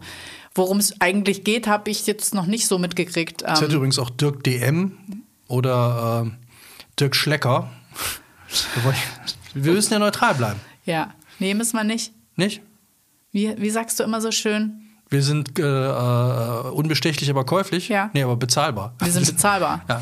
worum 0.55 0.79
es 0.79 1.01
eigentlich 1.01 1.45
geht, 1.45 1.67
habe 1.69 1.91
ich 1.91 2.07
jetzt 2.07 2.35
noch 2.35 2.47
nicht 2.47 2.67
so 2.67 2.79
mitgekriegt. 2.79 3.43
Das 3.43 3.61
hat 3.63 3.69
Ähm, 3.71 3.77
übrigens 3.77 3.99
auch 3.99 4.11
Dirk 4.11 4.43
DM 4.45 4.97
oder 5.47 6.27
äh, 6.27 6.31
Dirk 6.99 7.15
Schlecker. 7.15 7.71
wir 9.55 9.73
müssen 9.73 9.93
ja 9.93 9.99
neutral 9.99 10.35
bleiben, 10.35 10.61
ja, 10.85 11.13
nee, 11.39 11.55
müssen 11.55 11.77
wir 11.77 11.85
nicht. 11.85 12.13
nicht? 12.37 12.63
Wie, 13.33 13.55
wie 13.59 13.71
sagst 13.71 14.01
du 14.01 14.05
immer 14.05 14.21
so 14.21 14.33
schön? 14.33 14.90
Wir 15.11 15.23
sind 15.23 15.59
äh, 15.59 15.63
äh, 15.63 16.71
unbestechlich, 16.71 17.29
aber 17.31 17.45
käuflich. 17.45 17.89
Ja. 17.89 18.11
Nee, 18.13 18.23
aber 18.23 18.37
bezahlbar. 18.37 18.95
Wir 19.03 19.13
sind 19.13 19.27
bezahlbar. 19.27 19.83
Ja. 19.89 20.01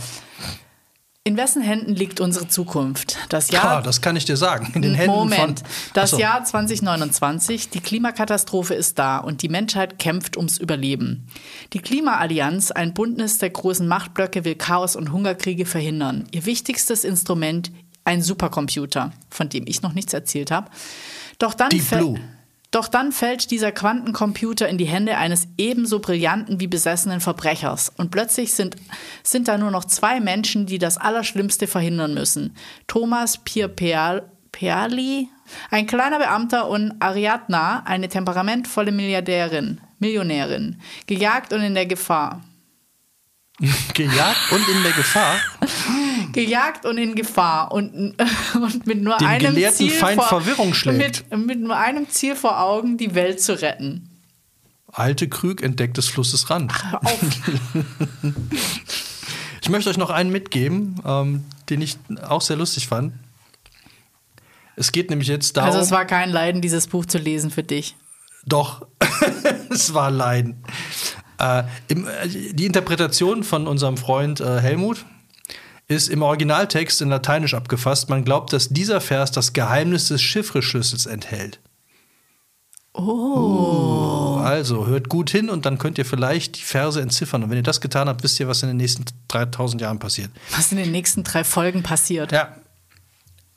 In 1.24 1.36
wessen 1.36 1.61
Händen 1.61 1.94
liegt 1.94 2.20
unsere 2.20 2.48
Zukunft? 2.48 3.18
Das 3.28 3.50
Jahr 3.50 3.64
Ja, 3.64 3.80
das 3.82 4.00
kann 4.00 4.16
ich 4.16 4.24
dir 4.24 4.38
sagen. 4.38 4.70
In 4.74 4.80
den 4.80 4.94
Händen 4.94 5.14
Moment. 5.14 5.61
von. 5.61 5.68
Das. 5.92 6.12
Jahr 6.16 6.42
2029, 6.42 7.68
die 7.68 7.80
Klimakatastrophe 7.80 8.72
ist 8.72 8.98
da 8.98 9.18
und 9.18 9.42
die 9.42 9.50
Menschheit 9.50 9.98
kämpft 9.98 10.38
ums 10.38 10.56
Überleben. 10.56 11.26
Die 11.74 11.80
Klimaallianz, 11.80 12.70
ein 12.70 12.94
Bündnis 12.94 13.36
der 13.36 13.50
großen 13.50 13.86
Machtblöcke, 13.86 14.46
will 14.46 14.54
Chaos 14.54 14.96
und 14.96 15.12
Hungerkriege 15.12 15.66
verhindern. 15.66 16.26
Ihr 16.30 16.46
wichtigstes 16.46 17.04
Instrument, 17.04 17.72
ein 18.04 18.22
Supercomputer, 18.22 19.12
von 19.28 19.50
dem 19.50 19.64
ich 19.66 19.82
noch 19.82 19.92
nichts 19.92 20.14
erzählt 20.14 20.50
habe. 20.50 20.70
Doch 21.38 21.52
dann 21.52 21.68
Deep 21.68 21.82
fäll- 21.82 21.98
Blue. 21.98 22.20
Doch 22.71 22.89
dann 22.89 23.12
fällt 23.12 23.51
dieser 23.51 23.73
Quantencomputer 23.73 24.69
in 24.69 24.77
die 24.77 24.85
Hände 24.85 25.16
eines 25.16 25.49
ebenso 25.57 26.01
brillanten 26.01 26.61
wie 26.61 26.66
besessenen 26.66 27.21
Verbrechers. 27.21 27.91
Und 27.97 28.11
plötzlich 28.11 28.53
sind, 28.53 28.77
sind 29.23 29.49
da 29.49 29.57
nur 29.57 29.71
noch 29.71 29.87
zwei 29.87 30.21
Menschen, 30.21 30.66
die 30.66 30.79
das 30.79 30.99
Allerschlimmste 30.99 31.66
verhindern 31.66 32.12
müssen. 32.12 32.55
Thomas 32.87 33.39
Pierpeali, 33.39 35.29
ein 35.71 35.87
kleiner 35.87 36.19
Beamter, 36.19 36.69
und 36.69 36.93
Ariadna, 37.01 37.85
eine 37.87 38.11
temperamentvolle 38.11 38.93
Milliardärin, 38.93 39.81
Millionärin, 39.99 40.79
gejagt 41.07 41.55
und 41.55 41.62
in 41.62 41.75
der 41.75 41.87
Gefahr. 41.87 42.43
Gejagt 43.95 44.53
und 44.53 44.69
in 44.69 44.83
der 44.83 44.93
Gefahr. 44.93 45.37
Gejagt 46.45 46.86
und 46.86 46.99
in 46.99 47.14
Gefahr 47.14 47.72
und, 47.72 48.14
und 48.55 48.86
mit 48.86 49.03
nur 49.03 49.16
Dem 49.18 49.26
einem 49.26 49.72
Ziel 49.72 49.91
Feind 49.91 50.20
vor, 50.20 50.28
Verwirrung 50.28 50.74
schlägt. 50.74 51.30
Mit, 51.30 51.47
mit 51.47 51.61
nur 51.61 51.76
einem 51.76 52.09
Ziel 52.09 52.34
vor 52.36 52.61
Augen, 52.61 52.97
die 52.97 53.14
Welt 53.14 53.41
zu 53.41 53.61
retten. 53.61 54.09
Alte 54.91 55.28
Krüg 55.28 55.62
entdeckt 55.62 55.97
des 55.97 56.09
Flusses 56.09 56.51
Rand. 56.51 56.72
Hör 56.91 57.05
auf. 57.05 57.20
Ich 59.68 59.70
möchte 59.70 59.91
euch 59.91 59.99
noch 59.99 60.09
einen 60.09 60.32
mitgeben, 60.32 60.99
ähm, 61.05 61.45
den 61.68 61.82
ich 61.82 61.99
auch 62.26 62.41
sehr 62.41 62.57
lustig 62.57 62.89
fand. 62.89 63.12
Es 64.76 64.93
geht 64.93 65.11
nämlich 65.11 65.28
jetzt 65.28 65.59
darum. 65.59 65.68
Also 65.68 65.82
es 65.82 65.91
war 65.91 66.07
kein 66.07 66.30
Leiden, 66.30 66.62
dieses 66.62 66.86
Buch 66.86 67.05
zu 67.05 67.18
lesen 67.18 67.51
für 67.51 67.62
dich. 67.62 67.95
Doch, 68.47 68.86
es 69.70 69.93
war 69.93 70.11
Leiden. 70.11 70.64
Äh, 71.39 71.64
im, 71.89 72.07
äh, 72.07 72.28
die 72.28 72.64
Interpretation 72.64 73.43
von 73.43 73.66
unserem 73.66 73.99
Freund 73.99 74.41
äh, 74.41 74.61
Helmut 74.61 75.05
ist 75.89 76.09
im 76.09 76.22
Originaltext 76.22 77.01
in 77.01 77.09
Lateinisch 77.09 77.55
abgefasst. 77.55 78.11
Man 78.11 78.24
glaubt, 78.24 78.53
dass 78.53 78.68
dieser 78.68 79.01
Vers 79.01 79.32
das 79.32 79.55
Geheimnis 79.55 80.09
des 80.09 80.20
Chiffreschlüssels 80.20 81.07
enthält. 81.07 81.61
Oh. 82.93 84.39
Also 84.43 84.86
hört 84.86 85.09
gut 85.09 85.30
hin 85.30 85.49
und 85.49 85.66
dann 85.66 85.78
könnt 85.78 85.99
ihr 85.99 86.05
vielleicht 86.05 86.57
die 86.57 86.62
Verse 86.62 87.01
entziffern. 87.01 87.43
Und 87.43 87.51
wenn 87.51 87.57
ihr 87.57 87.62
das 87.62 87.80
getan 87.80 88.09
habt, 88.09 88.22
wisst 88.22 88.39
ihr, 88.39 88.49
was 88.49 88.62
in 88.62 88.68
den 88.68 88.76
nächsten 88.76 89.05
3000 89.28 89.80
Jahren 89.80 89.99
passiert. 89.99 90.30
Was 90.55 90.72
in 90.72 90.78
den 90.78 90.91
nächsten 90.91 91.24
drei 91.24 91.45
Folgen 91.45 91.82
passiert. 91.82 92.32
Ja. 92.32 92.55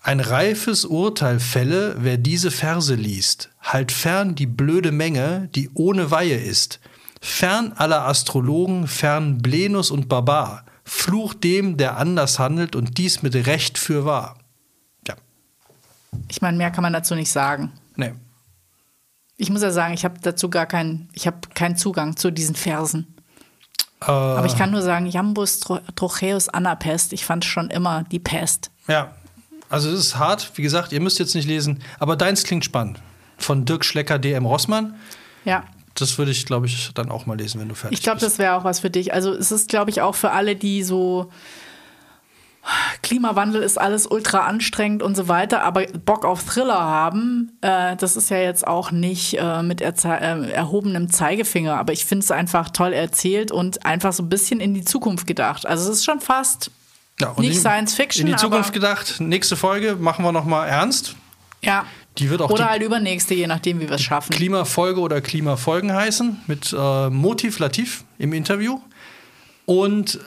Ein 0.03 0.19
reifes 0.19 0.85
Urteil 0.85 1.39
fälle, 1.39 1.95
wer 1.99 2.17
diese 2.17 2.49
Verse 2.49 2.95
liest. 2.95 3.49
Halt 3.61 3.91
fern 3.91 4.35
die 4.35 4.47
blöde 4.47 4.91
Menge, 4.91 5.49
die 5.53 5.69
ohne 5.73 6.09
Weihe 6.11 6.37
ist. 6.37 6.79
Fern 7.19 7.73
aller 7.75 8.07
Astrologen, 8.07 8.87
fern 8.87 9.39
Blenus 9.39 9.91
und 9.91 10.09
Barbar. 10.09 10.65
Fluch 10.83 11.33
dem, 11.33 11.77
der 11.77 11.97
anders 11.97 12.39
handelt 12.39 12.75
und 12.75 12.97
dies 12.97 13.21
mit 13.21 13.35
Recht 13.47 13.77
für 13.77 14.05
wahr. 14.05 14.37
Ja, 15.07 15.15
Ich 16.27 16.41
meine, 16.41 16.57
mehr 16.57 16.71
kann 16.71 16.81
man 16.83 16.93
dazu 16.93 17.15
nicht 17.15 17.31
sagen. 17.31 17.71
nee. 17.95 18.13
Ich 19.37 19.49
muss 19.49 19.63
ja 19.63 19.71
sagen, 19.71 19.95
ich 19.95 20.05
habe 20.05 20.19
dazu 20.21 20.51
gar 20.51 20.67
keinen, 20.67 21.09
ich 21.13 21.25
habe 21.25 21.39
keinen 21.55 21.75
Zugang 21.75 22.15
zu 22.15 22.29
diesen 22.31 22.53
Versen. 22.53 23.15
Äh, 24.01 24.05
Aber 24.11 24.45
ich 24.45 24.55
kann 24.55 24.69
nur 24.69 24.83
sagen, 24.83 25.07
Jambus 25.07 25.59
Tro- 25.61 25.81
Trocheus 25.95 26.47
Anapest, 26.47 27.11
ich 27.11 27.25
fand 27.25 27.43
schon 27.43 27.71
immer 27.71 28.03
die 28.11 28.19
Pest. 28.19 28.69
ja, 28.87 29.15
also 29.67 29.89
es 29.89 29.97
ist 29.99 30.17
hart. 30.17 30.51
Wie 30.55 30.61
gesagt, 30.61 30.91
ihr 30.91 30.99
müsst 31.01 31.17
jetzt 31.17 31.33
nicht 31.33 31.47
lesen, 31.47 31.81
aber 31.97 32.15
deins 32.17 32.43
klingt 32.43 32.63
spannend. 32.65 32.99
Von 33.39 33.65
Dirk 33.65 33.83
Schlecker, 33.83 34.19
DM 34.19 34.45
Rossmann. 34.45 34.93
Ja. 35.43 35.63
Das 35.95 36.17
würde 36.17 36.31
ich, 36.31 36.45
glaube 36.45 36.67
ich, 36.67 36.91
dann 36.93 37.11
auch 37.11 37.25
mal 37.25 37.37
lesen, 37.37 37.59
wenn 37.61 37.69
du 37.69 37.75
fertig 37.75 37.97
Ich 37.99 38.03
glaube, 38.03 38.19
bist. 38.19 38.31
das 38.31 38.39
wäre 38.39 38.55
auch 38.55 38.63
was 38.63 38.79
für 38.79 38.89
dich. 38.89 39.13
Also 39.13 39.33
es 39.33 39.51
ist, 39.51 39.69
glaube 39.69 39.89
ich, 39.91 40.01
auch 40.01 40.15
für 40.15 40.31
alle, 40.31 40.55
die 40.55 40.83
so 40.83 41.29
Klimawandel 43.01 43.63
ist 43.63 43.79
alles 43.79 44.05
ultra 44.05 44.45
anstrengend 44.45 45.01
und 45.01 45.15
so 45.15 45.27
weiter, 45.27 45.63
aber 45.63 45.83
Bock 46.05 46.25
auf 46.25 46.43
Thriller 46.43 46.79
haben, 46.79 47.57
äh, 47.61 47.95
das 47.95 48.15
ist 48.15 48.29
ja 48.29 48.37
jetzt 48.37 48.67
auch 48.67 48.91
nicht 48.91 49.33
äh, 49.39 49.63
mit 49.63 49.81
äh, 49.81 49.91
erhobenem 50.51 51.09
Zeigefinger, 51.11 51.75
aber 51.77 51.91
ich 51.91 52.05
finde 52.05 52.23
es 52.23 52.29
einfach 52.29 52.69
toll 52.69 52.93
erzählt 52.93 53.51
und 53.51 53.83
einfach 53.83 54.13
so 54.13 54.21
ein 54.21 54.29
bisschen 54.29 54.59
in 54.59 54.75
die 54.75 54.85
Zukunft 54.85 55.25
gedacht. 55.25 55.65
Also 55.65 55.89
es 55.91 55.97
ist 55.97 56.05
schon 56.05 56.19
fast 56.21 56.69
Ja, 57.19 57.33
nicht 57.39 57.55
in- 57.55 57.59
Science 57.59 57.95
Fiction, 57.95 58.27
In 58.27 58.33
die 58.33 58.37
Zukunft 58.39 58.73
gedacht, 58.73 59.15
nächste 59.19 59.55
Folge 59.55 59.95
machen 59.95 60.23
wir 60.23 60.31
noch 60.31 60.45
mal 60.45 60.67
ernst. 60.67 61.15
ja. 61.61 61.85
Die 62.17 62.29
wird 62.29 62.41
auch 62.41 62.49
Oder 62.49 62.69
halt 62.69 62.83
übernächste, 62.83 63.33
je 63.33 63.47
nachdem, 63.47 63.79
wie 63.79 63.87
wir 63.87 63.95
es 63.95 64.01
schaffen. 64.01 64.33
Klimafolge 64.33 64.99
oder 64.99 65.21
Klimafolgen 65.21 65.93
heißen, 65.93 66.41
mit 66.47 66.75
äh, 66.77 67.09
Motiv 67.09 67.59
Latif 67.59 68.03
im 68.17 68.33
Interview. 68.33 68.79
Und 69.65 70.19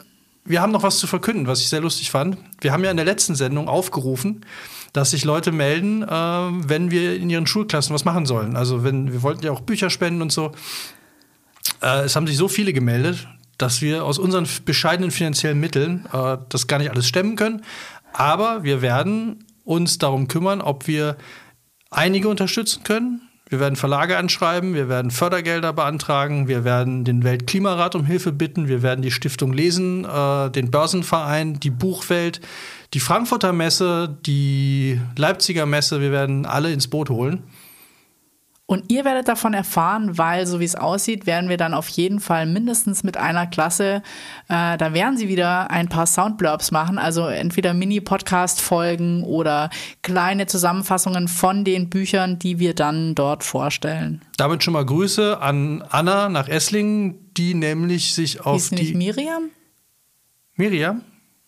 wir 0.44 0.60
haben 0.60 0.72
noch 0.72 0.82
was 0.82 0.98
zu 0.98 1.06
verkünden, 1.06 1.46
was 1.46 1.60
ich 1.60 1.68
sehr 1.68 1.80
lustig 1.80 2.10
fand. 2.10 2.38
Wir 2.60 2.72
haben 2.72 2.84
ja 2.84 2.90
in 2.90 2.96
der 2.96 3.06
letzten 3.06 3.34
Sendung 3.34 3.68
aufgerufen, 3.68 4.44
dass 4.92 5.10
sich 5.10 5.24
Leute 5.24 5.52
melden, 5.52 6.02
äh, 6.02 6.08
wenn 6.08 6.90
wir 6.90 7.16
in 7.16 7.28
ihren 7.28 7.46
Schulklassen 7.46 7.94
was 7.94 8.04
machen 8.04 8.26
sollen. 8.26 8.56
Also 8.56 8.84
wenn 8.84 9.12
wir 9.12 9.22
wollten 9.22 9.44
ja 9.44 9.52
auch 9.52 9.60
Bücher 9.60 9.90
spenden 9.90 10.22
und 10.22 10.32
so. 10.32 10.52
Äh, 11.82 12.04
es 12.04 12.16
haben 12.16 12.26
sich 12.26 12.36
so 12.36 12.48
viele 12.48 12.72
gemeldet, 12.72 13.26
dass 13.58 13.82
wir 13.82 14.04
aus 14.04 14.18
unseren 14.18 14.46
bescheidenen 14.64 15.10
finanziellen 15.10 15.60
Mitteln 15.60 16.06
äh, 16.12 16.38
das 16.48 16.66
gar 16.66 16.78
nicht 16.78 16.90
alles 16.90 17.08
stemmen 17.08 17.36
können. 17.36 17.62
Aber 18.12 18.64
wir 18.64 18.82
werden 18.82 19.44
uns 19.64 19.98
darum 19.98 20.28
kümmern, 20.28 20.60
ob 20.60 20.86
wir 20.86 21.16
einige 21.90 22.28
unterstützen 22.28 22.82
können. 22.84 23.22
Wir 23.48 23.60
werden 23.60 23.76
Verlage 23.76 24.16
anschreiben, 24.16 24.74
wir 24.74 24.88
werden 24.88 25.10
Fördergelder 25.10 25.72
beantragen, 25.74 26.48
wir 26.48 26.64
werden 26.64 27.04
den 27.04 27.24
Weltklimarat 27.24 27.94
um 27.94 28.06
Hilfe 28.06 28.32
bitten, 28.32 28.68
wir 28.68 28.82
werden 28.82 29.02
die 29.02 29.10
Stiftung 29.10 29.52
Lesen, 29.52 30.04
äh, 30.04 30.50
den 30.50 30.70
Börsenverein, 30.70 31.60
die 31.60 31.70
Buchwelt, 31.70 32.40
die 32.94 33.00
Frankfurter 33.00 33.52
Messe, 33.52 34.16
die 34.24 34.98
Leipziger 35.16 35.66
Messe, 35.66 36.00
wir 36.00 36.10
werden 36.10 36.46
alle 36.46 36.72
ins 36.72 36.88
Boot 36.88 37.10
holen. 37.10 37.42
Und 38.66 38.90
ihr 38.90 39.04
werdet 39.04 39.28
davon 39.28 39.52
erfahren, 39.52 40.16
weil 40.16 40.46
so 40.46 40.58
wie 40.58 40.64
es 40.64 40.74
aussieht, 40.74 41.26
werden 41.26 41.50
wir 41.50 41.58
dann 41.58 41.74
auf 41.74 41.86
jeden 41.88 42.18
Fall 42.18 42.46
mindestens 42.46 43.04
mit 43.04 43.18
einer 43.18 43.46
Klasse, 43.46 44.02
äh, 44.48 44.78
da 44.78 44.94
werden 44.94 45.18
sie 45.18 45.28
wieder 45.28 45.70
ein 45.70 45.90
paar 45.90 46.06
Soundblurbs 46.06 46.70
machen, 46.70 46.96
also 46.96 47.26
entweder 47.26 47.74
Mini-Podcast-Folgen 47.74 49.22
oder 49.22 49.68
kleine 50.00 50.46
Zusammenfassungen 50.46 51.28
von 51.28 51.64
den 51.64 51.90
Büchern, 51.90 52.38
die 52.38 52.58
wir 52.58 52.74
dann 52.74 53.14
dort 53.14 53.44
vorstellen. 53.44 54.22
Damit 54.38 54.64
schon 54.64 54.72
mal 54.72 54.86
Grüße 54.86 55.42
an 55.42 55.82
Anna 55.90 56.30
nach 56.30 56.48
Esslingen, 56.48 57.34
die 57.34 57.52
nämlich 57.52 58.14
sich 58.14 58.46
auf 58.46 58.54
Hieß 58.54 58.70
die 58.70 58.76
nicht 58.76 58.94
Miriam? 58.94 59.50
Miriam? 60.56 61.02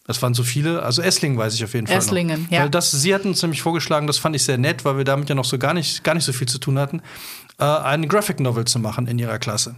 Das 0.07 0.22
waren 0.22 0.34
so 0.34 0.44
viele. 0.44 0.82
Also 0.82 1.02
Esslingen 1.02 1.36
weiß 1.36 1.54
ich 1.54 1.64
auf 1.64 1.74
jeden 1.74 1.86
Fall. 1.86 1.96
Esslingen, 1.96 2.44
noch. 2.44 2.50
ja. 2.50 2.62
Weil 2.62 2.70
das, 2.70 2.90
sie 2.92 3.14
hatten 3.14 3.28
uns 3.28 3.42
nämlich 3.42 3.62
vorgeschlagen, 3.62 4.07
das 4.07 4.18
fand 4.18 4.36
ich 4.36 4.44
sehr 4.44 4.59
nett, 4.59 4.84
weil 4.84 4.96
wir 4.96 5.04
damit 5.04 5.28
ja 5.28 5.34
noch 5.34 5.44
so 5.44 5.59
gar 5.59 5.74
nicht, 5.74 6.04
gar 6.04 6.14
nicht 6.14 6.24
so 6.24 6.32
viel 6.32 6.46
zu 6.46 6.59
tun 6.59 6.78
hatten, 6.78 7.02
äh, 7.59 7.64
eine 7.64 8.07
Graphic 8.07 8.38
Novel 8.40 8.64
zu 8.66 8.78
machen 8.78 9.07
in 9.09 9.18
ihrer 9.18 9.38
Klasse. 9.38 9.74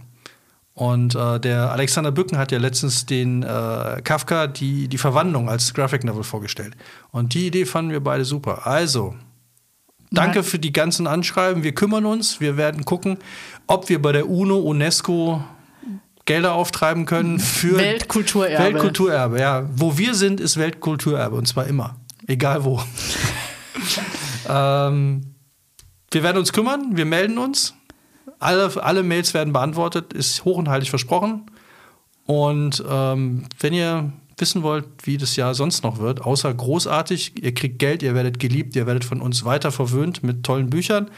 Und 0.75 1.15
äh, 1.15 1.39
der 1.39 1.71
Alexander 1.71 2.11
Bücken 2.11 2.37
hat 2.37 2.51
ja 2.51 2.57
letztens 2.59 3.05
den 3.05 3.43
äh, 3.43 4.01
Kafka 4.03 4.47
die, 4.47 4.87
die 4.87 4.97
Verwandlung 4.97 5.49
als 5.49 5.73
Graphic 5.73 6.03
Novel 6.03 6.23
vorgestellt. 6.23 6.77
Und 7.11 7.33
die 7.33 7.47
Idee 7.47 7.65
fanden 7.65 7.91
wir 7.91 7.99
beide 7.99 8.23
super. 8.23 8.65
Also, 8.65 9.15
danke 10.11 10.39
Nein. 10.39 10.43
für 10.45 10.59
die 10.59 10.71
ganzen 10.71 11.07
Anschreiben. 11.07 11.63
Wir 11.63 11.73
kümmern 11.73 12.05
uns. 12.05 12.39
Wir 12.39 12.55
werden 12.55 12.85
gucken, 12.85 13.17
ob 13.67 13.89
wir 13.89 14.01
bei 14.01 14.11
der 14.11 14.29
UNO, 14.29 14.59
UNESCO 14.59 15.43
Gelder 16.29 16.53
auftreiben 16.53 17.07
können 17.07 17.39
für 17.39 17.77
Weltkulturerbe. 17.77 18.63
Weltkulturerbe, 18.63 19.39
ja. 19.39 19.67
Wo 19.73 19.97
wir 19.97 20.13
sind, 20.13 20.39
ist 20.39 20.57
Weltkulturerbe 20.57 21.35
und 21.35 21.47
zwar 21.47 21.65
immer. 21.65 21.95
Egal 22.27 22.63
wo. 22.63 22.79
ähm, 24.47 25.33
wir 26.11 26.21
werden 26.21 26.37
uns 26.37 26.53
kümmern, 26.53 26.95
wir 26.95 27.05
melden 27.05 27.39
uns. 27.39 27.73
Alle, 28.37 28.71
alle 28.83 29.01
Mails 29.01 29.33
werden 29.33 29.53
beantwortet, 29.53 30.13
ist 30.13 30.45
hoch 30.45 30.57
und 30.57 30.69
heilig 30.69 30.91
versprochen. 30.91 31.49
Und 32.27 32.83
ähm, 32.87 33.45
wenn 33.59 33.73
ihr 33.73 34.13
wissen 34.37 34.61
wollt, 34.61 34.85
wie 35.01 35.17
das 35.17 35.35
Jahr 35.35 35.55
sonst 35.55 35.83
noch 35.83 35.97
wird, 35.97 36.21
außer 36.21 36.53
großartig, 36.53 37.43
ihr 37.43 37.55
kriegt 37.55 37.79
Geld, 37.79 38.03
ihr 38.03 38.13
werdet 38.13 38.37
geliebt, 38.37 38.75
ihr 38.75 38.85
werdet 38.85 39.03
von 39.03 39.19
uns 39.19 39.45
weiter 39.45 39.71
verwöhnt 39.71 40.21
mit 40.21 40.43
tollen 40.43 40.69
Büchern, 40.69 41.09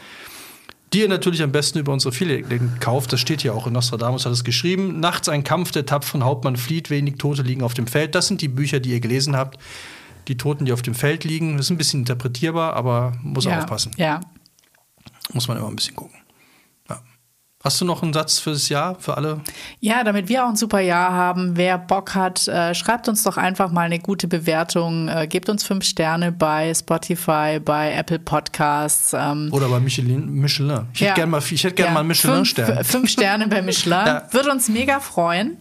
die 0.92 1.00
ihr 1.00 1.08
natürlich 1.08 1.42
am 1.42 1.52
besten 1.52 1.78
über 1.78 1.92
unsere 1.92 2.14
Affiliate 2.14 2.60
kauft. 2.80 3.12
Das 3.12 3.20
steht 3.20 3.42
hier 3.42 3.54
auch 3.54 3.66
in 3.66 3.72
Nostradamus, 3.72 4.26
hat 4.26 4.32
es 4.32 4.44
geschrieben. 4.44 5.00
Nachts 5.00 5.28
ein 5.28 5.44
Kampf, 5.44 5.72
der 5.72 5.86
tapferen 5.86 6.24
Hauptmann 6.24 6.56
flieht, 6.56 6.90
wenig 6.90 7.16
Tote 7.16 7.42
liegen 7.42 7.62
auf 7.62 7.74
dem 7.74 7.86
Feld. 7.86 8.14
Das 8.14 8.26
sind 8.26 8.40
die 8.42 8.48
Bücher, 8.48 8.80
die 8.80 8.90
ihr 8.90 9.00
gelesen 9.00 9.36
habt. 9.36 9.58
Die 10.28 10.36
Toten, 10.36 10.66
die 10.66 10.72
auf 10.72 10.82
dem 10.82 10.94
Feld 10.94 11.24
liegen. 11.24 11.56
Das 11.56 11.66
ist 11.66 11.70
ein 11.70 11.78
bisschen 11.78 12.00
interpretierbar, 12.00 12.74
aber 12.74 13.12
muss 13.22 13.44
ja, 13.44 13.58
aufpassen. 13.58 13.92
Ja. 13.96 14.20
Muss 15.32 15.48
man 15.48 15.56
immer 15.56 15.68
ein 15.68 15.76
bisschen 15.76 15.96
gucken. 15.96 16.21
Hast 17.64 17.80
du 17.80 17.84
noch 17.84 18.02
einen 18.02 18.12
Satz 18.12 18.40
fürs 18.40 18.68
Jahr, 18.68 18.96
für 18.98 19.16
alle? 19.16 19.40
Ja, 19.78 20.02
damit 20.02 20.28
wir 20.28 20.44
auch 20.44 20.48
ein 20.48 20.56
super 20.56 20.80
Jahr 20.80 21.12
haben. 21.12 21.56
Wer 21.56 21.78
Bock 21.78 22.16
hat, 22.16 22.48
äh, 22.48 22.74
schreibt 22.74 23.08
uns 23.08 23.22
doch 23.22 23.36
einfach 23.36 23.70
mal 23.70 23.82
eine 23.82 24.00
gute 24.00 24.26
Bewertung. 24.26 25.06
Äh, 25.08 25.28
gebt 25.28 25.48
uns 25.48 25.62
fünf 25.62 25.84
Sterne 25.84 26.32
bei 26.32 26.74
Spotify, 26.74 27.60
bei 27.64 27.92
Apple 27.92 28.18
Podcasts. 28.18 29.12
Ähm, 29.16 29.48
Oder 29.52 29.68
bei 29.68 29.78
Michelin? 29.78 30.28
Michelin. 30.32 30.86
Ich 30.92 30.98
ja. 31.00 31.06
hätte 31.08 31.14
gerne 31.20 31.30
mal, 31.30 31.40
ich 31.48 31.62
hätte 31.62 31.74
gern 31.76 31.86
Ja, 31.88 31.92
mal 31.94 32.00
einen 32.00 32.08
Michelin-Stern. 32.08 32.74
Fünf, 32.78 32.90
fünf 32.90 33.08
Sterne 33.10 33.46
bei 33.46 33.62
Michelin. 33.62 33.92
Ja. 34.06 34.24
Würde 34.32 34.50
uns 34.50 34.68
mega 34.68 34.98
freuen. 35.00 35.58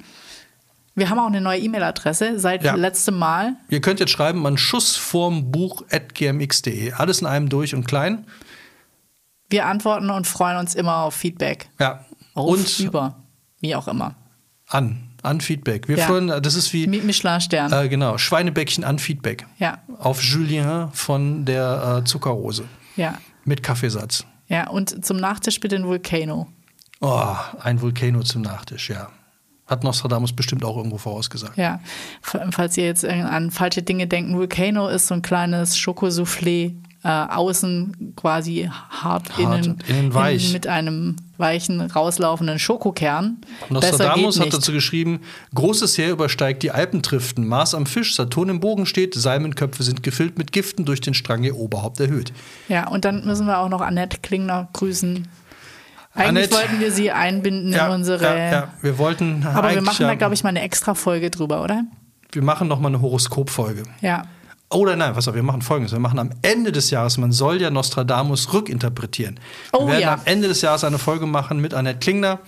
Wir 0.96 1.10
haben 1.10 1.20
auch 1.20 1.28
eine 1.28 1.42
neue 1.42 1.60
E-Mail-Adresse 1.60 2.40
seit 2.40 2.64
Ja. 2.64 2.74
letztem 2.76 3.18
Mal. 3.20 3.54
Ihr 3.70 3.82
könnt 3.82 4.00
jetzt 4.00 4.10
schreiben 4.12 4.46
an 4.48 4.58
schussvormbuch.gmx.de. 4.58 6.94
Alles 6.94 7.22
in 7.22 7.28
einem 7.28 7.50
durch 7.50 7.76
und 7.76 7.86
klein. 7.88 8.26
Wir 9.52 9.66
antworten 9.68 10.10
und 10.10 10.26
freuen 10.28 10.58
uns 10.58 10.74
immer 10.76 10.98
auf 11.04 11.14
Feedback. 11.14 11.70
Ja. 11.80 12.06
Auf, 12.34 12.50
und 12.50 12.80
über, 12.80 13.18
wie 13.60 13.76
auch 13.76 13.88
immer. 13.88 14.16
an. 14.68 15.08
An 15.24 15.40
Feedback. 15.40 15.88
Wir 15.88 15.98
Ja. 16.00 16.08
freuen, 16.08 16.30
das 16.42 16.56
ist 16.56 16.74
wie. 16.74 16.88
Mi- 16.88 17.04
Michelin-Stern. 17.04 17.72
Äh, 17.72 17.90
genau, 17.90 18.18
Schweinebäckchen 18.18 18.84
an 18.84 18.98
Feedback. 18.98 19.46
Ja, 19.60 19.78
Auf 20.00 20.24
Julien 20.24 20.90
von 20.94 21.46
der 21.46 22.00
äh, 22.00 22.04
Zuckerrose. 22.06 22.64
ja, 22.96 23.20
Mit 23.46 23.62
Kaffeesatz. 23.62 24.26
ja. 24.48 24.68
Und 24.68 25.06
zum 25.06 25.18
Nachtisch 25.18 25.60
bitte 25.60 25.76
ein 25.76 25.86
Volcano. 25.86 26.48
Oh, 27.02 27.36
ein 27.62 27.82
Vulcano 27.82 28.24
zum 28.24 28.42
Nachtisch, 28.42 28.90
ja. 28.90 29.10
Hat 29.68 29.84
Nostradamus 29.84 30.34
bestimmt 30.34 30.66
auch 30.66 30.76
irgendwo 30.76 30.98
vorausgesagt. 30.98 31.56
Ja, 31.58 31.80
falls 32.24 32.76
ihr 32.78 32.86
jetzt 32.86 33.06
an 33.06 33.52
falsche 33.52 33.84
Dinge 33.84 34.08
denken, 34.08 34.36
Volcano 34.36 34.88
ist 34.88 35.06
so 35.08 35.14
ein 35.14 35.22
kleines 35.22 35.78
Schokosoufflé, 35.78 36.74
äh, 37.04 37.08
außen 37.10 38.14
quasi 38.16 38.70
hart, 38.90 39.30
Hart 39.36 39.40
innen, 39.40 39.78
innen 39.88 40.14
weich. 40.14 40.54
mit 40.54 40.68
einem 40.68 41.16
weichen, 41.38 41.82
rauslaufenden 41.82 42.60
Schokokern. 42.60 43.38
Nostradamus 43.70 44.40
hat 44.40 44.54
dazu 44.54 44.72
geschrieben: 44.72 45.22
Großes 45.56 45.98
Heer 45.98 46.12
übersteigt 46.12 46.62
die 46.64 46.72
Alpentriften, 46.72 47.48
Mars 47.48 47.74
am 47.74 47.86
Fisch, 47.88 48.16
Saturn 48.16 48.50
im 48.50 48.60
Bogen 48.60 48.86
steht, 48.86 49.16
Salmenköpfe 49.16 49.82
sind 49.84 50.04
gefüllt 50.04 50.38
mit 50.38 50.52
Giften, 50.52 50.86
durch 50.86 51.02
den 51.02 51.14
Strang 51.16 51.44
ihr 51.44 51.56
Oberhaupt 51.56 52.00
erhöht. 52.00 52.34
Ja, 52.68 52.88
und 52.88 53.04
dann 53.06 53.26
müssen 53.26 53.48
wir 53.48 53.58
auch 53.58 53.70
noch 53.70 53.82
Annette 53.82 54.18
Klingner 54.22 54.70
grüßen. 54.74 55.28
Eigentlich 56.14 56.28
Annette- 56.30 56.56
wollten 56.56 56.80
wir 56.82 56.92
sie 56.92 57.10
einbinden 57.12 57.74
in 57.74 57.80
unsere. 57.80 58.24
ja, 58.26 58.52
ja. 58.52 58.74
Wir 58.82 58.98
wollten. 58.98 59.44
Aber 59.46 59.74
wir 59.74 59.82
machen 59.82 60.04
da, 60.04 60.10
ja- 60.10 60.16
glaube 60.16 60.34
ich, 60.36 60.44
mal 60.44 60.50
eine 60.50 60.62
extra 60.62 60.94
Folge 60.94 61.32
drüber, 61.32 61.64
oder? 61.64 61.84
Wir 62.34 62.44
machen 62.44 62.68
noch 62.68 62.80
mal 62.80 62.90
eine 62.90 63.02
Horoskopfolge. 63.02 63.84
Ja. 64.02 64.24
Oder 64.72 64.96
nein, 64.96 65.14
pass 65.14 65.28
auf, 65.28 65.36
wir 65.36 65.44
machen 65.44 65.62
folgendes. 65.62 65.92
Wir 65.92 66.00
machen 66.00 66.20
am 66.20 66.32
Ende 66.42 66.72
des 66.72 66.90
Jahres, 66.92 67.18
man 67.18 67.32
soll 67.32 67.62
ja 67.62 67.70
Nostradamus 67.70 68.54
rückinterpretieren. 68.54 69.40
Oh 69.74 69.86
wir 69.86 69.94
werden 69.94 70.02
ja. 70.02 70.14
am 70.14 70.22
Ende 70.26 70.48
des 70.48 70.62
Jahres 70.62 70.84
eine 70.84 70.98
Folge 70.98 71.26
machen 71.26 71.60
mit 71.60 71.74
Annette 71.74 72.00
Klingner, 72.00 72.40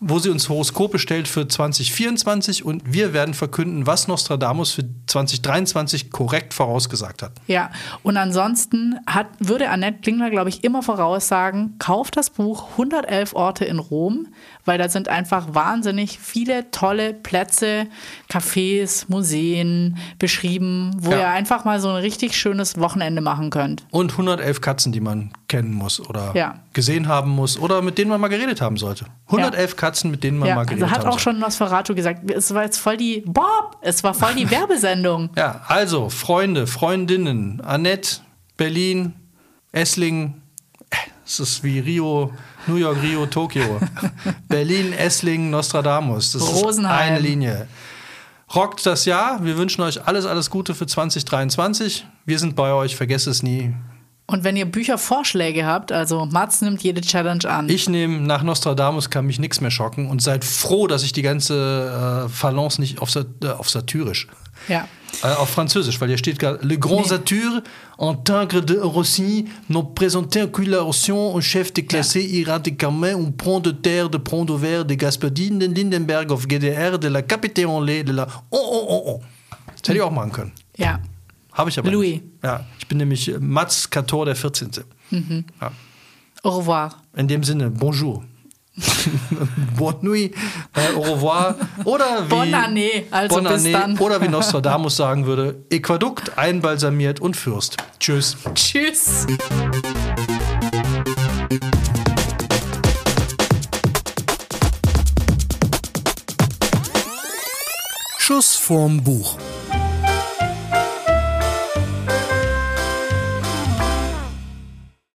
wo 0.00 0.18
sie 0.18 0.30
uns 0.30 0.48
Horoskope 0.48 0.98
stellt 0.98 1.26
für 1.26 1.48
2024 1.48 2.64
und 2.64 2.82
wir 2.92 3.12
werden 3.12 3.34
verkünden, 3.34 3.86
was 3.86 4.06
Nostradamus 4.06 4.72
für 4.72 4.84
2023 5.06 6.10
korrekt 6.10 6.54
vorausgesagt 6.54 7.22
hat. 7.22 7.32
Ja, 7.46 7.70
und 8.02 8.16
ansonsten 8.16 8.98
hat, 9.06 9.26
würde 9.40 9.70
Annette 9.70 10.00
Klingler, 10.00 10.30
glaube 10.30 10.50
ich, 10.50 10.62
immer 10.62 10.82
voraussagen, 10.82 11.76
kauft 11.78 12.16
das 12.16 12.30
Buch 12.30 12.70
111 12.72 13.34
Orte 13.34 13.64
in 13.64 13.78
Rom, 13.78 14.28
weil 14.68 14.78
da 14.78 14.88
sind 14.88 15.08
einfach 15.08 15.54
wahnsinnig 15.54 16.18
viele 16.20 16.70
tolle 16.70 17.14
Plätze, 17.14 17.86
Cafés, 18.30 19.06
Museen 19.08 19.96
beschrieben, 20.18 20.90
wo 20.98 21.10
Ja. 21.12 21.18
ihr 21.18 21.28
einfach 21.30 21.64
mal 21.64 21.80
so 21.80 21.88
ein 21.88 21.96
richtig 21.96 22.36
schönes 22.36 22.78
Wochenende 22.78 23.20
machen 23.22 23.50
könnt. 23.50 23.84
Und 23.90 24.12
111 24.12 24.60
Katzen, 24.60 24.92
die 24.92 25.00
man 25.00 25.32
kennen 25.48 25.72
muss 25.72 25.98
oder 26.00 26.32
Ja. 26.34 26.60
gesehen 26.74 27.08
haben 27.08 27.30
muss 27.30 27.58
oder 27.58 27.82
mit 27.82 27.98
denen 27.98 28.10
man 28.10 28.20
mal 28.20 28.28
geredet 28.28 28.60
haben 28.60 28.76
sollte. 28.76 29.06
111 29.28 29.74
Katzen, 29.76 30.10
mit 30.10 30.22
denen 30.22 30.38
man 30.38 30.48
Ja, 30.50 30.54
mal 30.54 30.64
geredet 30.66 30.84
also 30.84 30.94
hat 30.94 31.00
haben 31.00 31.08
auch 31.08 31.12
sollte. 31.12 31.22
schon 31.24 31.38
Nosferatu 31.40 31.94
gesagt, 31.94 32.30
es 32.30 32.52
war 32.54 32.64
jetzt 32.64 32.78
voll 32.78 32.98
die 32.98 33.22
Bob, 33.26 33.78
es 33.80 34.04
war 34.04 34.12
voll 34.14 34.34
die 34.34 34.48
Werbesendung. 34.50 35.30
Ja, 35.36 35.62
also 35.66 36.10
Freunde, 36.10 36.66
Freundinnen, 36.66 37.60
Annette, 37.64 38.18
Berlin, 38.58 39.14
Esslingen, 39.72 40.42
es 41.26 41.40
ist 41.40 41.62
wie 41.62 41.78
Rio, 41.78 42.32
New 42.66 42.76
York, 42.76 43.02
Rio, 43.02 43.26
Tokio. 43.26 43.80
Berlin, 44.48 44.92
Esslingen, 44.92 45.50
Nostradamus. 45.50 46.32
Das 46.32 46.42
Rosenheim. 46.42 47.14
ist 47.14 47.18
eine 47.18 47.20
Linie. 47.20 47.68
Rockt 48.54 48.86
das 48.86 49.04
Jahr. 49.04 49.44
Wir 49.44 49.58
wünschen 49.58 49.82
euch 49.82 50.06
alles, 50.06 50.24
alles 50.24 50.48
Gute 50.48 50.74
für 50.74 50.86
2023. 50.86 52.06
Wir 52.24 52.38
sind 52.38 52.56
bei 52.56 52.72
euch, 52.72 52.96
vergesst 52.96 53.26
es 53.26 53.42
nie. 53.42 53.74
Und 54.26 54.44
wenn 54.44 54.56
ihr 54.56 54.66
Büchervorschläge 54.66 55.64
habt, 55.64 55.90
also 55.90 56.26
Mats 56.26 56.60
nimmt 56.60 56.82
jede 56.82 57.00
Challenge 57.00 57.44
an. 57.48 57.68
Ich 57.68 57.88
nehme 57.88 58.20
nach 58.20 58.42
Nostradamus 58.42 59.08
kann 59.08 59.26
mich 59.26 59.38
nichts 59.38 59.60
mehr 59.62 59.70
schocken 59.70 60.08
und 60.10 60.22
seid 60.22 60.44
froh, 60.44 60.86
dass 60.86 61.02
ich 61.02 61.12
die 61.12 61.22
ganze 61.22 62.28
äh, 62.42 62.78
nicht 62.78 63.00
auf, 63.00 63.14
äh, 63.16 63.48
auf 63.48 63.70
Satyrisch 63.70 64.28
ja. 64.68 64.86
Äh, 65.22 65.28
auf 65.34 65.48
Französisch, 65.50 66.00
weil 66.00 66.08
hier 66.08 66.18
steht 66.18 66.38
gerade 66.38 66.64
Le 66.66 66.78
Grand 66.78 67.02
Nee. 67.02 67.08
Satur 67.08 67.62
en 67.96 68.14
tigre 68.14 68.60
de 68.60 68.78
Rossi 68.78 69.46
nous 69.68 69.82
présentait 69.82 70.42
accularation 70.42 71.34
au 71.34 71.40
chef 71.40 71.72
de 71.72 71.80
classé 71.80 72.20
ira 72.20 72.58
de 72.58 72.70
Carmen 72.70 73.26
un 73.26 73.30
pont 73.30 73.60
de 73.60 73.70
terre 73.72 74.10
de 74.10 74.18
pont 74.18 74.44
d'Auvert 74.44 74.84
de 74.84 74.94
Gaspadine 74.94 75.58
de 75.58 75.66
Lindenberg 75.66 76.30
auf 76.30 76.46
GDR 76.46 76.98
de 76.98 77.08
la 77.08 77.22
Capitaine 77.22 77.66
en 77.68 77.80
de 77.80 78.12
la 78.12 78.26
oh 78.50 78.58
oh 78.58 78.86
oh 78.88 79.02
oh. 79.06 79.20
Das 79.66 79.88
hätte 79.88 79.94
ich 79.94 80.02
auch 80.02 80.10
machen 80.10 80.32
können. 80.32 80.52
Ja. 80.76 81.00
Habe 81.52 81.70
ich 81.70 81.78
aber 81.78 81.90
Louis. 81.90 82.12
nicht. 82.14 82.24
Ja, 82.44 82.64
ich 82.78 82.86
bin 82.86 82.98
nämlich 82.98 83.28
äh, 83.28 83.38
Mats 83.40 83.90
Kator 83.90 84.26
der 84.26 84.36
14. 84.36 84.70
Ja. 85.10 85.72
Au 86.44 86.50
revoir. 86.58 87.02
In 87.16 87.26
dem 87.26 87.42
Sinne, 87.42 87.70
bonjour. 87.70 88.22
Bonne 89.76 89.98
nuit, 90.02 90.34
äh, 90.74 90.94
au 90.96 91.00
revoir. 91.02 91.54
Oder 91.84 92.24
wie, 92.26 92.28
Bonne 92.28 92.54
année, 92.56 93.06
also 93.10 93.36
Bonne 93.36 93.48
bis 93.50 93.60
année. 93.60 93.72
dann. 93.72 93.98
Oder 93.98 94.20
wie 94.20 94.28
Nostradamus 94.28 94.96
sagen 94.96 95.26
würde, 95.26 95.64
Äquadukt, 95.70 96.36
einbalsamiert 96.38 97.20
und 97.20 97.36
Fürst. 97.36 97.76
Tschüss. 97.98 98.36
Tschüss. 98.54 99.26
Schuss 108.18 108.56
vorm 108.56 109.02
Buch. 109.02 109.36